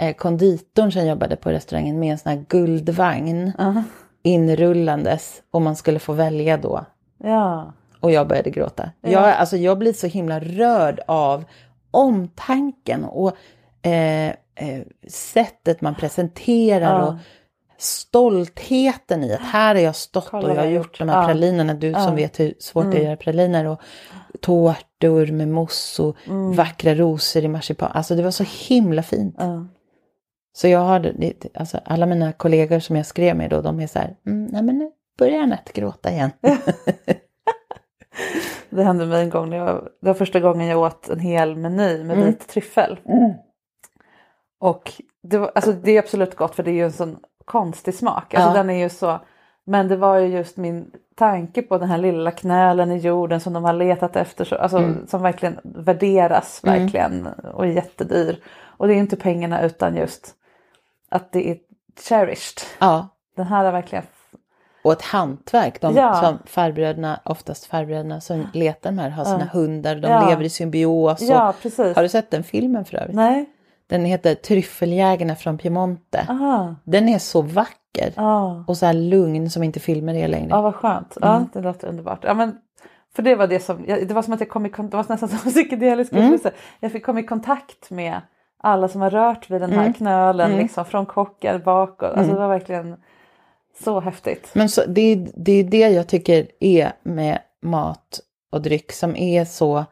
eh, 0.00 0.14
konditorn 0.14 0.92
som 0.92 1.06
jobbade 1.06 1.36
på 1.36 1.50
restaurangen 1.50 1.98
med 1.98 2.12
en 2.12 2.18
sån 2.18 2.32
här 2.32 2.44
guldvagn 2.48 3.52
Ja. 3.58 3.82
inrullandes 4.22 5.42
och 5.50 5.62
man 5.62 5.76
skulle 5.76 5.98
få 5.98 6.12
välja 6.12 6.56
då. 6.56 6.84
Ja. 7.18 7.72
Och 8.00 8.10
jag 8.10 8.28
började 8.28 8.50
gråta. 8.50 8.90
Jag, 9.00 9.24
alltså, 9.24 9.56
jag 9.56 9.78
blir 9.78 9.92
så 9.92 10.06
himla 10.06 10.40
rörd 10.40 11.00
av 11.06 11.44
omtanken 11.90 13.04
och 13.04 13.36
eh, 13.82 14.28
eh, 14.28 14.82
sättet 15.08 15.80
man 15.80 15.94
presenterar 15.94 16.98
Ja. 17.00 17.06
och 17.06 17.14
stoltheten 17.78 19.24
i 19.24 19.34
att 19.34 19.40
här 19.40 19.74
har 19.74 19.82
jag 19.82 19.96
stått 19.96 20.28
Kolla 20.30 20.48
och 20.48 20.54
jag 20.56 20.62
har 20.62 20.70
gjort 20.70 20.98
de 20.98 21.08
här 21.08 21.20
Ja. 21.20 21.26
pralinerna. 21.26 21.74
Du 21.74 21.92
som 21.94 22.14
vet 22.14 22.40
hur 22.40 22.54
svårt 22.58 22.84
det 22.84 22.96
är 22.96 23.00
att 23.00 23.04
göra 23.04 23.16
praliner 23.16 23.64
och 23.64 23.80
tårtor 24.40 25.26
med 25.26 25.48
mousse 25.48 26.02
och 26.02 26.16
vackra 26.56 26.94
rosor 26.94 27.44
i 27.44 27.48
marsipan. 27.48 27.90
Alltså 27.94 28.14
det 28.14 28.22
var 28.22 28.30
så 28.30 28.44
himla 28.68 29.02
fint. 29.02 29.34
Ja. 29.38 29.66
Så 30.52 30.68
jag 30.68 30.78
har, 30.80 31.12
alltså 31.54 31.80
alla 31.84 32.06
mina 32.06 32.32
kollegor 32.32 32.80
som 32.80 32.96
jag 32.96 33.06
skrev 33.06 33.36
med 33.36 33.50
då, 33.50 33.60
de 33.60 33.80
är 33.80 33.86
så 33.86 33.98
här, 33.98 34.16
mm, 34.26 34.44
nej 34.44 34.62
men 34.62 34.92
börjar 35.18 35.42
Anette 35.42 35.72
gråta 35.80 36.10
igen. 36.10 36.30
Det 38.70 38.82
hände 38.84 39.06
mig 39.06 39.22
en 39.22 39.30
gång, 39.30 39.50
när 39.50 39.56
jag, 39.56 39.88
det 40.00 40.06
var 40.06 40.14
första 40.14 40.40
gången 40.40 40.66
jag 40.68 40.78
åt 40.80 41.08
en 41.08 41.20
hel 41.20 41.56
meny 41.56 42.04
med 42.04 42.16
vit 42.16 42.48
tryffel. 42.48 42.98
Och 44.60 44.92
det, 45.22 45.38
var, 45.38 45.52
alltså 45.54 45.72
det 45.72 45.90
är 45.96 45.98
absolut 45.98 46.36
gott 46.36 46.54
för 46.54 46.62
det 46.62 46.70
är 46.70 46.74
ju 46.74 46.84
en 46.84 46.92
sån 46.92 47.18
konstig 47.44 47.94
smak. 47.94 48.34
Alltså 48.34 48.50
Ja. 48.50 48.54
den 48.56 48.70
är 48.70 48.78
ju 48.82 48.88
så, 48.88 49.18
men 49.64 49.88
det 49.88 49.96
var 49.96 50.18
ju 50.18 50.26
just 50.26 50.56
min 50.56 50.90
tanke 51.16 51.62
på 51.62 51.78
den 51.78 51.88
här 51.88 51.98
lilla 51.98 52.30
knölen 52.30 52.92
i 52.92 52.98
jorden 52.98 53.40
som 53.40 53.52
de 53.52 53.64
har 53.64 53.72
letat 53.72 54.16
efter, 54.16 54.44
så, 54.44 54.56
alltså, 54.56 54.94
som 55.06 55.22
verkligen 55.22 55.60
värderas 55.64 56.60
verkligen 56.64 57.26
och 57.26 57.64
är 57.66 57.70
jättedyr. 57.70 58.42
Och 58.60 58.88
det 58.88 58.94
är 58.94 58.98
inte 58.98 59.16
pengarna 59.16 59.62
utan 59.62 59.96
just 59.96 60.34
att 61.08 61.32
det 61.32 61.50
är 61.50 61.58
cherished. 62.08 62.62
Ja, 62.78 63.08
Den 63.36 63.46
här 63.46 63.64
är 63.64 63.72
verkligen 63.72 64.04
och 64.82 64.92
ett 64.92 65.02
hantverk. 65.02 65.80
De 65.80 65.94
Ja. 65.94 66.14
som 66.14 66.38
farbröderna, 66.46 67.20
oftast 67.24 67.66
farbröderna 67.66 68.20
som 68.20 68.46
letar 68.52 68.92
här, 68.92 69.10
har 69.10 69.24
sina 69.24 69.44
hundar, 69.44 69.96
de 69.96 70.08
Ja. 70.10 70.28
lever 70.28 70.44
i 70.44 70.48
symbios. 70.50 71.22
Och, 71.22 71.28
Ja, 71.28 71.54
precis. 71.62 71.96
Har 71.96 72.02
du 72.02 72.08
sett 72.08 72.30
den 72.30 72.44
filmen 72.44 72.84
för 72.84 72.96
övrigt? 72.96 73.16
Nej. 73.16 73.46
Den 73.86 74.04
heter 74.04 74.34
Tryffeljägarna 74.34 75.36
från 75.36 75.58
Piemonte. 75.58 76.26
Aha. 76.28 76.74
Den 76.84 77.08
är 77.08 77.18
så 77.18 77.42
vacker 77.42 78.12
Ja. 78.16 78.64
och 78.66 78.76
så 78.76 78.86
här 78.86 78.92
lugn 78.92 79.50
som 79.50 79.62
inte 79.62 79.80
filmer 79.80 80.14
är 80.14 80.28
längre. 80.28 80.48
Ja 80.50 80.60
vad 80.60 80.74
skönt. 80.74 81.16
Ja 81.20 81.44
det 81.52 81.60
låter 81.60 81.88
underbart. 81.88 82.24
Ja, 82.24 82.34
men, 82.34 82.56
för 83.16 83.22
det 83.22 83.34
var 83.34 83.46
det 83.46 83.60
som, 83.60 83.84
det 83.86 84.10
var 84.12 84.22
som 84.22 84.32
att 84.34 84.40
jag 84.40 84.48
kom 84.48 84.66
i 84.66 84.68
kontakt, 84.68 84.90
det 84.90 84.96
var 84.96 85.04
nästan 85.14 85.28
som 85.28 85.38
psykedelisk 85.50 86.12
upplevelse. 86.12 86.50
Jag 86.80 86.92
fick 86.92 87.06
komma 87.06 87.20
i 87.20 87.22
kontakt 87.22 87.90
med 87.90 88.20
alla 88.60 88.88
som 88.88 89.00
har 89.00 89.10
rört 89.10 89.50
vid 89.50 89.60
den 89.60 89.72
här 89.72 89.92
knölen 89.92 90.56
liksom 90.56 90.84
från 90.84 91.06
kockar 91.06 91.58
bakåt. 91.58 92.12
Alltså 92.14 92.32
det 92.32 92.38
var 92.38 92.48
verkligen 92.48 92.96
så 93.84 94.00
häftigt. 94.00 94.50
Men 94.52 94.68
så, 94.68 94.82
det, 94.88 95.00
är- 95.00 95.28
det 95.36 95.52
är 95.52 95.64
det 95.64 95.78
jag 95.88 96.06
tycker 96.06 96.46
är 96.60 96.92
med 97.02 97.38
mat 97.62 98.20
och 98.52 98.62
dryck 98.62 98.92
som 98.92 99.16
är 99.16 99.44
så, 99.44 99.84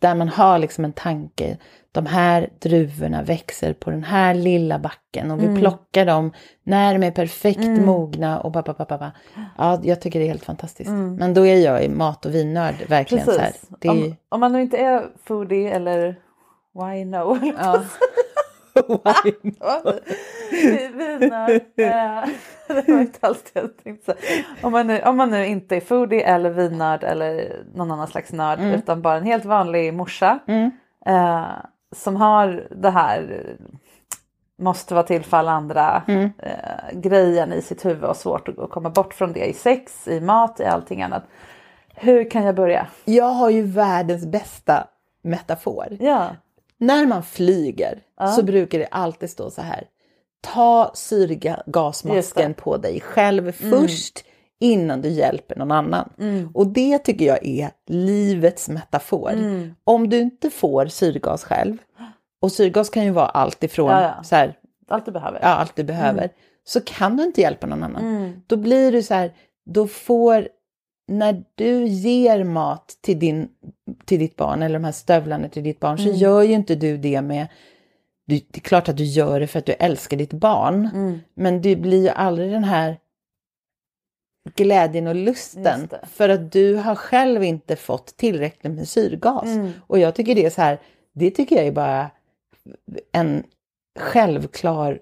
där 0.00 0.14
man 0.14 0.28
har 0.28 0.58
liksom 0.58 0.84
en 0.84 0.92
tanke. 0.92 1.56
De 1.92 2.06
här 2.06 2.50
druvorna 2.60 3.22
växer 3.22 3.72
på 3.72 3.90
den 3.90 4.04
här 4.04 4.34
lilla 4.34 4.78
backen 4.78 5.30
och 5.30 5.42
vi 5.42 5.58
plockar 5.60 6.06
dem 6.06 6.32
när 6.62 6.98
de 6.98 7.06
är 7.06 7.10
perfekt 7.10 7.60
mogna 7.60 8.40
och 8.40 8.52
pappa, 8.52 8.74
pappa, 8.74 8.98
pappa. 8.98 9.12
Ja, 9.58 9.80
jag 9.82 10.00
tycker 10.00 10.18
det 10.18 10.24
är 10.24 10.28
helt 10.28 10.44
fantastiskt. 10.44 10.90
Men 10.90 11.34
då 11.34 11.46
är 11.46 11.56
jag 11.56 11.84
i 11.84 11.88
mat 11.88 12.26
och 12.26 12.34
vinnörd 12.34 12.74
verkligen 12.88 13.24
så 13.24 13.30
här. 13.38 13.38
Precis. 13.50 13.68
Det 13.80 13.88
är, 13.88 13.92
Om, 13.92 14.16
om 14.28 14.40
man 14.40 14.52
nu 14.52 14.62
inte 14.62 14.76
är 14.78 15.06
foodie 15.24 15.68
eller 15.70 16.16
why 16.74 17.04
no? 17.04 17.38
ja. 17.58 17.82
Eh, 21.76 22.24
det 22.86 22.88
var 22.92 23.00
inte 23.00 23.26
alls 23.26 23.42
det 23.52 23.60
jag 23.60 23.76
tänkte 23.84 24.04
säga. 24.04 24.44
Om 24.62 24.72
man, 24.72 24.86
nu, 24.86 25.00
om 25.02 25.16
man 25.16 25.30
nu 25.30 25.46
inte 25.46 25.76
är 25.76 25.80
foodie 25.80 26.22
eller 26.22 26.50
vinörd 26.50 27.04
eller 27.04 27.56
någon 27.74 27.90
annan 27.90 28.06
slags 28.08 28.32
nörd 28.32 28.58
utan 28.74 29.02
bara 29.02 29.16
en 29.16 29.24
helt 29.24 29.44
vanlig 29.44 29.94
morsa 29.94 30.38
eh, 31.06 31.46
som 31.96 32.16
har 32.16 32.66
det 32.70 32.90
här 32.90 33.46
måste 34.58 34.94
vara 34.94 35.04
till 35.04 35.24
för 35.24 35.36
alla 35.36 35.52
andra 35.52 36.02
eh, 36.38 36.98
grejen 36.98 37.52
i 37.52 37.62
sitt 37.62 37.84
huvud 37.84 38.04
och 38.04 38.16
svårt 38.16 38.48
att, 38.48 38.58
att 38.58 38.70
komma 38.70 38.90
bort 38.90 39.14
från 39.14 39.32
det 39.32 39.44
i 39.46 39.52
sex, 39.52 40.08
i 40.08 40.20
mat, 40.20 40.60
i 40.60 40.64
allting 40.64 41.02
annat. 41.02 41.24
Hur 41.94 42.30
kan 42.30 42.44
jag 42.44 42.54
börja? 42.54 42.86
Jag 43.04 43.24
har 43.30 43.50
ju 43.50 43.62
världens 43.62 44.26
bästa 44.26 44.86
metafor. 45.22 45.96
Ja, 46.00 46.28
När 46.82 47.06
man 47.06 47.22
flyger 47.22 48.02
så 48.36 48.42
brukar 48.42 48.78
det 48.78 48.86
alltid 48.86 49.30
stå 49.30 49.50
så 49.50 49.62
här. 49.62 49.84
Ta 50.40 50.90
syrgasmasken 50.94 52.54
på 52.54 52.76
dig 52.76 53.00
själv 53.00 53.52
först 53.52 54.24
innan 54.60 55.00
du 55.02 55.08
hjälper 55.08 55.56
någon 55.56 55.70
annan. 55.72 56.12
Och 56.54 56.66
det 56.66 56.98
tycker 56.98 57.24
jag 57.24 57.46
är 57.46 57.70
livets 57.86 58.68
metafor. 58.68 59.32
Om 59.84 60.08
du 60.08 60.18
inte 60.18 60.50
får 60.50 60.86
syrgas 60.86 61.44
själv, 61.44 61.76
och 62.40 62.52
syrgas 62.52 62.90
kan 62.90 63.04
ju 63.04 63.10
vara 63.10 63.26
allt 63.26 63.64
ifrån 63.64 63.90
Ja, 63.90 64.02
ja. 64.02 64.22
Så 64.24 64.36
här, 64.36 64.54
allt 64.88 65.04
du 65.06 65.10
behöver. 65.12 65.38
ja, 65.42 65.48
allt 65.48 65.76
du 65.76 65.84
behöver, 65.84 66.30
så 66.64 66.80
kan 66.80 67.16
du 67.16 67.22
inte 67.24 67.40
hjälpa 67.40 67.66
någon 67.66 67.82
annan. 67.82 68.42
Då 68.46 68.56
blir 68.56 68.92
du 68.92 69.02
så 69.02 69.14
här, 69.14 69.32
då 69.66 69.86
får, 69.88 70.48
när 71.08 71.44
du 71.54 71.86
ger 71.86 72.44
mat 72.44 72.98
till, 73.00 73.18
din, 73.18 73.48
till 74.04 74.18
ditt 74.18 74.36
barn, 74.36 74.62
eller 74.62 74.78
de 74.78 74.84
här 74.84 74.92
stövlarna 74.92 75.48
till 75.48 75.62
ditt 75.62 75.80
barn, 75.80 75.98
så 75.98 76.08
gör 76.08 76.42
ju 76.42 76.52
inte 76.52 76.74
du 76.74 76.96
det 76.96 77.22
med 77.22 77.48
du, 78.24 78.40
det 78.50 78.58
är 78.58 78.60
klart 78.60 78.88
att 78.88 78.96
du 78.96 79.04
gör 79.04 79.40
det 79.40 79.46
för 79.46 79.58
att 79.58 79.66
du 79.66 79.72
älskar 79.72 80.16
ditt 80.16 80.32
barn. 80.32 80.90
Mm. 80.94 81.20
Men 81.34 81.62
det 81.62 81.76
blir 81.76 82.02
ju 82.02 82.08
aldrig 82.08 82.50
den 82.50 82.64
här 82.64 82.98
glädjen 84.54 85.06
och 85.06 85.14
lusten. 85.14 85.88
För 86.02 86.28
att 86.28 86.52
du 86.52 86.74
har 86.74 86.94
själv 86.94 87.44
inte 87.44 87.76
fått 87.76 88.16
tillräckligt 88.16 88.72
med 88.72 88.88
syrgas. 88.88 89.44
Mm. 89.44 89.72
Och 89.86 89.98
jag 89.98 90.14
tycker 90.14 90.34
det 90.34 90.46
är 90.46 90.50
så 90.50 90.62
här, 90.62 90.80
det 91.12 91.30
tycker 91.30 91.56
jag 91.56 91.66
är 91.66 91.72
bara 91.72 92.10
en 93.12 93.44
självklar 93.98 95.00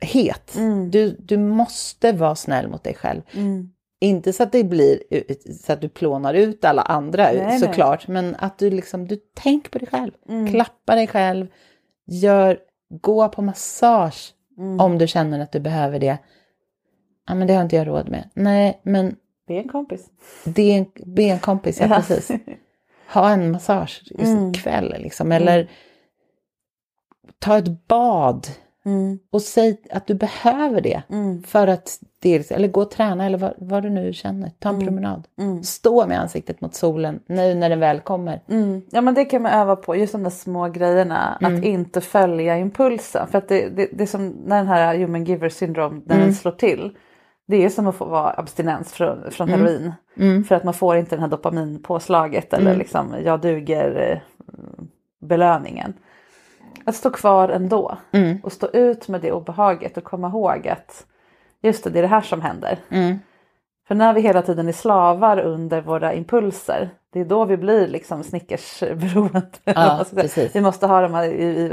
het. 0.00 0.56
Mm. 0.56 0.90
Du, 0.90 1.16
du 1.18 1.36
måste 1.36 2.12
vara 2.12 2.34
snäll 2.34 2.68
mot 2.68 2.84
dig 2.84 2.94
själv. 2.94 3.22
Mm. 3.32 3.70
Inte 4.06 4.32
så 4.32 4.42
att 4.42 4.52
det 4.52 4.64
blir 4.64 5.02
så 5.64 5.72
att 5.72 5.80
du 5.80 5.88
plånar 5.88 6.34
ut 6.34 6.64
alla 6.64 6.82
andra 6.82 7.22
Nej, 7.24 7.36
nej. 7.36 7.58
såklart, 7.58 8.08
men 8.08 8.36
att 8.38 8.58
du 8.58 8.70
liksom, 8.70 9.06
du 9.08 9.16
tänker 9.34 9.70
på 9.70 9.78
dig 9.78 9.88
själv. 9.88 10.12
Mm. 10.28 10.50
Klappa 10.52 10.94
dig 10.94 11.06
själv, 11.06 11.46
gör, 12.06 12.58
gå 12.90 13.28
på 13.28 13.42
massage 13.42 14.32
Mm. 14.58 14.80
om 14.80 14.98
du 14.98 15.06
känner 15.06 15.40
att 15.40 15.52
du 15.52 15.60
behöver 15.60 15.98
det. 15.98 16.18
Ja, 17.28 17.34
men 17.34 17.46
det 17.46 17.54
har 17.54 17.62
inte 17.62 17.76
jag 17.76 17.86
råd 17.88 18.08
med. 18.08 18.30
Nej, 18.34 18.80
men 18.82 19.16
är 19.48 19.54
en 19.58 19.68
kompis. 19.68 20.06
det 20.44 20.62
är 20.62 20.78
en, 20.78 20.86
be 21.14 21.22
en 21.22 21.38
kompis, 21.38 21.80
ja, 21.80 21.88
precis. 21.88 22.30
Ha 23.12 23.30
en 23.30 23.50
massage 23.50 24.02
Mm. 24.18 24.54
kväll 24.54 24.94
liksom, 24.98 25.32
eller 25.32 25.70
ta 27.38 27.58
ett 27.58 27.88
bad 27.88 28.46
Mm. 28.86 29.18
och 29.32 29.42
säg 29.42 29.80
att 29.90 30.06
du 30.06 30.14
behöver 30.14 30.80
det. 30.80 31.02
Mm. 31.08 31.42
För 31.42 31.66
att 31.66 31.98
är, 32.26 32.52
eller 32.52 32.68
gå 32.68 32.80
och 32.82 32.90
träna 32.90 33.26
eller 33.26 33.38
vad, 33.38 33.54
vad 33.58 33.82
du 33.82 33.90
nu 33.90 34.12
känner. 34.12 34.50
Ta 34.58 34.68
en 34.68 34.80
promenad. 34.80 35.26
Mm. 35.38 35.62
Stå 35.62 36.06
med 36.06 36.20
ansiktet 36.20 36.60
mot 36.60 36.74
solen 36.74 37.20
nu 37.26 37.54
när 37.54 37.68
den 37.68 37.80
väl 37.80 38.00
kommer. 38.00 38.42
Mm. 38.48 38.82
Ja 38.90 39.00
men 39.00 39.14
det 39.14 39.24
kan 39.24 39.42
man 39.42 39.52
öva 39.52 39.76
på, 39.76 39.96
just 39.96 40.12
de 40.12 40.22
där 40.22 40.30
små 40.30 40.68
grejerna. 40.68 41.38
Att 41.40 41.64
inte 41.64 42.00
följa 42.00 42.58
impulsen. 42.58 43.26
För 43.28 43.38
att 43.38 43.48
det, 43.48 43.68
det, 43.68 43.88
det 43.92 44.02
är 44.04 44.06
som 44.06 44.28
när 44.28 44.56
den 44.56 44.68
här 44.68 44.98
human 44.98 45.24
giver 45.24 45.48
syndrome, 45.48 46.00
när 46.04 46.18
den 46.18 46.34
slår 46.34 46.52
till. 46.52 46.96
Det 47.48 47.64
är 47.64 47.68
som 47.68 47.86
att 47.86 47.96
få 47.96 48.04
vara 48.04 48.34
abstinens 48.36 48.92
från, 48.92 49.30
från 49.30 49.48
heroin. 49.48 49.92
För 50.44 50.54
att 50.54 50.64
man 50.64 50.74
får 50.74 50.96
inte 50.96 51.16
den 51.16 51.22
här 51.22 51.28
dopaminpåslaget 51.28 52.52
eller 52.52 52.76
liksom 52.76 53.14
jag 53.24 53.40
duger 53.40 54.10
eh, 54.12 54.18
belöningen. 55.28 55.94
Att 56.86 56.94
stå 56.94 57.10
kvar 57.10 57.48
ändå 57.48 57.98
och 58.42 58.52
stå 58.52 58.66
ut 58.72 59.08
med 59.08 59.20
det 59.20 59.32
obehaget 59.32 59.96
och 59.96 60.04
komma 60.04 60.28
ihåg 60.28 60.68
att 60.68 61.06
just 61.62 61.84
det, 61.84 61.90
det 61.90 61.98
är 61.98 62.02
det 62.02 62.08
här 62.08 62.20
som 62.20 62.40
händer. 62.40 62.78
För 63.88 63.94
när 63.94 64.12
vi 64.14 64.20
hela 64.20 64.42
tiden 64.42 64.68
är 64.68 64.72
slavar 64.72 65.38
under 65.38 65.80
våra 65.80 66.14
impulser, 66.14 66.90
det 67.12 67.20
är 67.20 67.24
då 67.24 67.44
vi 67.44 67.56
blir 67.56 67.88
liksom 67.88 68.22
snickersberoende. 68.22 69.42
Ja, 69.64 70.04
vi 70.52 70.60
måste 70.60 70.86
ha 70.86 71.00
de 71.00 71.14
här, 71.14 71.24
i, 71.24 71.68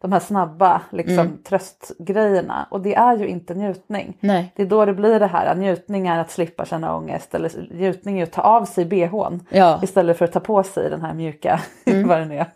de 0.00 0.12
här 0.12 0.20
snabba 0.20 0.80
liksom, 0.90 1.38
tröstgrejerna. 1.44 2.66
Och 2.70 2.80
det 2.80 2.94
är 2.94 3.16
ju 3.16 3.26
inte 3.26 3.54
njutning. 3.54 4.16
Nej. 4.20 4.52
Det 4.56 4.62
är 4.62 4.66
då 4.66 4.84
det 4.84 4.94
blir 4.94 5.20
det 5.20 5.26
här, 5.26 5.54
njutning 5.54 6.06
är 6.06 6.20
att 6.20 6.30
slippa 6.30 6.64
känna 6.64 6.96
ångest 6.96 7.34
eller 7.34 7.50
njutning 7.70 8.18
är 8.20 8.22
att 8.22 8.32
ta 8.32 8.42
av 8.42 8.64
sig 8.64 8.84
bhn 8.84 9.46
Ja. 9.50 9.80
istället 9.82 10.18
för 10.18 10.24
att 10.24 10.32
ta 10.32 10.40
på 10.40 10.62
sig 10.62 10.90
den 10.90 11.02
här 11.02 11.14
mjuka, 11.14 11.60
vad 12.06 12.18
det 12.18 12.24
nu 12.24 12.38
är. 12.38 12.46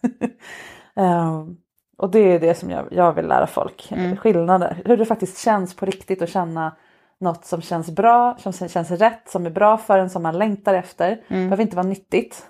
Ehm, 0.97 1.57
och 1.99 2.11
det 2.11 2.19
är 2.19 2.41
det 2.41 2.55
som 2.55 2.71
jag, 2.71 2.85
jag 2.91 3.13
vill 3.13 3.27
lära 3.27 3.47
folk, 3.47 3.93
skillnader, 4.19 4.83
hur 4.85 4.97
det 4.97 5.07
faktiskt 5.07 5.39
känns 5.39 5.77
på 5.77 5.87
riktigt 5.87 6.23
att 6.23 6.29
känna 6.29 6.77
något 7.19 7.45
som 7.45 7.63
känns 7.63 7.91
bra, 7.91 8.37
som 8.41 8.53
känns 8.53 8.91
rätt, 8.91 9.29
som 9.29 9.47
är 9.47 9.51
bra 9.51 9.77
för 9.79 9.99
en, 9.99 10.11
som 10.11 10.23
man 10.23 10.39
längtar 10.39 10.75
efter. 10.75 11.11
Det 11.29 11.35
behöver 11.35 11.61
inte 11.61 11.77
vara 11.77 11.87
nyttigt, 11.87 12.47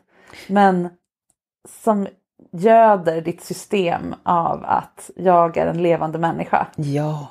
men 0.49 0.89
som 1.85 2.07
göder 2.53 3.21
ditt 3.21 3.43
system 3.43 4.15
av 4.23 4.65
att 4.65 5.11
jag 5.17 5.57
är 5.57 5.67
en 5.67 5.83
levande 5.83 6.19
människa. 6.19 6.67
Ja, 6.77 7.29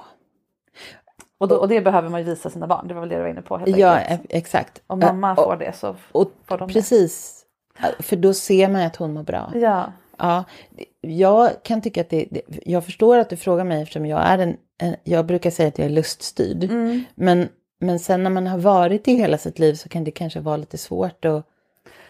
Och, 1.37 1.47
då, 1.47 1.55
och 1.55 1.67
det 1.67 1.81
behöver 1.81 2.09
man 2.09 2.19
ju 2.19 2.25
visa 2.25 2.49
sina 2.49 2.67
barn, 2.67 2.87
det 2.87 2.93
var 2.93 3.01
väl 3.01 3.09
det 3.09 3.15
du 3.15 3.21
var 3.21 3.29
inne 3.29 3.41
på 3.41 3.57
helt 3.57 3.77
ja 3.77 3.95
enkelt. 3.95 4.21
exakt. 4.29 4.81
Om 4.87 4.99
mamma 4.99 5.33
Ja, 5.37 5.43
får 5.43 5.55
det 5.57 5.75
så 5.75 5.95
och, 6.11 6.31
får 6.45 6.57
de 6.57 6.67
det. 6.67 6.73
Precis, 6.73 7.41
för 7.99 8.15
då 8.15 8.33
ser 8.33 8.69
man 8.69 8.81
att 8.81 8.95
hon 8.95 9.13
mår 9.13 9.23
bra. 9.23 9.51
Ja. 9.53 9.85
Ja, 10.17 10.43
jag 11.01 11.63
kan 11.63 11.81
tycka 11.81 12.01
att 12.01 12.09
det, 12.09 12.27
det 12.31 12.41
jag 12.65 12.85
förstår 12.85 13.17
att 13.17 13.29
du 13.29 13.37
frågar 13.37 13.63
mig 13.63 13.81
eftersom 13.81 14.05
jag 14.05 14.21
är 14.25 14.37
en, 14.37 14.57
en 14.81 14.95
jag 15.03 15.25
brukar 15.25 15.49
säga 15.49 15.67
att 15.67 15.77
jag 15.77 15.85
är 15.85 15.91
luststyrd. 15.91 16.63
Mm. 16.63 17.03
Men, 17.15 17.47
men 17.79 17.99
sen 17.99 18.23
när 18.23 18.29
man 18.29 18.47
har 18.47 18.57
varit 18.57 19.07
i 19.07 19.13
hela 19.13 19.37
sitt 19.37 19.59
liv 19.59 19.73
så 19.73 19.89
kan 19.89 20.03
det 20.03 20.11
kanske 20.11 20.39
vara 20.39 20.57
lite 20.57 20.77
svårt 20.77 21.25
att, 21.25 21.45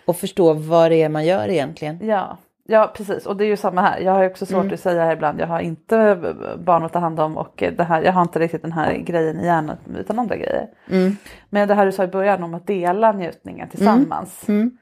att 0.06 0.18
förstå 0.18 0.54
vad 0.54 0.92
det 0.92 1.02
är 1.02 1.10
man 1.10 1.26
gör 1.26 1.50
egentligen. 1.50 2.00
Ja, 2.08 2.38
ja 2.68 2.94
precis 2.96 3.26
och 3.26 3.38
det 3.38 3.46
är 3.46 3.48
ju 3.48 3.58
samma 3.58 3.82
här. 3.82 4.00
Jag 4.00 4.12
har 4.12 4.24
ju 4.24 4.30
också 4.30 4.46
Mm. 4.50 4.64
svårt 4.64 4.74
att 4.74 4.80
säga 4.80 5.14
ibland. 5.14 5.40
Jag 5.40 5.48
har 5.48 5.60
inte 5.60 6.18
barn 6.58 6.84
att 6.84 6.94
ta 6.94 7.00
hand 7.00 7.20
om 7.20 7.38
och 7.38 7.64
det 7.78 7.84
här, 7.84 8.02
jag 8.02 8.14
har 8.14 8.22
inte 8.22 8.40
riktigt 8.40 8.62
den 8.62 8.72
här 8.72 8.98
grejen 8.98 9.40
i 9.40 9.46
hjärnan 9.46 9.78
utan 10.00 10.20
andra 10.20 10.36
grejer. 10.36 10.68
Mm. 10.90 11.18
Men 11.50 11.68
det 11.68 11.74
här 11.74 11.86
du 11.86 11.92
sa 11.92 12.04
i 12.04 12.08
början 12.08 12.44
om 12.44 12.54
att 12.54 12.68
dela 12.68 13.12
njutningen 13.12 13.70
tillsammans. 13.70 14.50
Mm. 14.50 14.78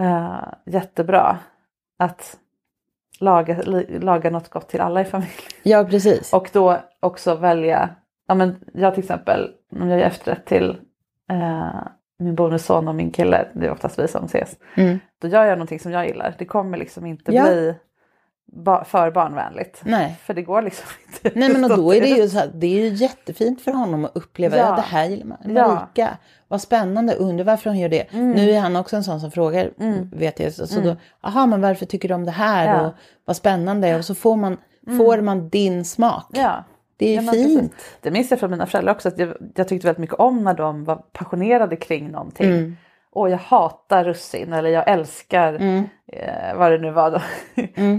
Eh, 0.00 0.42
jättebra. 0.66 1.38
Att 2.00 2.36
laga, 3.20 3.62
laga 4.00 4.30
något 4.30 4.48
gott 4.48 4.68
till 4.68 4.80
alla 4.80 5.00
i 5.00 5.04
familjen. 5.04 5.34
Ja, 5.62 5.84
precis. 5.90 6.32
Och 6.32 6.50
då 6.52 6.76
också 7.00 7.34
välja, 7.34 7.88
ja 8.28 8.34
men 8.34 8.64
jag 8.74 8.94
till 8.94 9.02
exempel, 9.04 9.50
om 9.80 9.88
jag 9.88 9.98
gör 10.00 10.06
efterrätt 10.06 10.46
till 10.46 10.70
eh, 11.30 11.80
min 12.18 12.34
bonusson 12.34 12.88
och 12.88 12.94
min 12.94 13.10
kille, 13.10 13.48
det 13.54 13.66
är 13.66 13.70
oftast 13.70 13.98
vi 13.98 14.08
som 14.08 14.24
ses. 14.24 14.56
Mm. 14.74 14.98
Då 15.18 15.28
gör 15.28 15.44
jag 15.44 15.58
någonting 15.58 15.80
som 15.80 15.92
jag 15.92 16.06
gillar. 16.06 16.34
Det 16.38 16.44
kommer 16.44 16.78
liksom 16.78 17.06
inte 17.06 17.34
Ja. 17.34 17.42
bli 17.42 17.74
för 18.84 19.10
barnvänligt. 19.10 19.80
Nej. 19.84 20.16
För 20.24 20.34
det 20.34 20.42
går 20.42 20.62
liksom 20.62 20.86
inte. 21.06 21.38
Nej 21.38 21.48
men 21.48 21.64
och 21.64 21.76
då 21.76 21.94
är 21.94 22.00
det 22.00 22.08
ju 22.08 22.28
så 22.28 22.38
här, 22.38 22.50
det 22.54 22.66
är 22.66 22.80
ju 22.90 22.94
jättefint 22.94 23.60
för 23.62 23.72
honom 23.72 24.04
att 24.04 24.16
uppleva, 24.16 24.56
ja, 24.56 24.76
det 24.76 24.82
här 24.82 25.04
gillar 25.06 25.26
man. 25.26 25.38
Ja. 25.44 25.68
Marika, 25.68 26.16
vad 26.48 26.60
spännande, 26.60 27.14
undrar 27.14 27.44
varför 27.44 27.70
hon 27.70 27.78
gör 27.78 27.88
det. 27.88 28.12
Nu 28.12 28.50
är 28.50 28.60
han 28.60 28.76
också 28.76 28.96
en 28.96 29.04
sån 29.04 29.20
som 29.20 29.30
frågar, 29.30 29.70
vet 30.16 30.40
jag. 30.40 30.52
Så, 30.52 30.66
så 30.66 30.80
då, 30.80 30.96
aha 31.20 31.46
men 31.46 31.60
varför 31.60 31.86
tycker 31.86 32.08
du 32.08 32.14
om 32.14 32.24
det 32.24 32.30
här 32.30 32.66
Ja. 32.74 32.86
och 32.86 32.92
vad 33.24 33.36
spännande. 33.36 33.96
Och 33.98 34.04
så 34.04 34.14
får 34.14 34.36
man, 34.36 34.56
får 34.98 35.20
man 35.20 35.48
din 35.48 35.84
smak. 35.84 36.26
Ja. 36.32 36.64
Det 36.96 37.16
är 37.16 37.22
Ja, 37.22 37.32
fint. 37.32 37.70
precis. 37.72 37.96
Det 38.00 38.10
minns 38.10 38.30
jag 38.30 38.40
från 38.40 38.50
mina 38.50 38.66
föräldrar 38.66 38.92
också. 38.94 39.08
Att 39.08 39.18
jag, 39.18 39.32
jag 39.54 39.68
tyckte 39.68 39.86
väldigt 39.86 40.00
mycket 40.00 40.16
om 40.16 40.44
när 40.44 40.54
de 40.54 40.84
var 40.84 40.96
passionerade 40.96 41.76
kring 41.76 42.10
någonting. 42.10 42.76
Mm. 43.12 43.22
Och 43.22 43.30
jag 43.30 43.38
hatar 43.38 44.04
russin 44.04 44.52
eller 44.52 44.70
jag 44.70 44.88
älskar 44.88 45.54
Mm. 45.54 45.84
eh, 46.12 46.56
vad 46.56 46.72
det 46.72 46.78
nu 46.78 46.90
var. 46.90 47.10
Då. 47.10 47.20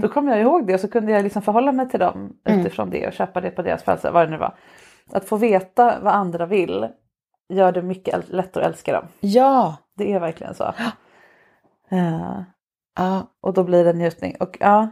då 0.02 0.08
kom 0.08 0.28
jag 0.28 0.40
ihåg 0.40 0.66
det 0.66 0.74
och 0.74 0.80
så 0.80 0.88
kunde 0.88 1.12
jag 1.12 1.22
liksom 1.22 1.42
förhålla 1.42 1.72
mig 1.72 1.88
till 1.88 2.00
dem 2.00 2.36
Mm. 2.44 2.60
utifrån 2.60 2.90
det 2.90 3.06
och 3.06 3.12
köpa 3.12 3.40
det 3.40 3.50
på 3.50 3.62
deras 3.62 3.82
födelsedag. 3.82 4.12
Vad 4.14 4.26
det 4.26 4.30
nu 4.30 4.36
var. 4.36 4.54
Att 5.12 5.24
få 5.24 5.36
veta 5.36 5.98
vad 6.02 6.14
andra 6.14 6.46
vill 6.46 6.88
gör 7.48 7.72
det 7.72 7.82
mycket 7.82 8.28
lättare 8.28 8.64
att 8.64 8.70
älska 8.70 8.92
dem. 8.92 9.04
Ja, 9.20 9.76
Det 9.96 10.12
är 10.12 10.20
verkligen 10.20 10.54
så. 10.54 10.64
Eh, 11.90 12.40
ja, 12.96 13.26
och 13.40 13.52
då 13.54 13.64
blir 13.64 13.84
det 13.84 13.92
njutning. 13.92 14.36
Och, 14.40 14.56
ja. 14.60 14.88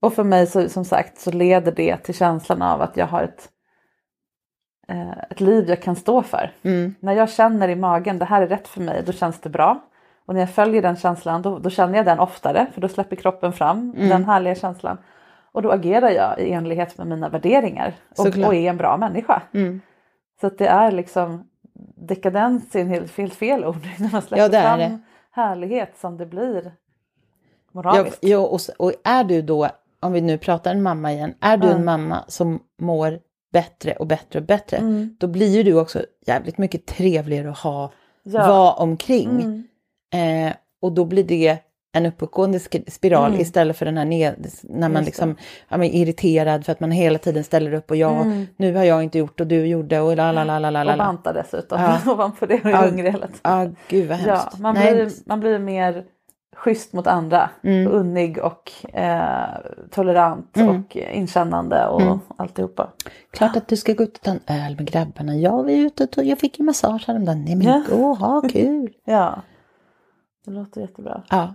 och 0.00 0.12
för 0.14 0.24
mig 0.24 0.46
så, 0.46 0.68
som 0.68 0.84
sagt 0.84 1.18
så 1.18 1.32
leder 1.32 1.72
det 1.72 1.96
till 1.96 2.14
känslan 2.14 2.62
av 2.62 2.82
att 2.82 2.96
jag 2.96 3.06
har 3.06 3.22
ett, 3.22 3.48
ett 5.30 5.40
liv 5.40 5.68
jag 5.68 5.82
kan 5.82 5.96
stå 5.96 6.22
för. 6.22 6.50
mm, 6.62 6.94
När 7.00 7.12
jag 7.12 7.30
känner 7.30 7.68
i 7.68 7.76
magen 7.76 8.18
det 8.18 8.24
här 8.24 8.42
är 8.42 8.46
rätt 8.46 8.68
för 8.68 8.80
mig 8.80 9.02
då 9.06 9.12
känns 9.12 9.40
det 9.40 9.48
bra. 9.48 9.80
Och 10.26 10.34
när 10.34 10.40
jag 10.40 10.50
följer 10.50 10.82
den 10.82 10.96
känslan 10.96 11.42
då, 11.42 11.58
då 11.58 11.70
känner 11.70 11.96
jag 11.96 12.06
den 12.06 12.18
oftare 12.20 12.66
för 12.74 12.80
då 12.80 12.88
släpper 12.88 13.16
kroppen 13.16 13.52
fram 13.52 13.92
Mm. 13.96 14.08
den 14.08 14.24
härliga 14.24 14.54
känslan. 14.54 14.98
Och 15.52 15.62
då 15.62 15.70
agerar 15.70 16.10
jag 16.10 16.38
i 16.40 16.52
enlighet 16.52 16.98
med 16.98 17.06
mina 17.06 17.28
värderingar 17.28 17.92
och, 18.18 18.26
och 18.26 18.54
är 18.54 18.70
en 18.70 18.76
bra 18.76 18.96
människa. 18.96 19.42
mm. 19.54 19.80
Så 20.40 20.46
att 20.46 20.58
det 20.58 20.66
är 20.66 20.90
liksom 20.92 21.48
dekadens 21.96 22.74
är 22.76 22.80
en 22.80 22.88
helt 22.88 23.10
fel, 23.10 23.30
fel 23.30 23.64
ord 23.64 23.88
när 23.98 24.12
man 24.12 24.22
släpper 24.22 24.42
Ja, 24.42 24.48
det 24.48 24.62
fram 24.62 24.78
det. 24.78 24.98
härlighet 25.30 25.96
som 25.98 26.16
det 26.16 26.26
blir 26.26 26.62
Ja, 26.64 26.70
moraliskt. 27.72 28.18
ja, 28.20 28.38
och, 28.38 28.56
s- 28.56 28.70
och 28.78 28.92
är 29.04 29.24
du 29.24 29.42
då, 29.42 29.68
om 30.00 30.12
vi 30.12 30.20
nu 30.20 30.38
pratar 30.38 30.70
en 30.70 30.82
mamma 30.82 31.12
igen, 31.12 31.34
är 31.40 31.56
du 31.56 31.66
Ja. 31.66 31.72
en 31.74 31.84
mamma 31.84 32.24
som 32.28 32.60
mår 32.78 33.18
bättre 33.54 33.92
och 33.92 34.06
bättre 34.06 34.38
och 34.38 34.44
bättre, 34.46 34.76
Mm. 34.76 35.16
då 35.20 35.26
blir 35.26 35.48
ju 35.56 35.62
du 35.62 35.74
också 35.80 36.02
jävligt 36.26 36.58
mycket 36.58 36.86
trevligare 36.86 37.50
att 37.50 37.58
ha, 37.58 37.92
Ja. 38.22 38.46
vara 38.48 38.72
omkring. 38.72 39.30
Mm. 39.30 40.48
Eh, 40.48 40.52
och 40.82 40.92
då 40.92 41.04
blir 41.04 41.24
det 41.24 41.58
en 41.96 42.06
uppåtgående 42.06 42.58
spiral 42.88 43.28
Mm. 43.28 43.40
istället 43.40 43.76
för 43.76 43.84
den 43.86 43.96
här 43.98 44.04
ned, 44.04 44.46
när 44.62 44.88
man 44.88 45.04
liksom 45.04 45.36
ja, 45.68 45.76
men 45.76 45.88
irriterad 45.90 46.64
för 46.64 46.72
att 46.72 46.80
man 46.80 46.90
hela 46.90 47.18
tiden 47.18 47.44
ställer 47.44 47.72
upp 47.74 47.90
och 47.90 47.96
ja, 47.96 48.20
Mm. 48.22 48.46
nu 48.56 48.74
har 48.74 48.84
jag 48.84 49.02
inte 49.02 49.18
gjort 49.18 49.40
och 49.40 49.46
du 49.46 49.66
gjorde 49.66 50.00
och 50.00 50.16
la 50.16 50.32
la 50.32 50.44
la 50.44 50.58
la 50.58 50.70
la 50.70 50.80
Och 50.80 50.86
la. 50.86 50.96
banta 50.96 51.32
dessutom 51.32 51.80
Ja. 51.80 51.98
ovanpå 52.12 52.46
det 52.46 52.54
och 52.54 52.66
är 52.66 52.70
Ja. 52.70 52.86
hungrig 52.86 53.12
hela 53.12 53.26
tiden. 53.26 53.40
Ja, 53.42 53.68
gud 53.88 54.08
vad 54.08 54.18
Ja, 54.20 54.34
hemskt. 54.34 54.58
man 54.58 54.74
Nej, 54.74 54.94
blir, 54.94 55.10
man 55.26 55.40
blir 55.40 55.58
mer 55.58 56.04
schysst 56.54 56.92
mot 56.92 57.06
andra. 57.06 57.50
Mm. 57.62 57.92
Unnig 57.92 58.38
och 58.38 58.72
eh, 58.94 59.48
tolerant 59.90 60.56
Mm. 60.56 60.68
och 60.84 60.96
inkännande 60.96 61.86
och 61.86 62.00
Mm. 62.02 62.18
alltihopa. 62.36 62.90
Klart 63.30 63.56
att 63.56 63.68
du 63.68 63.76
ska 63.76 63.92
gå 63.92 64.02
ut 64.02 64.16
och 64.16 64.22
ta 64.22 64.30
en 64.30 64.40
öl 64.46 64.76
med 64.76 64.86
grabbarna. 64.86 65.36
Ja, 65.36 65.62
vi 65.62 65.80
är 65.80 65.86
ute 65.86 66.08
och 66.16 66.24
jag 66.24 66.38
fick 66.38 66.58
ju 66.58 66.64
massage 66.64 67.04
häromdagen. 67.06 67.44
Nej 67.44 67.56
men 67.56 67.66
Ja. 67.66 67.82
gå 67.90 68.06
och 68.10 68.16
ha 68.16 68.40
kul. 68.52 68.92
Ja, 69.04 69.42
det 70.44 70.50
låter 70.50 70.80
jättebra. 70.80 71.22
Ja, 71.30 71.54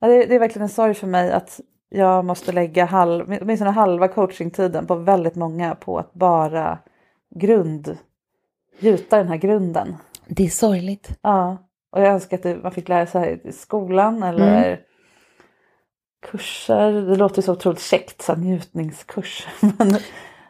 Ja, 0.00 0.08
det, 0.08 0.26
det 0.26 0.34
är 0.34 0.38
verkligen 0.38 0.62
en 0.62 0.68
sorg 0.68 0.94
för 0.94 1.06
mig 1.06 1.32
att 1.32 1.60
jag 1.88 2.24
måste 2.24 2.52
lägga 2.52 2.84
halv, 2.84 3.38
åtminstone 3.42 3.70
halva 3.70 4.08
coachingtiden 4.08 4.86
på 4.86 4.94
väldigt 4.94 5.34
många 5.34 5.74
på 5.74 5.98
att 5.98 6.12
bara 6.12 6.78
grund, 7.34 7.98
gjuta 8.80 9.16
den 9.16 9.28
här 9.28 9.36
grunden. 9.36 9.96
Det 10.26 10.44
är 10.44 10.48
sorgligt. 10.48 11.18
Ja, 11.22 11.56
och 11.90 12.00
jag 12.00 12.08
önskar 12.08 12.36
att 12.36 12.42
det, 12.42 12.56
man 12.62 12.72
fick 12.72 12.88
lära 12.88 13.06
sig 13.06 13.40
i 13.44 13.52
skolan 13.52 14.22
eller 14.22 14.64
Mm. 14.64 14.78
kurser. 16.26 16.92
Det 16.92 17.16
låter 17.16 17.42
så 17.42 17.52
otroligt 17.52 17.80
käckt, 17.80 18.22
så 18.22 18.34
njutningskurs. 18.34 19.46
Men 19.78 19.96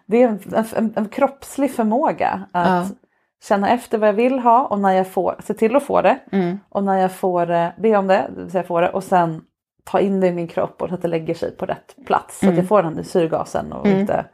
det 0.07 0.23
är 0.23 0.29
en, 0.29 0.41
en, 0.77 0.93
en 0.97 1.09
kroppslig 1.09 1.71
förmåga 1.75 2.47
att 2.53 2.69
Ja. 2.69 2.97
känna 3.45 3.71
efter 3.71 3.99
vad 3.99 4.09
jag 4.09 4.15
vill 4.15 4.39
ha 4.39 4.67
och 4.67 4.81
när 4.81 4.93
jag 4.93 5.09
får, 5.13 5.37
se 5.45 5.55
till 5.55 5.77
att 5.77 5.83
få 5.83 6.03
det. 6.03 6.19
Mm. 6.33 6.59
Och 6.69 6.85
när 6.85 6.99
jag 6.99 7.13
får 7.13 7.47
det, 7.47 7.75
be 7.79 7.97
om 7.97 8.07
det, 8.07 8.31
det 8.37 8.43
vill 8.43 8.51
säga 8.51 8.65
få 8.65 8.81
det 8.81 8.91
och 8.91 9.05
sen 9.05 9.43
ta 9.85 10.01
in 10.01 10.21
det 10.21 10.27
i 10.27 10.33
min 10.33 10.49
kropp 10.49 10.83
och 10.83 10.89
så 10.89 10.95
att 10.95 11.03
det 11.03 11.09
lägger 11.09 11.35
sig 11.35 11.57
på 11.57 11.67
rätt 11.67 11.97
plats. 12.07 12.39
Så 12.39 12.47
att 12.47 12.49
Mm. 12.49 12.57
jag 12.57 12.69
får 12.69 12.83
den 12.83 13.05
syrgasen 13.05 13.73
och 13.73 13.87
inte 13.87 14.25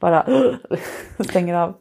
bara 0.00 0.26
stänger 1.20 1.54
av. 1.54 1.74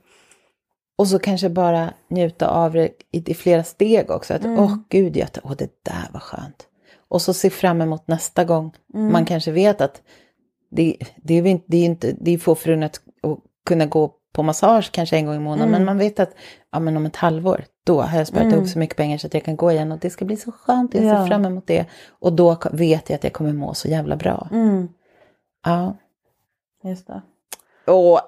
Och 0.97 1.07
så 1.07 1.19
kanske 1.19 1.49
bara 1.49 1.93
njuta 2.09 2.47
av 2.47 2.73
det 2.73 2.89
i, 3.11 3.31
i 3.31 3.33
flera 3.33 3.63
steg 3.63 4.11
också. 4.11 4.33
Att 4.33 4.45
åh 4.45 4.75
gud, 4.89 5.17
jag, 5.17 5.29
åh, 5.43 5.53
det 5.57 5.83
där 5.83 6.07
var 6.13 6.19
skönt. 6.19 6.67
Och 7.07 7.21
så 7.21 7.33
se 7.33 7.49
fram 7.49 7.81
emot 7.81 8.07
nästa 8.07 8.43
gång. 8.45 8.73
Man 8.93 9.25
kanske 9.25 9.51
vet 9.51 9.81
att 9.81 10.01
det, 10.69 10.97
det, 11.23 11.33
är, 11.33 11.45
inte, 11.47 11.63
det 11.67 11.77
är 11.77 11.85
inte, 11.85 12.15
det 12.21 12.31
är 12.31 12.37
få 12.37 12.55
förunnat 12.55 13.01
att 13.23 13.37
kunna 13.65 13.85
gå 13.85 14.13
på 14.33 14.43
massage 14.43 14.91
kanske 14.91 15.17
en 15.17 15.25
gång 15.25 15.35
i 15.35 15.39
månaden. 15.39 15.71
Men 15.71 15.85
man 15.85 15.97
vet 15.97 16.19
att 16.19 16.29
ja, 16.71 16.79
men 16.79 16.97
om 16.97 17.05
ett 17.05 17.15
halvår, 17.15 17.65
då 17.83 18.01
har 18.01 18.17
jag 18.17 18.27
sparat 18.27 18.53
ihop 18.53 18.67
så 18.67 18.79
mycket 18.79 18.97
pengar 18.97 19.17
så 19.17 19.27
att 19.27 19.33
jag 19.33 19.43
kan 19.45 19.55
gå 19.55 19.71
igen. 19.71 19.91
Och 19.91 19.99
det 19.99 20.09
ska 20.09 20.25
bli 20.25 20.37
så 20.37 20.51
skönt, 20.51 20.93
jag 20.93 21.03
ser 21.03 21.09
Ja. 21.13 21.27
fram 21.27 21.45
emot 21.45 21.67
det. 21.67 21.85
Och 22.09 22.33
då 22.33 22.57
vet 22.71 23.09
jag 23.09 23.15
att 23.17 23.23
jag 23.23 23.33
kommer 23.33 23.53
må 23.53 23.73
så 23.73 23.87
jävla 23.87 24.15
bra. 24.15 24.47
Mm, 24.51 24.89
Ja. 25.65 25.97
just 26.83 27.07
det. 27.07 27.21
Och 27.91 28.19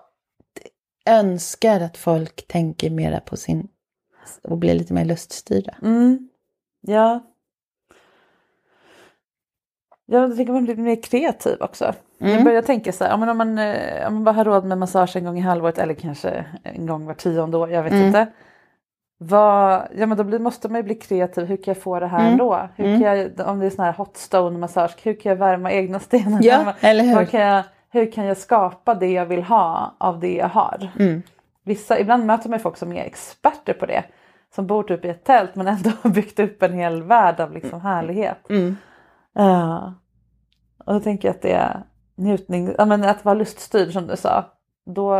önskar 1.05 1.79
att 1.81 1.97
folk 1.97 2.47
tänker 2.47 2.89
mera 2.89 3.19
på 3.19 3.37
sin 3.37 3.67
och 4.43 4.57
blir 4.57 4.73
lite 4.73 4.93
mer 4.93 5.05
luststyrda. 5.05 5.75
Mm. 5.81 6.29
Ja. 6.81 7.19
Jag 10.05 10.37
tycker 10.37 10.53
man 10.53 10.63
blir 10.65 10.75
mer 10.75 11.03
kreativ 11.03 11.57
också. 11.61 11.93
Mm. 12.21 12.33
Jag 12.33 12.43
börjar 12.43 12.61
tänka 12.61 12.91
så 12.91 13.03
här, 13.03 13.11
ja, 13.11 13.17
men 13.17 13.29
om, 13.29 13.37
man, 13.37 13.57
eh, 13.57 14.07
om 14.07 14.13
man 14.13 14.23
bara 14.23 14.31
har 14.35 14.45
råd 14.45 14.65
med 14.65 14.77
massage 14.77 15.15
en 15.15 15.23
gång 15.25 15.37
i 15.37 15.41
halvåret 15.41 15.77
eller 15.77 15.93
kanske 15.93 16.45
en 16.63 16.85
gång 16.85 17.05
var 17.05 17.13
tionde 17.13 17.57
år, 17.57 17.71
jag 17.71 17.83
vet 17.83 17.93
Mm. 17.93 18.05
inte. 18.07 18.27
Vad, 19.21 19.87
ja 19.97 20.05
men 20.05 20.17
då 20.17 20.23
blir, 20.23 20.39
måste 20.39 20.69
man 20.69 20.77
ju 20.77 20.83
bli 20.83 20.95
kreativ, 20.95 21.45
hur 21.45 21.57
kan 21.57 21.73
jag 21.73 21.83
få 21.83 21.99
det 21.99 22.07
här 22.07 22.19
Mm. 22.19 22.31
ändå? 22.31 22.69
Hur 22.75 22.85
Mm. 22.85 23.01
kan 23.01 23.17
jag, 23.17 23.47
om 23.49 23.59
det 23.59 23.65
är 23.65 23.69
sån 23.69 23.85
här 23.85 23.93
hot 23.93 24.17
stone 24.17 24.57
massage, 24.59 24.95
hur 25.03 25.13
kan 25.13 25.29
jag 25.29 25.37
värma 25.37 25.71
egna 25.71 25.99
stenar? 25.99 26.39
Ja, 26.43 26.73
eller 26.79 27.03
hur? 27.03 27.15
Vad 27.15 27.29
kan 27.29 27.41
jag, 27.41 27.63
hur 27.91 28.11
kan 28.11 28.25
jag 28.25 28.37
skapa 28.37 28.93
det 28.93 29.11
jag 29.11 29.25
vill 29.25 29.43
ha 29.43 29.95
av 29.97 30.19
det 30.19 30.35
jag 30.35 30.49
har? 30.49 30.91
Mm. 30.99 31.21
Vissa, 31.63 31.99
ibland 31.99 32.25
möter 32.25 32.49
man 32.49 32.59
folk 32.59 32.77
som 32.77 32.93
är 32.93 33.03
experter 33.03 33.73
på 33.73 33.85
det. 33.85 34.03
Som 34.55 34.67
bor 34.67 34.83
typ 34.83 35.05
i 35.05 35.09
ett 35.09 35.23
tält 35.23 35.55
men 35.55 35.67
ändå 35.67 35.91
har 36.01 36.09
byggt 36.09 36.39
upp 36.39 36.63
en 36.63 36.73
hel 36.73 37.03
värld 37.03 37.39
av 37.39 37.53
liksom 37.53 37.81
härlighet. 37.81 38.49
Mm. 38.49 38.77
Ja. 39.33 39.93
och 40.85 40.93
då 40.93 40.99
tänker 40.99 41.27
jag 41.27 41.35
att 41.35 41.41
det 41.41 41.53
är 41.53 41.83
njutning, 42.15 42.75
ja, 42.77 42.85
men 42.85 43.03
att 43.03 43.25
vara 43.25 43.35
luststyrd 43.35 43.93
som 43.93 44.07
du 44.07 44.17
sa. 44.17 44.45
Då, 44.85 45.15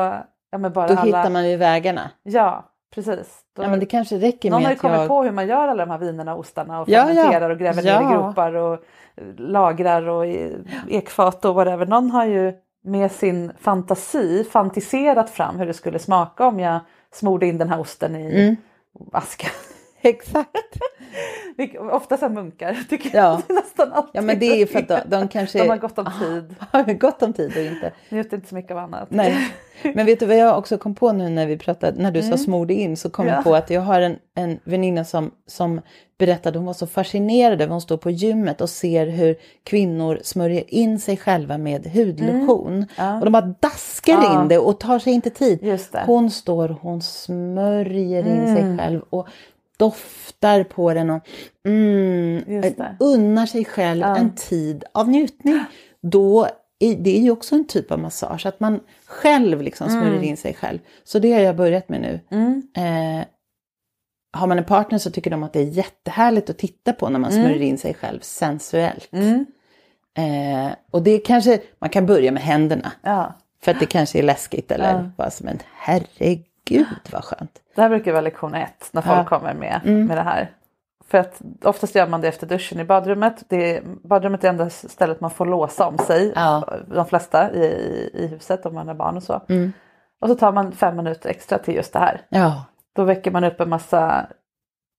ja, 0.52 0.58
men 0.58 0.74
bara 0.74 0.88
Då 0.88 0.94
alla, 0.94 1.04
hittar 1.04 1.30
man 1.30 1.50
ju 1.50 1.58
vägarna. 1.58 2.12
Ja, 2.24 2.72
precis. 2.96 3.40
Då, 3.56 3.64
Ja, 3.64 3.68
men 3.70 3.80
det 3.80 3.86
kanske 3.86 4.16
räcker 4.18 4.50
någon 4.50 4.60
med 4.62 4.68
har 4.68 4.74
ju 4.74 4.80
kommit 4.80 4.98
jag... 5.00 5.08
på 5.08 5.24
hur 5.24 5.32
man 5.32 5.48
gör 5.48 5.68
alla 5.68 5.86
de 5.86 5.92
här 5.92 5.98
vinerna 5.98 6.34
och 6.34 6.40
ostarna 6.40 6.82
och 6.82 6.90
Ja, 6.90 7.00
ja. 7.00 7.06
fermenterar 7.16 7.50
och 7.50 7.60
gräver 7.60 7.84
ner 7.84 7.92
Ja. 7.92 8.12
i 8.12 8.14
gropar 8.14 8.54
och 8.54 8.80
lagrar 9.38 10.08
och 10.10 10.26
ekfat 10.90 11.46
och 11.46 11.56
whatever. 11.56 11.86
Någon 11.86 12.12
har 12.12 12.26
ju 12.26 12.54
med 12.84 13.12
sin 13.12 13.52
fantasi 13.60 14.44
fantiserat 14.44 15.30
fram 15.30 15.60
hur 15.60 15.66
det 15.66 15.74
skulle 15.74 16.00
smaka 16.00 16.48
om 16.48 16.60
jag 16.60 16.80
smorde 17.14 17.46
in 17.48 17.58
den 17.58 17.70
här 17.70 17.80
osten 17.80 18.16
i 18.16 18.42
Mm. 18.42 18.56
aska. 19.14 19.48
Exakt. 20.10 20.78
Vilket- 21.58 21.82
Ofta 21.82 22.18
så 22.18 22.26
här 22.26 22.34
munkar 22.34 22.78
tycker 22.90 23.10
Ja. 23.18 23.42
jag. 23.48 23.58
Är 23.58 23.62
nästan 23.62 23.92
alltid. 23.94 24.10
Ja, 24.14 24.22
men 24.22 24.40
det 24.40 24.46
är 24.46 24.56
ju 24.58 24.68
för 24.68 24.80
att 24.80 24.88
de, 24.88 25.00
de 25.18 25.28
kanske... 25.28 25.60
De 25.64 25.70
har 25.70 25.78
gott 25.78 25.98
om 26.00 26.06
tid. 26.20 26.56
har 26.72 26.94
gott 26.94 27.24
om 27.24 27.34
tid 27.34 27.52
och 27.58 27.64
inte... 27.64 27.92
Njuter 28.10 28.38
inte 28.38 28.50
så 28.50 28.56
mycket 28.56 28.72
av 28.72 28.78
annat. 28.78 29.08
Nej. 29.12 29.36
Men 29.96 30.06
vet 30.06 30.20
du 30.20 30.26
vad 30.26 30.38
jag 30.38 30.58
också 30.58 30.78
kom 30.78 30.96
på 30.96 31.12
nu 31.12 31.30
när 31.30 31.46
vi 31.48 31.58
pratade, 31.58 32.02
när 32.02 32.12
du 32.12 32.22
sa 32.22 32.38
smorde 32.38 32.74
in, 32.74 32.98
så 32.98 33.10
kom 33.10 33.24
Mm. 33.26 33.32
Ja. 33.34 33.38
jag 33.38 33.44
på 33.44 33.56
att 33.56 33.70
jag 33.70 33.82
har 33.82 34.02
en, 34.02 34.16
en 34.36 34.60
väninna 34.64 35.04
som, 35.06 35.32
som 35.48 35.82
berättade, 36.18 36.60
hon 36.60 36.66
var 36.66 36.74
så 36.74 36.88
fascinerad 36.88 37.62
över, 37.62 37.72
hon 37.72 37.82
står 37.82 37.98
på 37.98 38.12
gymmet 38.12 38.62
och 38.62 38.70
ser 38.70 39.08
hur 39.08 39.36
kvinnor 39.64 40.20
smörjer 40.24 40.64
in 40.74 41.00
sig 41.00 41.18
själva 41.18 41.58
med 41.58 41.88
hudlotion. 41.88 42.86
Och 43.20 43.26
de 43.26 43.32
bara 43.32 43.54
daskar 43.60 44.14
Mm. 44.14 44.26
Ja. 44.26 44.42
in 44.42 44.48
det 44.48 44.58
och 44.58 44.80
tar 44.80 45.00
sig 45.00 45.14
inte 45.14 45.30
tid. 45.30 45.80
Hon 46.06 46.32
står, 46.32 46.76
hon 46.82 47.02
smörjer 47.02 48.20
in 48.28 48.56
sig 48.56 48.64
Mm. 48.64 48.78
själv 48.78 49.02
och 49.10 49.28
doftar 49.80 50.64
på 50.64 50.94
den 50.94 51.10
och 51.10 51.28
mm, 51.66 52.62
det. 52.62 52.96
unnar 53.00 53.46
sig 53.46 53.66
själv 53.66 54.04
en 54.04 54.36
tid 54.36 54.84
av 54.92 55.10
njutning. 55.10 55.64
Då 56.02 56.48
det 56.98 57.18
är 57.18 57.22
ju 57.22 57.32
också 57.32 57.56
en 57.56 57.68
typ 57.68 57.92
av 57.92 58.00
massage, 58.00 58.46
att 58.46 58.60
man 58.60 58.80
själv 59.06 59.62
liksom 59.62 59.90
smörjer 59.90 60.12
Mm. 60.14 60.24
in 60.24 60.38
sig 60.38 60.54
själv. 60.54 60.80
Så 61.04 61.20
det 61.20 61.32
har 61.32 61.40
jag 61.40 61.56
börjat 61.56 61.90
med 61.90 62.02
nu. 62.02 62.20
Eh, 62.84 63.26
har 64.38 64.48
man 64.48 64.58
en 64.58 64.64
partner 64.66 64.98
så 64.98 65.12
tycker 65.12 65.32
de 65.32 65.44
att 65.44 65.54
det 65.54 65.60
är 65.60 65.64
jättehärligt 65.64 66.50
att 66.50 66.58
titta 66.58 66.94
på 66.94 67.10
när 67.10 67.20
man 67.20 67.32
smörjer 67.32 67.62
in 67.62 67.78
sig 67.78 67.94
själv 67.94 68.20
sensuellt. 68.20 69.10
Mm. 69.14 69.46
Eh, 70.18 70.72
och 70.92 71.04
det 71.04 71.20
kanske, 71.20 71.60
man 71.80 71.90
kan 71.90 72.06
börja 72.06 72.32
med 72.32 72.44
händerna. 72.44 72.92
Ja. 73.02 73.34
För 73.64 73.72
att 73.72 73.80
det 73.80 73.86
kanske 73.86 74.20
är 74.20 74.24
läskigt 74.24 74.72
eller 74.72 74.94
Ja. 74.94 75.10
bara 75.18 75.30
som 75.32 75.48
en 75.48 75.60
herregud 75.76 76.86
vad 77.12 77.24
skönt. 77.24 77.62
Det 77.80 77.84
här 77.84 77.90
brukar 77.90 78.12
vara 78.12 78.22
lektion 78.22 78.56
ett 78.56 78.90
när 78.92 79.02
folk 79.02 79.18
Ja. 79.20 79.26
kommer 79.26 79.54
med, 79.54 79.82
Mm. 79.86 80.06
med 80.06 80.18
det 80.18 80.22
här. 80.22 80.52
För 81.08 81.18
att 81.18 81.42
oftast 81.64 81.96
gör 81.96 82.08
man 82.08 82.22
det 82.22 82.28
efter 82.28 82.48
duschen 82.48 82.80
i 82.80 82.84
badrummet. 82.84 83.44
Det 83.50 83.78
är, 83.78 83.84
badrummet 84.04 84.44
är 84.44 84.50
enda 84.50 84.70
stället 84.70 85.22
man 85.22 85.30
får 85.32 85.46
låsa 85.46 85.88
om 85.88 85.98
sig. 85.98 86.32
Ja. 86.36 86.64
De 86.88 87.06
flesta 87.06 87.52
i, 87.54 87.64
i 88.14 88.28
huset 88.28 88.66
om 88.66 88.74
man 88.74 88.88
har 88.88 88.96
barn 88.96 89.18
och 89.18 89.24
så. 89.24 89.42
Mm. 89.50 89.72
Och 90.22 90.28
så 90.30 90.36
tar 90.36 90.52
man 90.52 90.72
fem 90.72 90.96
minuter 90.96 91.30
extra 91.30 91.58
till 91.58 91.76
just 91.76 91.94
det 91.94 92.00
här. 92.00 92.22
Ja, 92.30 92.66
Då 92.96 93.04
väcker 93.04 93.32
man 93.32 93.44
upp 93.44 93.60
en 93.62 93.70
massa, 93.70 94.28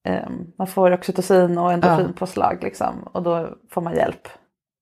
ehm, 0.09 0.47
man 0.59 0.67
får 0.67 0.93
oxytocin 0.93 1.59
och 1.59 1.73
endorfinpåslag 1.73 2.59
liksom. 2.63 3.09
Och 3.13 3.23
då 3.23 3.49
får 3.71 3.81
man 3.83 3.95
hjälp 3.95 4.29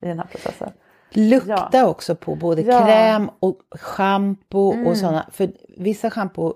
i 0.03 0.09
den 0.09 0.19
här 0.19 0.27
processen. 0.27 0.71
Lukta 1.11 1.69
Ja. 1.73 1.87
också 1.87 2.15
på 2.15 2.35
både 2.35 2.63
Ja. 2.63 2.85
kräm 2.85 3.31
och 3.41 3.59
schampo 3.79 4.73
Mm. 4.73 4.87
och 4.87 4.97
sådana. 4.97 5.27
För 5.33 5.49
vissa 5.79 6.11
schampo, 6.11 6.55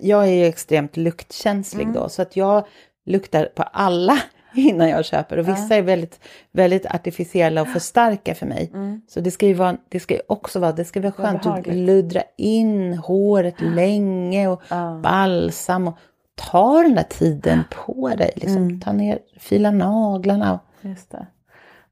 jag 0.00 0.28
är 0.28 0.32
ju 0.32 0.46
extremt 0.46 0.96
luktkänslig 0.96 1.82
Mm. 1.82 1.94
då 1.94 2.08
så 2.08 2.22
att 2.22 2.36
jag 2.36 2.66
luktar 3.06 3.44
på 3.44 3.62
alla 3.62 4.18
innan 4.54 4.88
jag 4.88 5.04
köper. 5.04 5.36
Och 5.36 5.48
vissa 5.48 5.76
är 5.76 5.82
väldigt, 5.82 6.20
väldigt 6.52 6.86
artificiella 6.86 7.62
och 7.62 7.68
för 7.68 7.80
starka 7.80 8.34
för 8.34 8.46
mig. 8.46 8.72
Så 9.08 9.20
det 9.20 9.30
ska 9.30 9.46
ju 9.46 9.54
vara, 9.54 9.76
det 9.88 10.00
ska 10.00 10.18
också 10.28 10.58
vara, 10.60 10.72
det 10.72 10.84
ska 10.84 11.00
vara 11.00 11.12
skönt 11.12 11.46
att 11.46 11.66
luddra 11.66 12.22
in 12.36 12.94
håret 12.94 13.60
länge 13.60 14.48
och 14.48 14.62
balsam 15.02 15.88
och 15.88 15.98
ta 16.34 16.82
den 16.82 16.94
där 16.94 17.02
tiden 17.02 17.64
på 17.70 18.08
dig. 18.08 18.32
Liksom. 18.36 18.56
Mm. 18.56 18.80
Ta 18.80 18.92
ner, 18.92 19.18
fila 19.38 19.70
naglarna. 19.70 20.60
Just 20.80 21.10
det. 21.10 21.26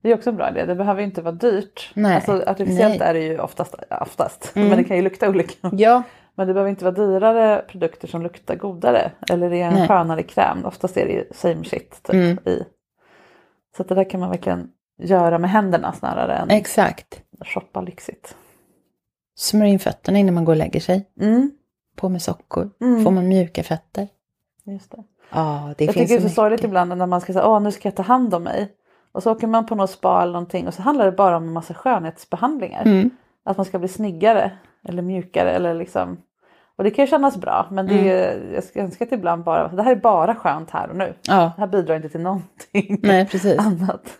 Det 0.02 0.10
är 0.10 0.14
också 0.14 0.30
en 0.30 0.36
bra 0.36 0.50
idé. 0.50 0.64
Det 0.66 0.74
behöver 0.74 1.00
ju 1.00 1.06
inte 1.06 1.22
vara 1.22 1.34
dyrt. 1.34 1.90
Nej. 1.94 2.14
Alltså, 2.14 2.42
artificiellt 2.46 2.98
Nej. 2.98 3.08
är 3.08 3.14
det 3.14 3.20
ju 3.20 3.38
oftast, 3.38 3.74
oftast. 4.00 4.50
men 4.54 4.76
det 4.76 4.84
kan 4.84 4.96
ju 4.96 5.02
lukta 5.02 5.28
olika. 5.28 5.70
ja, 5.72 6.02
Men 6.34 6.46
det 6.46 6.54
behöver 6.54 6.70
inte 6.70 6.84
vara 6.84 6.94
dyrare 6.94 7.64
produkter 7.68 8.08
som 8.08 8.22
luktar 8.22 8.54
godare. 8.56 9.12
Eller 9.30 9.50
det 9.50 9.60
är 9.62 9.66
en 9.68 9.74
Nej. 9.74 9.88
skönare 9.88 10.22
kräm. 10.22 10.64
Oftast 10.64 10.96
är 10.96 11.06
det 11.06 11.36
same 11.36 11.64
shit 11.64 12.02
typ, 12.02 12.14
Mm. 12.14 12.38
i. 12.44 12.64
Så 13.76 13.82
att 13.82 13.88
det 13.88 13.94
där 13.94 14.10
kan 14.10 14.20
man 14.20 14.30
verkligen 14.30 14.70
göra 14.98 15.38
med 15.38 15.50
händerna 15.50 15.92
snarare 15.92 16.34
än 16.34 16.50
exakt. 16.50 17.22
shoppa 17.44 17.80
lyxigt. 17.80 18.36
Smörj 19.36 19.70
in 19.70 19.78
fötterna 19.78 20.18
innan 20.18 20.34
man 20.34 20.44
går 20.44 20.52
och 20.52 20.56
lägger 20.56 20.80
sig. 20.80 21.10
Mm, 21.20 21.50
På 21.96 22.08
med 22.08 22.22
sockor. 22.22 22.70
Mm. 22.80 23.04
Får 23.04 23.10
man 23.10 23.28
mjuka 23.28 23.62
fötter. 23.62 24.08
just 24.64 24.90
det. 24.90 25.04
Ja, 25.32 25.74
det 25.78 25.84
Jag 25.84 25.94
tycker 25.94 26.08
det 26.08 26.14
är 26.14 26.28
så 26.28 26.34
sorgligt 26.34 26.64
ibland 26.64 26.98
när 26.98 27.06
man 27.06 27.20
ska 27.20 27.32
säga 27.32 27.46
åh 27.48 27.60
nu 27.60 27.72
ska 27.72 27.88
jag 27.88 27.96
ta 27.96 28.02
hand 28.02 28.34
om 28.34 28.42
mig. 28.42 28.72
Och 29.12 29.22
så 29.22 29.32
åker 29.32 29.46
man 29.46 29.66
på 29.66 29.74
något 29.74 29.90
spa 29.90 30.22
eller 30.22 30.32
någonting 30.32 30.66
och 30.66 30.74
så 30.74 30.82
handlar 30.82 31.04
det 31.04 31.12
bara 31.12 31.36
om 31.36 31.42
en 31.44 31.52
massa 31.52 31.74
skönhetsbehandlingar. 31.74 32.82
Mm. 32.82 33.10
Att 33.44 33.56
man 33.56 33.66
ska 33.66 33.78
bli 33.78 33.88
snyggare 33.88 34.52
eller 34.88 35.02
mjukare 35.02 35.52
eller 35.52 35.74
liksom. 35.74 36.20
Och 36.76 36.84
det 36.84 36.90
kan 36.90 37.04
ju 37.04 37.10
kännas 37.10 37.36
bra 37.36 37.68
men 37.70 37.86
det 37.86 38.10
är, 38.10 38.36
Mm. 38.38 38.54
jag 38.54 38.64
ska 38.64 38.80
önska 38.80 39.04
att 39.04 39.12
ibland 39.12 39.44
bara, 39.44 39.68
det 39.68 39.82
här 39.82 39.92
är 39.92 39.96
bara 40.00 40.34
skönt 40.34 40.70
här 40.70 40.88
och 40.90 40.96
nu. 40.96 41.14
Ja, 41.28 41.52
Det 41.56 41.60
här 41.60 41.66
bidrar 41.66 41.96
inte 41.96 42.08
till 42.08 42.20
någonting 42.20 42.98
nej 43.02 43.26
precis. 43.26 43.58
annat. 43.58 44.18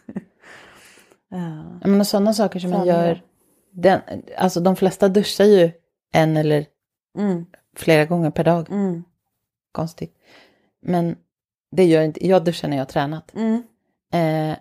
Ja. 1.29 1.79
Men 1.89 2.01
och 2.01 2.07
sådana 2.07 2.33
saker 2.35 2.61
som 2.61 2.71
man 2.71 2.87
gör. 2.87 3.23
Den, 3.73 4.01
alltså 4.39 4.61
de 4.61 4.77
flesta 4.77 5.09
duschar 5.09 5.45
ju 5.45 5.71
en 6.13 6.37
eller 6.37 6.67
Mm, 7.19 7.47
flera 7.77 8.05
gånger 8.05 8.31
per 8.31 8.45
dag. 8.45 8.71
mm, 8.71 9.05
Konstigt. 9.73 10.15
Men 10.83 11.17
det 11.77 11.85
gör 11.85 12.03
inte, 12.03 12.27
jag 12.27 12.45
duschar 12.45 12.69
när 12.69 12.77
jag 12.77 12.81
har 12.85 12.87
tränat. 12.89 13.35
mm. 13.35 13.63
Eh, 14.13 14.57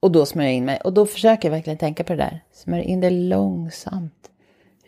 Och 0.00 0.10
då 0.12 0.26
smörjer 0.26 0.50
jag 0.50 0.56
in 0.56 0.64
mig. 0.64 0.80
Och 0.84 0.92
då 0.92 1.06
försöker 1.06 1.48
jag 1.48 1.56
verkligen 1.56 1.78
tänka 1.78 2.04
på 2.04 2.12
det 2.12 2.16
där. 2.18 2.40
Smörj 2.52 2.82
in 2.82 3.00
det 3.00 3.10
långsamt. 3.10 4.30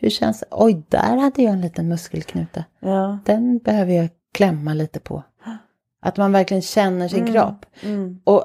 Hur 0.03 0.09
känns 0.09 0.39
det? 0.39 0.45
Oj, 0.51 0.83
där 0.89 1.17
hade 1.17 1.41
jag 1.43 1.53
en 1.53 1.61
liten 1.61 1.87
muskelknuta. 1.87 2.63
Ja. 2.79 3.19
Den 3.25 3.57
behöver 3.57 3.93
jag 3.93 4.09
klämma 4.31 4.73
lite 4.73 4.99
på. 4.99 5.23
Att 6.01 6.17
man 6.17 6.31
verkligen 6.31 6.61
känner 6.61 7.07
sin 7.07 7.25
kropp. 7.33 7.65
Mm. 7.83 8.21
Och 8.23 8.43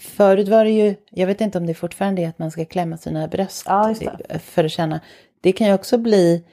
förut 0.00 0.48
var 0.48 0.64
det 0.64 0.70
ju, 0.70 0.94
jag 1.10 1.26
vet 1.26 1.40
inte 1.40 1.58
om 1.58 1.66
det 1.66 1.74
fortfarande 1.74 2.22
är 2.22 2.28
att 2.28 2.38
man 2.38 2.50
ska 2.50 2.64
klämma 2.64 2.96
sina 2.96 3.28
bröst 3.28 3.64
Ja, 3.68 3.94
det. 4.28 4.38
för 4.38 4.64
att 4.64 4.70
känna. 4.70 5.00
Det 5.40 5.52
kan 5.52 5.66
ju 5.66 5.74
också 5.74 5.98
bli, 5.98 6.44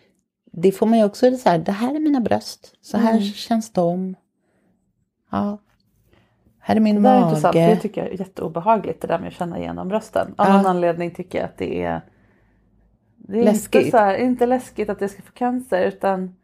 det 0.52 0.72
får 0.72 0.86
man 0.86 1.00
ju 1.00 1.06
också 1.06 1.38
så 1.38 1.50
här, 1.50 1.58
det 1.60 1.72
här 1.72 1.96
är 1.96 2.00
mina 2.00 2.20
bröst, 2.22 2.74
så 2.82 2.98
här 2.98 3.12
Mm. 3.12 3.24
känns 3.24 3.74
de. 3.74 4.16
Ja, 5.32 5.58
här 6.60 6.76
är 6.76 6.80
min 6.80 6.96
Det 6.96 7.02
där 7.02 7.16
är 7.16 7.20
mage. 7.20 7.30
intressant, 7.30 7.54
det 7.54 7.76
tycker 7.76 8.02
jag 8.04 8.14
är 8.14 8.20
jätteobehagligt 8.20 9.02
det 9.02 9.08
där 9.08 9.20
med 9.20 9.28
att 9.28 9.34
känna 9.34 9.60
igenom 9.60 9.88
brösten. 9.88 10.34
Av 10.38 10.48
Ja. 10.48 10.58
någon 10.58 10.66
anledning 10.66 11.12
tycker 11.12 11.38
jag 11.40 11.46
att 11.46 11.58
det 11.58 11.84
är... 11.84 12.02
Det 13.32 13.40
är 13.40 13.44
Läskigt. 13.44 13.76
Inte, 13.86 13.92
så 13.92 13.98
här, 13.98 14.16
inte 14.16 14.46
läskigt 14.46 14.90
att 14.90 15.00
det 15.00 15.10
ska 15.10 15.22
få 15.22 15.32
cancer 15.34 15.82
utan 15.82 16.36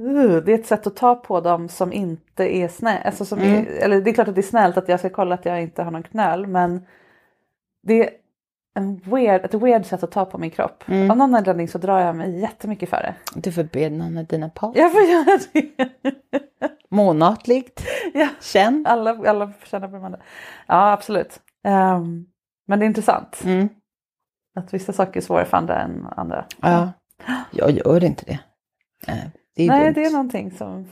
uh, 0.00 0.36
det 0.36 0.52
är 0.52 0.58
ett 0.58 0.66
sätt 0.66 0.86
att 0.86 0.96
ta 0.96 1.14
på 1.14 1.40
dem 1.40 1.68
som 1.68 1.92
inte 1.92 2.56
är 2.56 2.68
snällt. 2.68 3.06
Alltså 3.06 3.24
som 3.24 3.38
Mm. 3.38 3.66
eller 3.80 4.00
det 4.00 4.10
är 4.10 4.14
klart 4.14 4.28
att 4.28 4.34
det 4.34 4.40
är 4.40 4.42
snällt 4.42 4.76
att 4.76 4.88
jag 4.88 4.98
ska 4.98 5.10
kolla 5.10 5.34
att 5.34 5.44
jag 5.44 5.62
inte 5.62 5.82
har 5.82 5.90
någon 5.90 6.02
knöl 6.02 6.46
men 6.46 6.86
det 7.82 8.04
är 8.04 8.10
en 8.74 9.00
weird, 9.04 9.44
ett 9.44 9.54
weird 9.54 9.86
sätt 9.86 10.02
att 10.02 10.10
ta 10.10 10.24
på 10.24 10.38
min 10.38 10.50
kropp. 10.50 10.84
Mm. 10.88 11.10
Av 11.10 11.16
någon 11.16 11.34
anledning 11.34 11.68
så 11.68 11.78
drar 11.78 12.00
jag 12.00 12.16
mig 12.16 12.40
jättemycket 12.40 12.90
för 12.90 12.96
det. 12.96 13.14
Du 13.34 13.52
får 13.52 13.62
be 13.62 13.90
någon 13.90 14.18
av 14.18 14.24
dina 14.24 14.48
par. 14.48 14.72
Jag 14.76 14.92
får 14.92 15.00
göra 15.02 15.38
det. 15.52 15.88
Månatligt. 16.88 17.86
Ja. 18.14 18.28
Känn. 18.40 18.84
Alla, 18.88 19.10
alla 19.30 19.52
känna 19.64 19.88
på 19.88 19.94
de 19.94 20.04
andra. 20.04 20.18
Ja, 20.66 20.92
absolut. 20.92 21.40
Ehm, 21.64 22.26
men 22.66 22.78
det 22.78 22.84
är 22.84 22.86
intressant 22.86 23.42
Mm. 23.44 23.68
Att 24.58 24.74
vissa 24.74 24.92
saker 24.92 25.20
är 25.20 25.24
svårare 25.24 25.44
för 25.44 25.56
andra 25.56 25.80
än 25.80 26.06
andra. 26.16 26.44
Ja, 26.62 26.92
jag 27.52 27.70
gör 27.70 28.04
inte 28.04 28.24
det. 28.24 28.38
Det 29.56 29.62
är 29.62 29.68
Nej, 29.68 29.84
dumt. 29.84 29.94
det 29.94 30.04
är 30.04 30.10
någonting 30.12 30.50
som... 30.50 30.86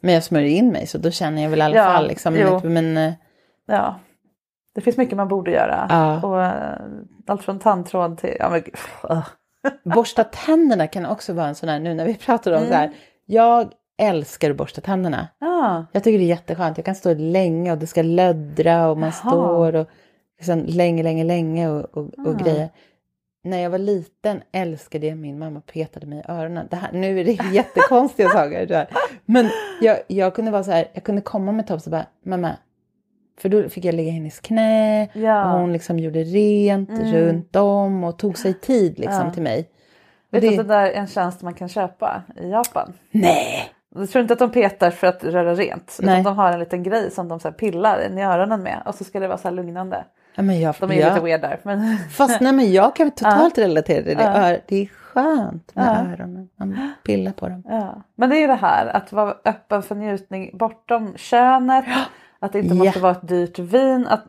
Men 0.00 0.14
jag 0.14 0.22
smörjer 0.24 0.48
in 0.50 0.68
mig 0.72 0.86
så 0.86 0.98
då 0.98 1.10
känner 1.10 1.42
jag 1.42 1.50
väl 1.50 1.58
i 1.58 1.62
alla 1.62 1.76
Ja, 1.76 1.84
fall 1.84 2.06
liksom. 2.08 2.34
Men, 2.64 2.96
eh, 2.96 3.12
Ja, 3.66 3.94
det 4.74 4.80
finns 4.80 4.96
mycket 4.96 5.16
man 5.16 5.28
borde 5.28 5.50
göra. 5.50 5.86
Ja. 5.88 6.22
Och, 6.28 6.44
eh, 6.44 6.78
allt 7.26 7.42
från 7.42 7.58
tandtråd 7.58 8.18
till... 8.18 8.36
Ja, 8.38 8.50
men, 8.50 8.62
uh. 9.16 9.26
borsta 9.94 10.24
tänderna 10.24 10.86
kan 10.86 11.06
också 11.06 11.32
vara 11.32 11.46
en 11.48 11.54
sån 11.54 11.68
här, 11.68 11.80
nu 11.80 11.94
när 11.94 12.06
vi 12.06 12.14
pratar 12.14 12.50
om 12.52 12.56
Mm. 12.58 12.68
så 12.68 12.74
här. 12.74 12.92
Jag 13.26 13.72
älskar 13.98 14.50
att 14.50 14.56
borsta 14.56 14.80
tänderna. 14.80 15.28
ja. 15.38 15.86
Jag 15.92 16.04
tycker 16.04 16.18
det 16.18 16.24
är 16.24 16.28
jätteskönt. 16.28 16.78
Jag 16.78 16.84
kan 16.84 16.94
stå 16.94 17.14
länge 17.14 17.72
och 17.72 17.78
det 17.78 17.86
ska 17.86 18.02
löddra 18.02 18.88
och 18.88 18.98
man 18.98 19.12
Jaha. 19.24 19.30
står 19.32 19.74
och 19.76 19.86
liksom 20.38 20.64
länge, 20.66 21.02
länge, 21.02 21.24
länge 21.24 21.68
och, 21.68 21.84
och, 21.84 22.04
och 22.18 22.34
Ah. 22.40 22.44
grejer. 22.44 22.68
När 23.46 23.58
jag 23.58 23.70
var 23.70 23.78
liten 23.78 24.42
älskade 24.52 25.06
jag 25.06 25.18
min 25.18 25.38
mamma 25.38 25.60
petade 25.60 26.06
mig 26.06 26.18
i 26.18 26.30
öronen. 26.30 26.66
Det 26.70 26.76
här, 26.76 26.92
nu 26.92 27.20
är 27.20 27.24
det 27.24 27.30
jättekonstiga 27.52 28.28
saker. 28.28 28.66
jag. 28.72 28.86
Men 29.24 29.48
jag, 29.80 29.98
jag 30.06 30.34
kunde 30.34 30.50
vara 30.50 30.64
så 30.64 30.70
här, 30.70 30.88
jag 30.92 31.02
kunde 31.04 31.22
komma 31.22 31.52
med 31.52 31.66
Tobs 31.66 31.86
och 31.86 31.90
bara, 31.90 32.06
mamma, 32.24 32.56
för 33.40 33.48
då 33.48 33.68
fick 33.68 33.84
jag 33.84 33.94
ligga 33.94 34.08
i 34.08 34.12
hennes 34.12 34.40
knä 34.40 35.08
Ja. 35.12 35.52
och 35.54 35.60
hon 35.60 35.72
liksom 35.72 35.98
gjorde 35.98 36.22
rent 36.22 36.88
Mm. 36.90 37.12
runt 37.14 37.56
om 37.56 38.04
och 38.04 38.18
tog 38.18 38.38
sig 38.38 38.54
tid 38.54 38.98
liksom 38.98 39.24
Ja. 39.26 39.30
till 39.32 39.42
mig. 39.42 39.68
Vet 40.30 40.42
du 40.42 40.48
det, 40.48 40.58
att 40.60 40.68
det 40.68 40.74
där 40.74 40.86
är 40.86 40.92
en 40.92 41.06
tjänst 41.06 41.42
man 41.42 41.54
kan 41.54 41.68
köpa 41.68 42.22
i 42.36 42.48
Japan? 42.50 42.92
nej! 43.10 43.68
Jag 43.94 44.10
tror 44.10 44.22
inte 44.22 44.32
att 44.32 44.38
de 44.38 44.50
petar 44.50 44.90
för 44.90 45.06
att 45.06 45.24
röra 45.24 45.54
rent. 45.54 45.98
Nej. 46.02 46.20
Utan 46.20 46.24
de 46.34 46.36
har 46.38 46.52
en 46.52 46.58
liten 46.58 46.82
grej 46.82 47.10
som 47.10 47.28
de 47.28 47.40
så 47.40 47.52
pillar 47.52 48.06
in 48.06 48.18
i 48.18 48.24
öronen 48.24 48.62
med. 48.62 48.82
Och 48.86 48.94
så 48.94 49.04
ska 49.04 49.20
det 49.20 49.28
vara 49.28 49.38
så 49.38 49.48
här 49.48 49.54
lugnande. 49.54 50.04
Men 50.36 50.60
jag, 50.60 50.74
De 50.80 50.90
är 50.90 50.94
jag, 50.94 51.08
lite 51.14 51.24
weird 51.24 51.40
där. 51.40 51.60
Men... 51.62 51.98
Fast 51.98 52.40
nej, 52.40 52.52
men 52.52 52.72
jag 52.72 52.96
kan 52.96 53.10
totalt 53.16 53.58
relatera 53.58 54.02
till 54.04 54.16
det. 54.16 54.22
Ja. 54.22 54.56
Det 54.68 54.76
är 54.82 54.86
skönt 54.86 55.74
med 55.74 55.86
Ja. 55.86 56.12
öronen. 56.12 56.48
Man 56.56 56.92
pillar 57.04 57.32
på 57.32 57.48
dem. 57.48 57.62
Ja. 57.68 58.02
Men 58.14 58.30
det 58.30 58.36
är 58.36 58.40
ju 58.40 58.46
det 58.46 58.54
här 58.54 58.86
att 58.86 59.12
vara 59.12 59.34
öppen 59.44 59.82
för 59.82 59.94
njutning 59.94 60.50
bortom 60.58 61.12
könet. 61.16 61.84
Att 62.38 62.52
det 62.52 62.58
inte 62.58 62.74
måste 62.74 63.00
vara 63.00 63.12
ett 63.12 63.28
dyrt 63.28 63.58
vin. 63.58 64.06
Att 64.06 64.24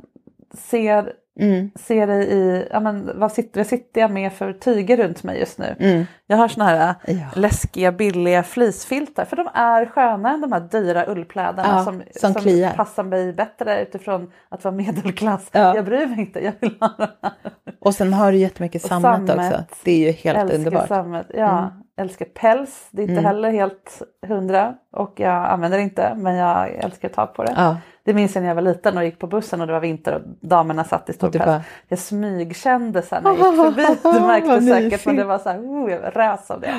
se, 0.53 1.03
Mm. 1.39 1.71
se 1.75 2.05
dig 2.05 2.27
i, 2.33 2.67
ja 2.71 2.79
men 2.79 3.11
vad 3.19 3.31
sitter, 3.31 3.59
vad 3.59 3.67
sitter 3.67 4.01
jag 4.01 4.11
med 4.11 4.33
för 4.33 4.53
tyger 4.53 4.97
runt 4.97 5.23
mig 5.23 5.39
just 5.39 5.57
nu? 5.57 5.75
Mm. 5.79 6.05
Jag 6.27 6.37
har 6.37 6.47
såna 6.47 6.65
här 6.65 6.95
Ja. 7.07 7.15
läskiga 7.35 7.91
billiga 7.91 8.43
fleecefiltar 8.43 9.25
för 9.25 9.35
de 9.35 9.47
är 9.53 9.85
sköna 9.85 10.29
än 10.33 10.41
de 10.41 10.51
här 10.51 10.59
dyra 10.59 11.05
ullpläderna 11.07 11.67
Ja, 11.67 11.83
som, 11.83 12.03
som 12.11 12.33
kliar. 12.33 12.73
passar 12.73 13.03
mig 13.03 13.33
bättre 13.33 13.81
utifrån 13.81 14.31
att 14.49 14.63
vara 14.63 14.75
medelklass. 14.75 15.49
Ja. 15.51 15.75
Jag 15.75 15.85
bryr 15.85 16.05
mig 16.07 16.19
inte, 16.19 16.43
jag 16.45 16.53
vill 16.59 16.77
ha 16.79 16.89
de 16.97 17.07
här. 17.21 17.31
Och 17.79 17.93
sen 17.93 18.13
har 18.13 18.31
du 18.31 18.37
jättemycket 18.37 18.81
sammet, 18.81 19.27
sammet. 19.27 19.53
också. 19.53 19.63
Det 19.83 19.91
är 19.91 19.97
ju 20.07 20.11
helt 20.11 20.37
älskar 20.39 20.57
underbart. 20.57 20.87
sammet. 20.87 21.27
Ja, 21.33 21.57
Mm. 21.59 21.71
älskar 21.97 22.25
päls. 22.25 22.87
Det 22.91 23.01
är 23.01 23.03
inte 23.03 23.11
Mm. 23.13 23.25
heller 23.25 23.51
helt 23.51 24.01
hundra 24.27 24.73
och 24.93 25.13
jag 25.19 25.45
använder 25.45 25.77
det 25.77 25.83
inte 25.83 26.13
men 26.15 26.35
jag 26.35 26.69
älskar 26.69 27.07
att 27.09 27.13
ta 27.15 27.25
på 27.25 27.43
det. 27.43 27.75
Det 28.07 28.13
minns 28.13 28.35
jag 28.35 28.41
när 28.41 28.47
jag 28.47 28.55
var 28.55 28.61
liten 28.61 28.97
och 28.97 29.03
gick 29.05 29.19
på 29.19 29.27
bussen 29.27 29.61
och 29.61 29.67
det 29.67 29.73
var 29.73 29.79
vinter 29.79 30.13
och 30.13 30.21
damerna 30.47 30.83
satt 30.83 31.09
i 31.09 31.13
stor 31.13 31.29
bara- 31.39 31.61
Jag 31.87 31.99
smygkände 31.99 33.01
sen 33.01 33.23
när 33.23 33.29
jag 33.37 33.37
gick 33.55 33.55
förbi. 33.75 33.85
Du 34.03 34.19
märkte 34.27 34.61
säkert 34.61 35.05
men 35.05 35.15
det 35.15 35.23
var 35.23 35.37
så 35.39 35.49
här, 35.49 35.59
oh, 35.59 35.91
jag 35.91 36.15
rös 36.15 36.51
av 36.51 36.61
det. 36.61 36.73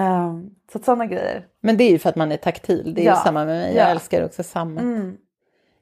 Um, 0.00 0.50
så 0.72 0.78
sådana 0.78 1.06
grejer. 1.06 1.46
Men 1.60 1.76
det 1.76 1.84
är 1.84 1.90
ju 1.90 1.98
för 1.98 2.08
att 2.08 2.16
man 2.16 2.32
är 2.32 2.36
taktil. 2.36 2.94
Det 2.94 3.00
är 3.02 3.04
Ja. 3.06 3.12
ju 3.12 3.16
samma 3.16 3.44
med 3.44 3.56
mig. 3.60 3.76
Jag 3.76 3.86
Ja. 3.86 3.90
älskar 3.90 4.24
också 4.24 4.42
sammet. 4.42 4.82
Mm. 4.82 5.16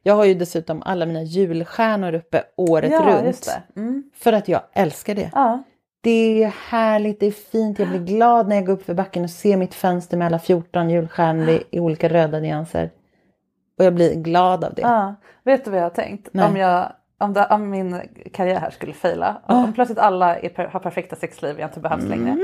Jag 0.03 0.15
har 0.15 0.25
ju 0.25 0.35
dessutom 0.35 0.83
alla 0.83 1.07
mina 1.07 1.23
julstjärnor 1.23 2.15
uppe 2.15 2.43
året 2.57 2.93
Ja, 2.93 3.01
runt. 3.25 3.59
Mm. 3.77 4.03
För 4.15 4.33
att 4.33 4.49
jag 4.49 4.61
älskar 4.73 5.15
det. 5.15 5.31
Ja. 5.35 5.63
Det 6.01 6.43
är 6.45 6.53
härligt, 6.69 7.21
det 7.21 7.27
är 7.27 7.31
fint. 7.31 7.79
Jag 7.79 7.89
blir 7.89 7.99
glad 8.01 8.49
när 8.49 8.57
jag 8.57 8.67
går 8.67 8.73
upp 8.73 8.85
för 8.87 8.95
backen 8.95 9.25
och 9.25 9.31
ser 9.31 9.57
mitt 9.57 9.75
fönster 9.75 10.17
med 10.17 10.27
alla 10.27 10.39
14 10.39 10.91
julstjärnor 10.91 11.59
i 11.71 11.81
olika 11.81 12.09
röda 12.09 12.39
nyanser. 12.41 12.91
Och 13.79 13.85
jag 13.85 13.95
blir 13.95 14.15
glad 14.15 14.65
av 14.65 14.75
det. 14.75 14.83
Ja. 14.83 15.15
Vet 15.45 15.65
du 15.65 15.71
vad 15.71 15.81
jag 15.81 15.85
har 15.85 15.91
tänkt? 15.91 16.29
Nej. 16.33 16.47
Om, 16.47 16.57
jag, 16.57 16.93
om, 17.19 17.33
det, 17.33 17.47
om 17.51 17.71
min 17.71 18.01
karriär 18.33 18.61
här 18.61 18.71
skulle 18.71 18.93
fejla. 18.93 19.37
Ah. 19.47 19.65
Om 19.65 19.73
plötsligt 19.73 19.99
alla 19.99 20.37
är, 20.37 20.69
har 20.69 20.81
perfekta 20.81 21.17
sexliv 21.17 21.61
jag 21.61 21.69
inte 21.69 21.81
behövs 21.81 22.05
längre. 22.05 22.37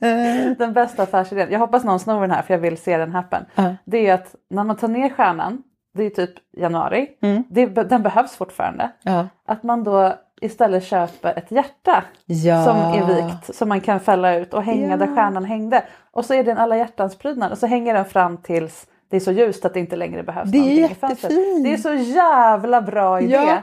Mm. 0.00 0.54
den 0.58 0.72
bästa 0.72 1.02
affärsidén. 1.02 1.48
Jag 1.52 1.58
hoppas 1.58 1.84
någon 1.84 2.00
snor 2.00 2.20
den 2.20 2.30
här 2.30 2.42
för 2.42 2.54
jag 2.54 2.58
vill 2.58 2.78
se 2.78 2.96
den 2.96 3.12
happen. 3.12 3.44
Ja. 3.54 3.74
Det 3.84 4.06
är 4.08 4.14
att 4.14 4.34
när 4.50 4.64
man 4.64 4.76
tar 4.76 4.88
ner 4.88 5.08
stjärnan. 5.10 5.62
Det 5.94 6.04
är 6.04 6.10
typ 6.10 6.30
januari. 6.56 7.08
Mm. 7.22 7.44
Det, 7.50 7.66
den 7.66 8.02
behövs 8.02 8.36
fortfarande. 8.36 8.90
Ja. 9.02 9.26
Att 9.46 9.62
man 9.62 9.84
då 9.84 10.14
istället 10.40 10.84
köper 10.84 11.38
ett 11.38 11.50
hjärta. 11.50 12.04
Ja. 12.26 12.64
som 12.64 12.76
är 12.76 13.06
vikt 13.14 13.54
som 13.54 13.68
man 13.68 13.80
kan 13.80 14.00
fälla 14.00 14.34
ut 14.34 14.54
och 14.54 14.62
hänga 14.62 14.90
Ja. 14.90 14.96
där 14.96 15.06
stjärnan 15.06 15.44
hängde. 15.44 15.84
Och 16.10 16.24
så 16.24 16.34
är 16.34 16.44
det 16.44 16.50
en 16.50 16.58
alla 16.58 16.76
hjärtans 16.76 17.18
prydnad 17.18 17.52
och 17.52 17.58
så 17.58 17.66
hänger 17.66 17.94
den 17.94 18.04
fram 18.04 18.36
tills 18.36 18.86
det 19.10 19.16
är 19.16 19.20
så 19.20 19.32
ljust 19.32 19.64
att 19.64 19.74
det 19.74 19.80
inte 19.80 19.96
längre 19.96 20.22
behövs 20.22 20.50
Det 20.50 20.58
är 20.58 20.62
någonting 20.62 20.84
i 20.84 20.94
fönstret. 20.94 21.32
Det 21.64 21.72
är 21.72 21.76
så 21.76 21.94
jävla 21.94 22.80
bra 22.82 23.20
idé. 23.20 23.32
Ja. 23.34 23.62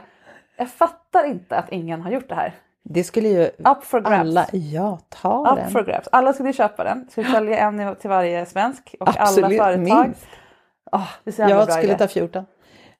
Jag 0.56 0.68
fattar 0.70 1.24
inte 1.24 1.56
att 1.56 1.72
ingen 1.72 2.02
har 2.02 2.10
gjort 2.10 2.28
det 2.28 2.34
här. 2.34 2.54
Det 2.84 3.04
skulle 3.04 3.28
ju 3.28 3.42
Up 3.44 3.84
for 3.84 4.00
grabs. 4.00 4.12
alla, 4.20 4.46
ja 4.52 4.98
ta 5.08 5.52
Up 5.52 5.58
den. 5.58 5.70
for 5.70 5.82
grabs. 5.84 6.08
Alla 6.12 6.32
skulle 6.32 6.52
köpa 6.52 6.84
den. 6.84 7.08
Vi 7.16 7.24
sälja 7.24 7.58
en 7.58 7.96
till 7.96 8.10
varje 8.10 8.46
svensk 8.46 8.94
och 9.00 9.08
Absolut, 9.08 9.44
alla 9.60 9.64
företag. 9.76 10.04
minst. 10.06 10.26
Jävla 11.38 11.54
Jag 11.56 11.72
skulle 11.72 11.92
idé. 11.92 11.98
ta 11.98 12.08
14. 12.08 12.46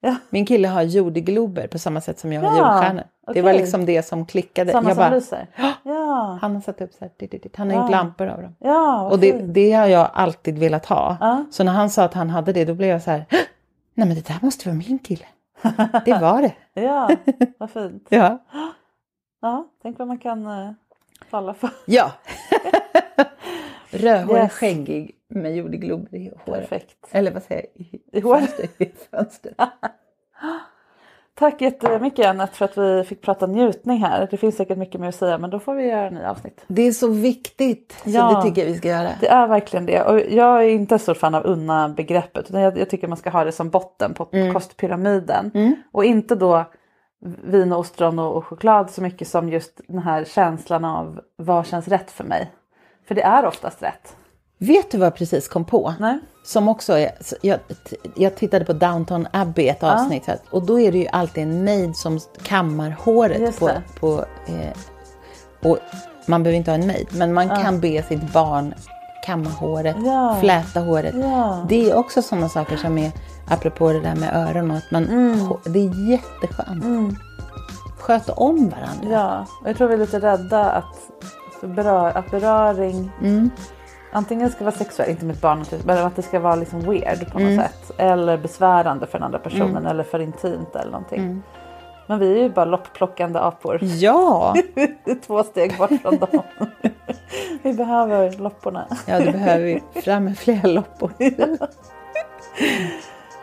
Ja. 0.00 0.16
Min 0.30 0.46
kille 0.46 0.68
har 0.68 0.82
jordglober 0.82 1.66
på 1.66 1.78
samma 1.78 2.00
sätt 2.00 2.18
som 2.18 2.32
jag 2.32 2.40
har 2.42 2.56
Ja, 2.56 2.72
julstjärnor. 2.74 3.04
Det 3.34 3.42
var 3.42 3.52
liksom 3.52 3.86
det 3.86 4.02
som 4.02 4.26
klickade. 4.26 4.72
Samma 4.72 4.90
jag 4.90 4.96
som 4.96 5.02
bara, 5.04 5.14
lyser. 5.14 5.46
Ja, 5.82 6.38
han 6.40 6.54
har 6.54 6.60
satt 6.60 6.80
upp 6.80 6.92
så 6.92 6.98
här, 7.00 7.10
dit, 7.18 7.30
dit, 7.30 7.42
dit. 7.42 7.56
han 7.56 7.70
har 7.70 7.76
Ja. 7.76 7.82
gjort 7.82 7.90
lampor 7.90 8.26
av 8.26 8.42
dem. 8.42 8.54
ja 8.58 9.08
Och 9.10 9.18
det, 9.18 9.32
det 9.32 9.72
har 9.72 9.86
jag 9.86 10.10
alltid 10.14 10.58
velat 10.58 10.86
ha. 10.86 11.16
Ja. 11.20 11.44
Så 11.50 11.64
när 11.64 11.72
han 11.72 11.90
sa 11.90 12.04
att 12.04 12.14
han 12.14 12.30
hade 12.30 12.52
det 12.52 12.64
då 12.64 12.74
blev 12.74 12.88
jag 12.90 13.02
så 13.02 13.10
här, 13.10 13.24
nej 13.94 14.06
men 14.08 14.14
det 14.14 14.26
där 14.26 14.38
måste 14.42 14.68
vara 14.68 14.76
min 14.88 14.98
kille. 14.98 15.24
Det 16.04 16.18
var 16.20 16.42
det. 16.42 16.52
Ja, 16.82 17.10
vad 17.58 17.70
fint. 17.70 18.06
Ja. 18.08 18.38
Ja, 19.42 19.66
tänk 19.82 19.98
vad 19.98 20.08
man 20.08 20.18
kan 20.18 20.46
eh, 20.46 20.70
falla 21.30 21.54
för. 21.54 21.70
Ja. 21.86 22.12
Rödhårig, 23.90 24.42
Yes. 24.42 24.52
skäggig 24.52 25.14
med 25.28 25.56
jordglober 25.56 26.14
i 26.16 26.32
håret. 26.46 26.60
Perfekt. 26.70 26.96
Eller 27.10 27.30
vad 27.32 27.42
säger 27.42 27.66
jag? 27.74 27.86
I, 27.86 28.02
I 28.12 28.20
håret. 28.20 28.80
I 28.80 28.92
fönstret. 29.10 29.56
Tack 31.34 31.60
jättemycket 31.60 32.26
Anette 32.26 32.54
för 32.56 32.64
att 32.64 32.78
vi 32.78 33.04
fick 33.04 33.22
prata 33.22 33.46
njutning 33.46 33.98
här. 33.98 34.28
Det 34.30 34.36
finns 34.36 34.56
säkert 34.56 34.78
mycket 34.78 35.00
mer 35.00 35.08
att 35.08 35.14
säga 35.14 35.38
men 35.38 35.50
då 35.50 35.58
får 35.58 35.74
vi 35.74 35.86
göra 35.86 36.06
en 36.06 36.14
ny 36.14 36.22
avsnitt. 36.24 36.64
Det 36.66 36.82
är 36.82 36.92
så 36.92 37.08
viktigt. 37.08 37.92
Så 38.04 38.10
Ja. 38.10 38.34
det 38.36 38.42
tycker 38.48 38.62
jag 38.62 38.72
vi 38.72 38.78
ska 38.78 38.88
göra. 38.88 39.08
Det 39.20 39.28
är 39.28 39.46
verkligen 39.46 39.86
det 39.86 40.02
och 40.02 40.20
jag 40.20 40.64
är 40.64 40.68
inte 40.68 40.98
så 40.98 41.14
fan 41.14 41.34
av 41.34 41.46
unna 41.46 41.88
begreppet 41.88 42.50
utan 42.50 42.60
jag, 42.60 42.78
jag 42.78 42.90
tycker 42.90 43.08
man 43.08 43.16
ska 43.16 43.30
ha 43.30 43.44
det 43.44 43.52
som 43.52 43.70
botten 43.70 44.14
på 44.14 44.24
kostpyramiden. 44.52 45.76
Och 45.92 46.04
inte 46.04 46.34
då 46.34 46.64
vin 47.44 47.72
och 47.72 47.78
ostron 47.78 48.18
och, 48.18 48.36
och 48.36 48.44
choklad 48.46 48.90
så 48.90 49.02
mycket 49.02 49.28
som 49.28 49.48
just 49.48 49.80
den 49.88 49.98
här 49.98 50.24
känslan 50.24 50.84
av 50.84 51.20
vad 51.36 51.66
känns 51.66 51.88
rätt 51.88 52.10
för 52.10 52.24
mig. 52.24 52.50
För 53.08 53.14
det 53.14 53.22
är 53.22 53.46
oftast 53.46 53.82
rätt. 53.82 54.16
Vet 54.58 54.90
du 54.90 54.98
vad 54.98 55.06
jag 55.06 55.14
precis 55.16 55.48
kom 55.48 55.64
på? 55.64 55.94
Nej. 56.00 56.18
Som 56.44 56.68
också 56.68 56.92
är, 56.98 57.10
jag, 57.42 57.58
jag 58.16 58.36
tittade 58.36 58.64
på 58.64 58.72
Downton 58.72 59.26
Abbey 59.32 59.68
ett 59.68 59.82
avsnitt 59.82 60.26
här, 60.26 60.38
och 60.50 60.62
då 60.66 60.80
är 60.80 60.92
det 60.92 60.98
ju 60.98 61.06
alltid 61.08 61.42
en 61.42 61.64
maid 61.64 61.96
som 61.96 62.20
kammar 62.42 62.90
håret 62.90 63.58
på, 63.58 63.70
på 64.00 64.24
eh, 64.46 64.76
och 65.70 65.78
man 66.26 66.42
behöver 66.42 66.56
inte 66.58 66.70
ha 66.70 66.78
en 66.78 66.86
maid, 66.86 67.08
men 67.12 67.32
man 67.34 67.48
kan 67.48 67.80
be 67.80 68.02
sitt 68.02 68.32
barn 68.32 68.74
kamma 69.26 69.50
håret, 69.50 69.96
Ja. 70.04 70.36
fläta 70.40 70.80
håret. 70.80 71.14
Ja. 71.14 71.66
Det 71.68 71.90
är 71.90 71.96
också 71.96 72.22
sådana 72.22 72.48
saker 72.48 72.76
som 72.76 72.98
är, 72.98 73.12
apropå 73.48 73.92
det 73.92 74.00
där 74.00 74.14
med 74.16 74.34
öron, 74.36 74.70
att 74.70 74.90
man, 74.90 75.06
Mm. 75.08 75.48
det 75.64 75.78
är 75.78 76.10
jätteskönt. 76.10 77.14
Sköta 77.98 78.32
om 78.32 78.68
varandra. 78.68 79.08
Ja, 79.10 79.46
jag 79.64 79.76
tror 79.76 79.88
vi 79.88 79.94
är 79.94 79.98
lite 79.98 80.20
rädda 80.20 80.70
att, 80.70 80.96
berör, 81.62 82.10
att 82.18 82.30
beröring 82.30 83.10
antingen 84.12 84.50
ska 84.50 84.64
vara 84.64 84.74
sexuell, 84.74 85.10
inte 85.10 85.24
med 85.24 85.34
ett 85.36 85.42
barn 85.42 85.64
men 85.84 86.06
att 86.06 86.16
det 86.16 86.22
ska 86.22 86.40
vara 86.40 86.54
liksom 86.54 86.80
weird 86.80 87.32
på 87.32 87.38
något 87.38 87.64
sätt. 87.64 87.90
Eller 87.98 88.38
besvärande 88.38 89.06
för 89.06 89.18
den 89.18 89.26
andra 89.26 89.38
personen 89.38 89.86
eller 89.86 90.04
för 90.04 90.18
intimt 90.18 90.76
eller 90.76 90.90
någonting. 90.90 91.42
Men 92.06 92.18
vi 92.18 92.32
är 92.38 92.42
ju 92.42 92.50
bara 92.50 92.64
loppplockande 92.64 93.38
apor. 93.38 93.78
Ja, 93.82 94.54
Två 95.26 95.42
steg 95.42 95.78
bort 95.78 95.90
från 96.02 96.18
dem. 96.18 96.42
vi 97.62 97.72
behöver 97.72 98.32
lopporna. 98.38 98.86
ja 99.06 99.20
det 99.20 99.32
behöver 99.32 99.64
vi. 99.64 100.00
Fram 100.00 100.24
med 100.24 100.38
fler 100.38 100.68
loppor. 100.68 101.12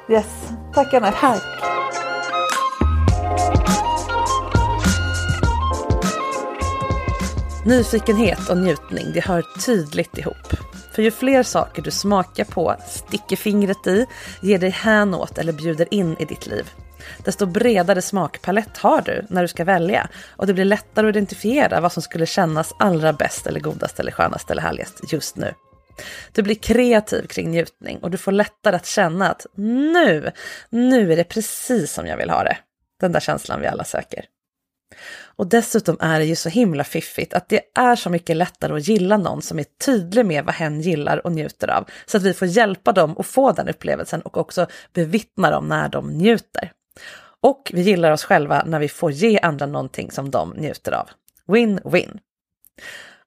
Yes, 0.10 0.50
tack 0.74 0.94
Anette. 0.94 1.18
Tack. 1.20 1.42
Nyfikenhet 7.66 8.50
och 8.50 8.58
njutning, 8.58 9.12
det 9.14 9.26
hör 9.26 9.44
tydligt 9.66 10.18
ihop. 10.18 10.54
För 10.94 11.02
ju 11.02 11.12
fler 11.12 11.44
saker 11.44 11.82
du 11.82 11.92
smakar 11.92 12.44
på, 12.44 12.76
sticker 12.88 13.36
fingret 13.36 13.88
i, 13.88 14.06
ger 14.42 14.60
dig 14.60 14.70
hän 14.70 15.14
åt 15.14 15.38
eller 15.38 15.54
bjuder 15.54 15.94
in 15.94 16.16
i 16.20 16.26
ditt 16.26 16.48
liv, 16.48 16.70
desto 17.24 17.46
bredare 17.46 18.02
smakpalett 18.02 18.78
har 18.78 19.02
du 19.02 19.26
när 19.30 19.42
du 19.42 19.48
ska 19.48 19.64
välja 19.64 20.10
och 20.30 20.48
det 20.48 20.54
blir 20.54 20.66
lättare 20.66 21.08
att 21.08 21.16
identifiera 21.16 21.82
vad 21.82 21.92
som 21.92 22.04
skulle 22.04 22.26
kännas 22.26 22.74
allra 22.80 23.14
bäst 23.14 23.48
eller 23.48 23.60
godast 23.60 24.00
eller 24.00 24.12
skönast 24.12 24.52
eller 24.52 24.62
härligast 24.62 25.12
just 25.12 25.36
nu. 25.36 25.54
Du 26.32 26.42
blir 26.42 26.56
kreativ 26.56 27.28
kring 27.28 27.52
njutning 27.52 27.98
och 27.98 28.12
du 28.12 28.18
får 28.18 28.32
lättare 28.32 28.76
att 28.76 28.86
känna 28.86 29.30
att 29.30 29.46
nu, 29.56 30.32
nu 30.70 31.12
är 31.12 31.16
det 31.16 31.24
precis 31.24 31.94
som 31.94 32.08
jag 32.08 32.18
vill 32.18 32.30
ha 32.30 32.44
det. 32.44 32.58
Den 33.00 33.12
där 33.12 33.20
känslan 33.20 33.62
vi 33.62 33.68
alla 33.68 33.84
söker. 33.84 34.26
Och 35.36 35.48
dessutom 35.48 35.98
är 36.00 36.20
det 36.20 36.26
ju 36.26 36.36
så 36.36 36.50
himla 36.50 36.84
fiffigt 36.84 37.34
att 37.34 37.50
det 37.50 37.62
är 37.76 37.96
så 37.96 38.10
mycket 38.10 38.38
lättare 38.38 38.74
att 38.78 38.88
gilla 38.88 39.18
någon 39.18 39.42
som 39.42 39.60
är 39.60 39.66
tydlig 39.86 40.26
med 40.26 40.46
vad 40.46 40.56
hen 40.56 40.82
gillar 40.82 41.26
och 41.26 41.32
njuter 41.32 41.68
av. 41.70 41.90
Så 42.06 42.18
att 42.18 42.24
vi 42.24 42.34
får 42.34 42.48
hjälpa 42.48 42.92
dem 42.92 43.16
att 43.18 43.26
få 43.26 43.52
den 43.52 43.70
upplevelsen 43.70 44.22
och 44.22 44.38
också 44.38 44.68
bevittna 44.94 45.52
dem 45.52 45.68
när 45.68 45.90
de 45.90 46.12
njuter. 46.12 46.72
Och 47.42 47.72
vi 47.74 47.82
gillar 47.82 48.12
oss 48.12 48.24
själva 48.24 48.64
när 48.66 48.80
vi 48.80 48.90
får 48.90 49.12
ge 49.12 49.40
andra 49.40 49.66
någonting 49.66 50.12
som 50.12 50.32
de 50.32 50.50
njuter 50.50 50.92
av. 50.92 51.10
Win-win. 51.48 52.20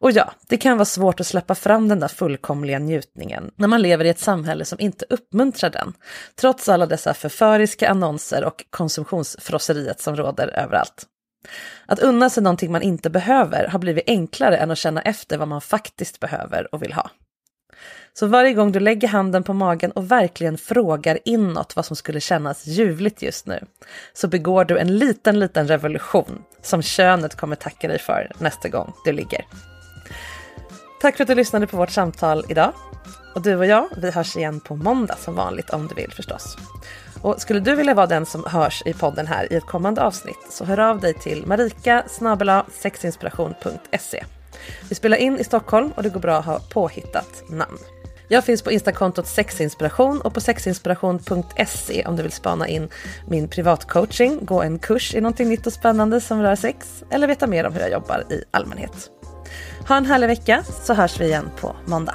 Och 0.01 0.11
ja, 0.11 0.33
det 0.49 0.57
kan 0.57 0.77
vara 0.77 0.85
svårt 0.85 1.21
att 1.21 1.27
släppa 1.27 1.55
fram 1.55 1.89
den 1.89 2.01
där 2.01 2.09
fullkomliga 2.09 2.79
njutningen 2.79 3.51
när 3.57 3.69
man 3.69 3.83
lever 3.83 4.05
i 4.05 4.09
ett 4.09 4.19
samhälle 4.19 4.65
som 4.65 4.81
inte 4.81 5.05
uppmuntrar 5.09 5.71
den, 5.71 5.95
trots 6.35 6.69
alla 6.69 6.87
dessa 6.87 7.15
förföriska 7.15 7.89
annonser 7.89 8.45
och 8.45 8.65
konsumtionsfrosseriet 8.71 10.01
som 10.01 10.17
råder 10.17 10.49
överallt. 10.49 11.07
Att 11.87 11.99
unna 11.99 12.31
sig 12.31 12.43
någonting 12.43 12.73
man 12.73 12.83
inte 12.83 13.11
behöver 13.11 13.67
har 13.67 13.79
blivit 13.79 14.05
enklare 14.07 14.57
än 14.57 14.71
att 14.71 14.79
känna 14.79 15.03
efter 15.03 15.39
vad 15.39 15.49
man 15.49 15.61
faktiskt 15.61 16.21
behöver 16.21 16.75
och 16.75 16.83
vill 16.83 16.93
ha. 16.93 17.11
Så 18.13 18.27
varje 18.27 18.53
gång 18.53 18.73
du 18.73 18.81
lägger 18.81 19.09
handen 19.09 19.43
på 19.43 19.53
magen 19.53 19.91
och 19.91 20.11
verkligen 20.11 20.59
frågar 20.59 21.19
inåt 21.25 21.77
vad 21.77 21.87
som 21.87 21.97
skulle 21.97 22.21
kännas 22.21 22.67
ljuvligt 22.67 23.23
just 23.23 23.47
nu, 23.47 23.65
så 24.13 24.29
begår 24.29 24.65
du 24.65 24.79
en 24.79 24.99
liten, 24.99 25.39
liten 25.39 25.69
revolution 25.69 26.43
som 26.63 26.83
könet 26.83 27.35
kommer 27.35 27.57
tacka 27.57 27.89
dig 27.89 27.99
för 27.99 28.33
nästa 28.39 28.69
gång 28.69 28.93
du 29.05 29.13
ligger. 29.13 29.45
Tack 31.01 31.17
för 31.17 31.25
att 31.25 31.29
du 31.29 31.35
lyssnade 31.35 31.67
på 31.67 31.77
vårt 31.77 31.91
samtal 31.91 32.45
idag. 32.49 32.73
Och 33.35 33.43
du 33.43 33.57
och 33.57 33.67
jag, 33.67 33.89
vi 33.97 34.11
hörs 34.11 34.37
igen 34.37 34.61
på 34.61 34.77
måndag 34.77 35.17
som 35.19 35.35
vanligt 35.35 35.71
om 35.71 35.87
du 35.87 35.95
vill 35.95 36.13
förstås. 36.13 36.57
Och 37.23 37.41
skulle 37.41 37.61
du 37.61 37.75
vilja 37.75 37.95
vara 37.95 38.07
den 38.07 38.27
som 38.27 38.45
hörs 38.47 38.83
i 38.87 38.93
podden 38.93 39.27
här 39.27 39.53
i 39.53 39.57
ett 39.57 39.67
kommande 39.67 40.03
avsnitt 40.03 40.47
så 40.51 40.65
hör 40.65 40.81
av 40.81 41.01
dig 41.01 41.15
till 41.15 41.47
marika 41.47 42.05
sexinspiration.se. 42.73 44.25
Vi 44.89 44.95
spelar 44.95 45.17
in 45.17 45.39
i 45.39 45.45
Stockholm 45.45 45.93
och 45.97 46.03
det 46.03 46.09
går 46.09 46.21
bra 46.21 46.37
att 46.37 46.45
ha 46.45 46.61
påhittat 46.71 47.43
namn. 47.51 47.79
Jag 48.31 48.45
finns 48.45 48.63
på 48.63 48.73
Instakontot 48.73 49.27
sexinspiration 49.27 50.21
och 50.21 50.35
på 50.35 50.41
sexinspiration.se 50.41 52.05
om 52.07 52.17
du 52.17 52.23
vill 52.23 52.33
spana 52.33 52.69
in 52.69 52.89
min 53.29 53.49
privatcoaching, 53.49 54.39
gå 54.43 54.63
en 54.63 54.79
kurs 54.79 55.15
i 55.15 55.21
någonting 55.21 55.49
nytt 55.49 55.67
och 55.67 55.73
spännande 55.73 56.21
som 56.21 56.43
rör 56.43 56.57
sex 56.57 57.05
eller 57.11 57.27
veta 57.27 57.47
mer 57.47 57.67
om 57.67 57.73
hur 57.73 57.81
jag 57.81 57.93
jobbar 57.93 58.25
i 58.31 58.45
allmänhet. 58.51 59.11
Ha 59.89 59.97
en 59.97 60.07
härlig 60.07 60.27
vecka 60.27 60.65
så 60.83 60.95
hörs 60.95 61.21
vi 61.21 61.25
igen 61.25 61.51
på 61.61 61.77
måndag. 61.87 62.15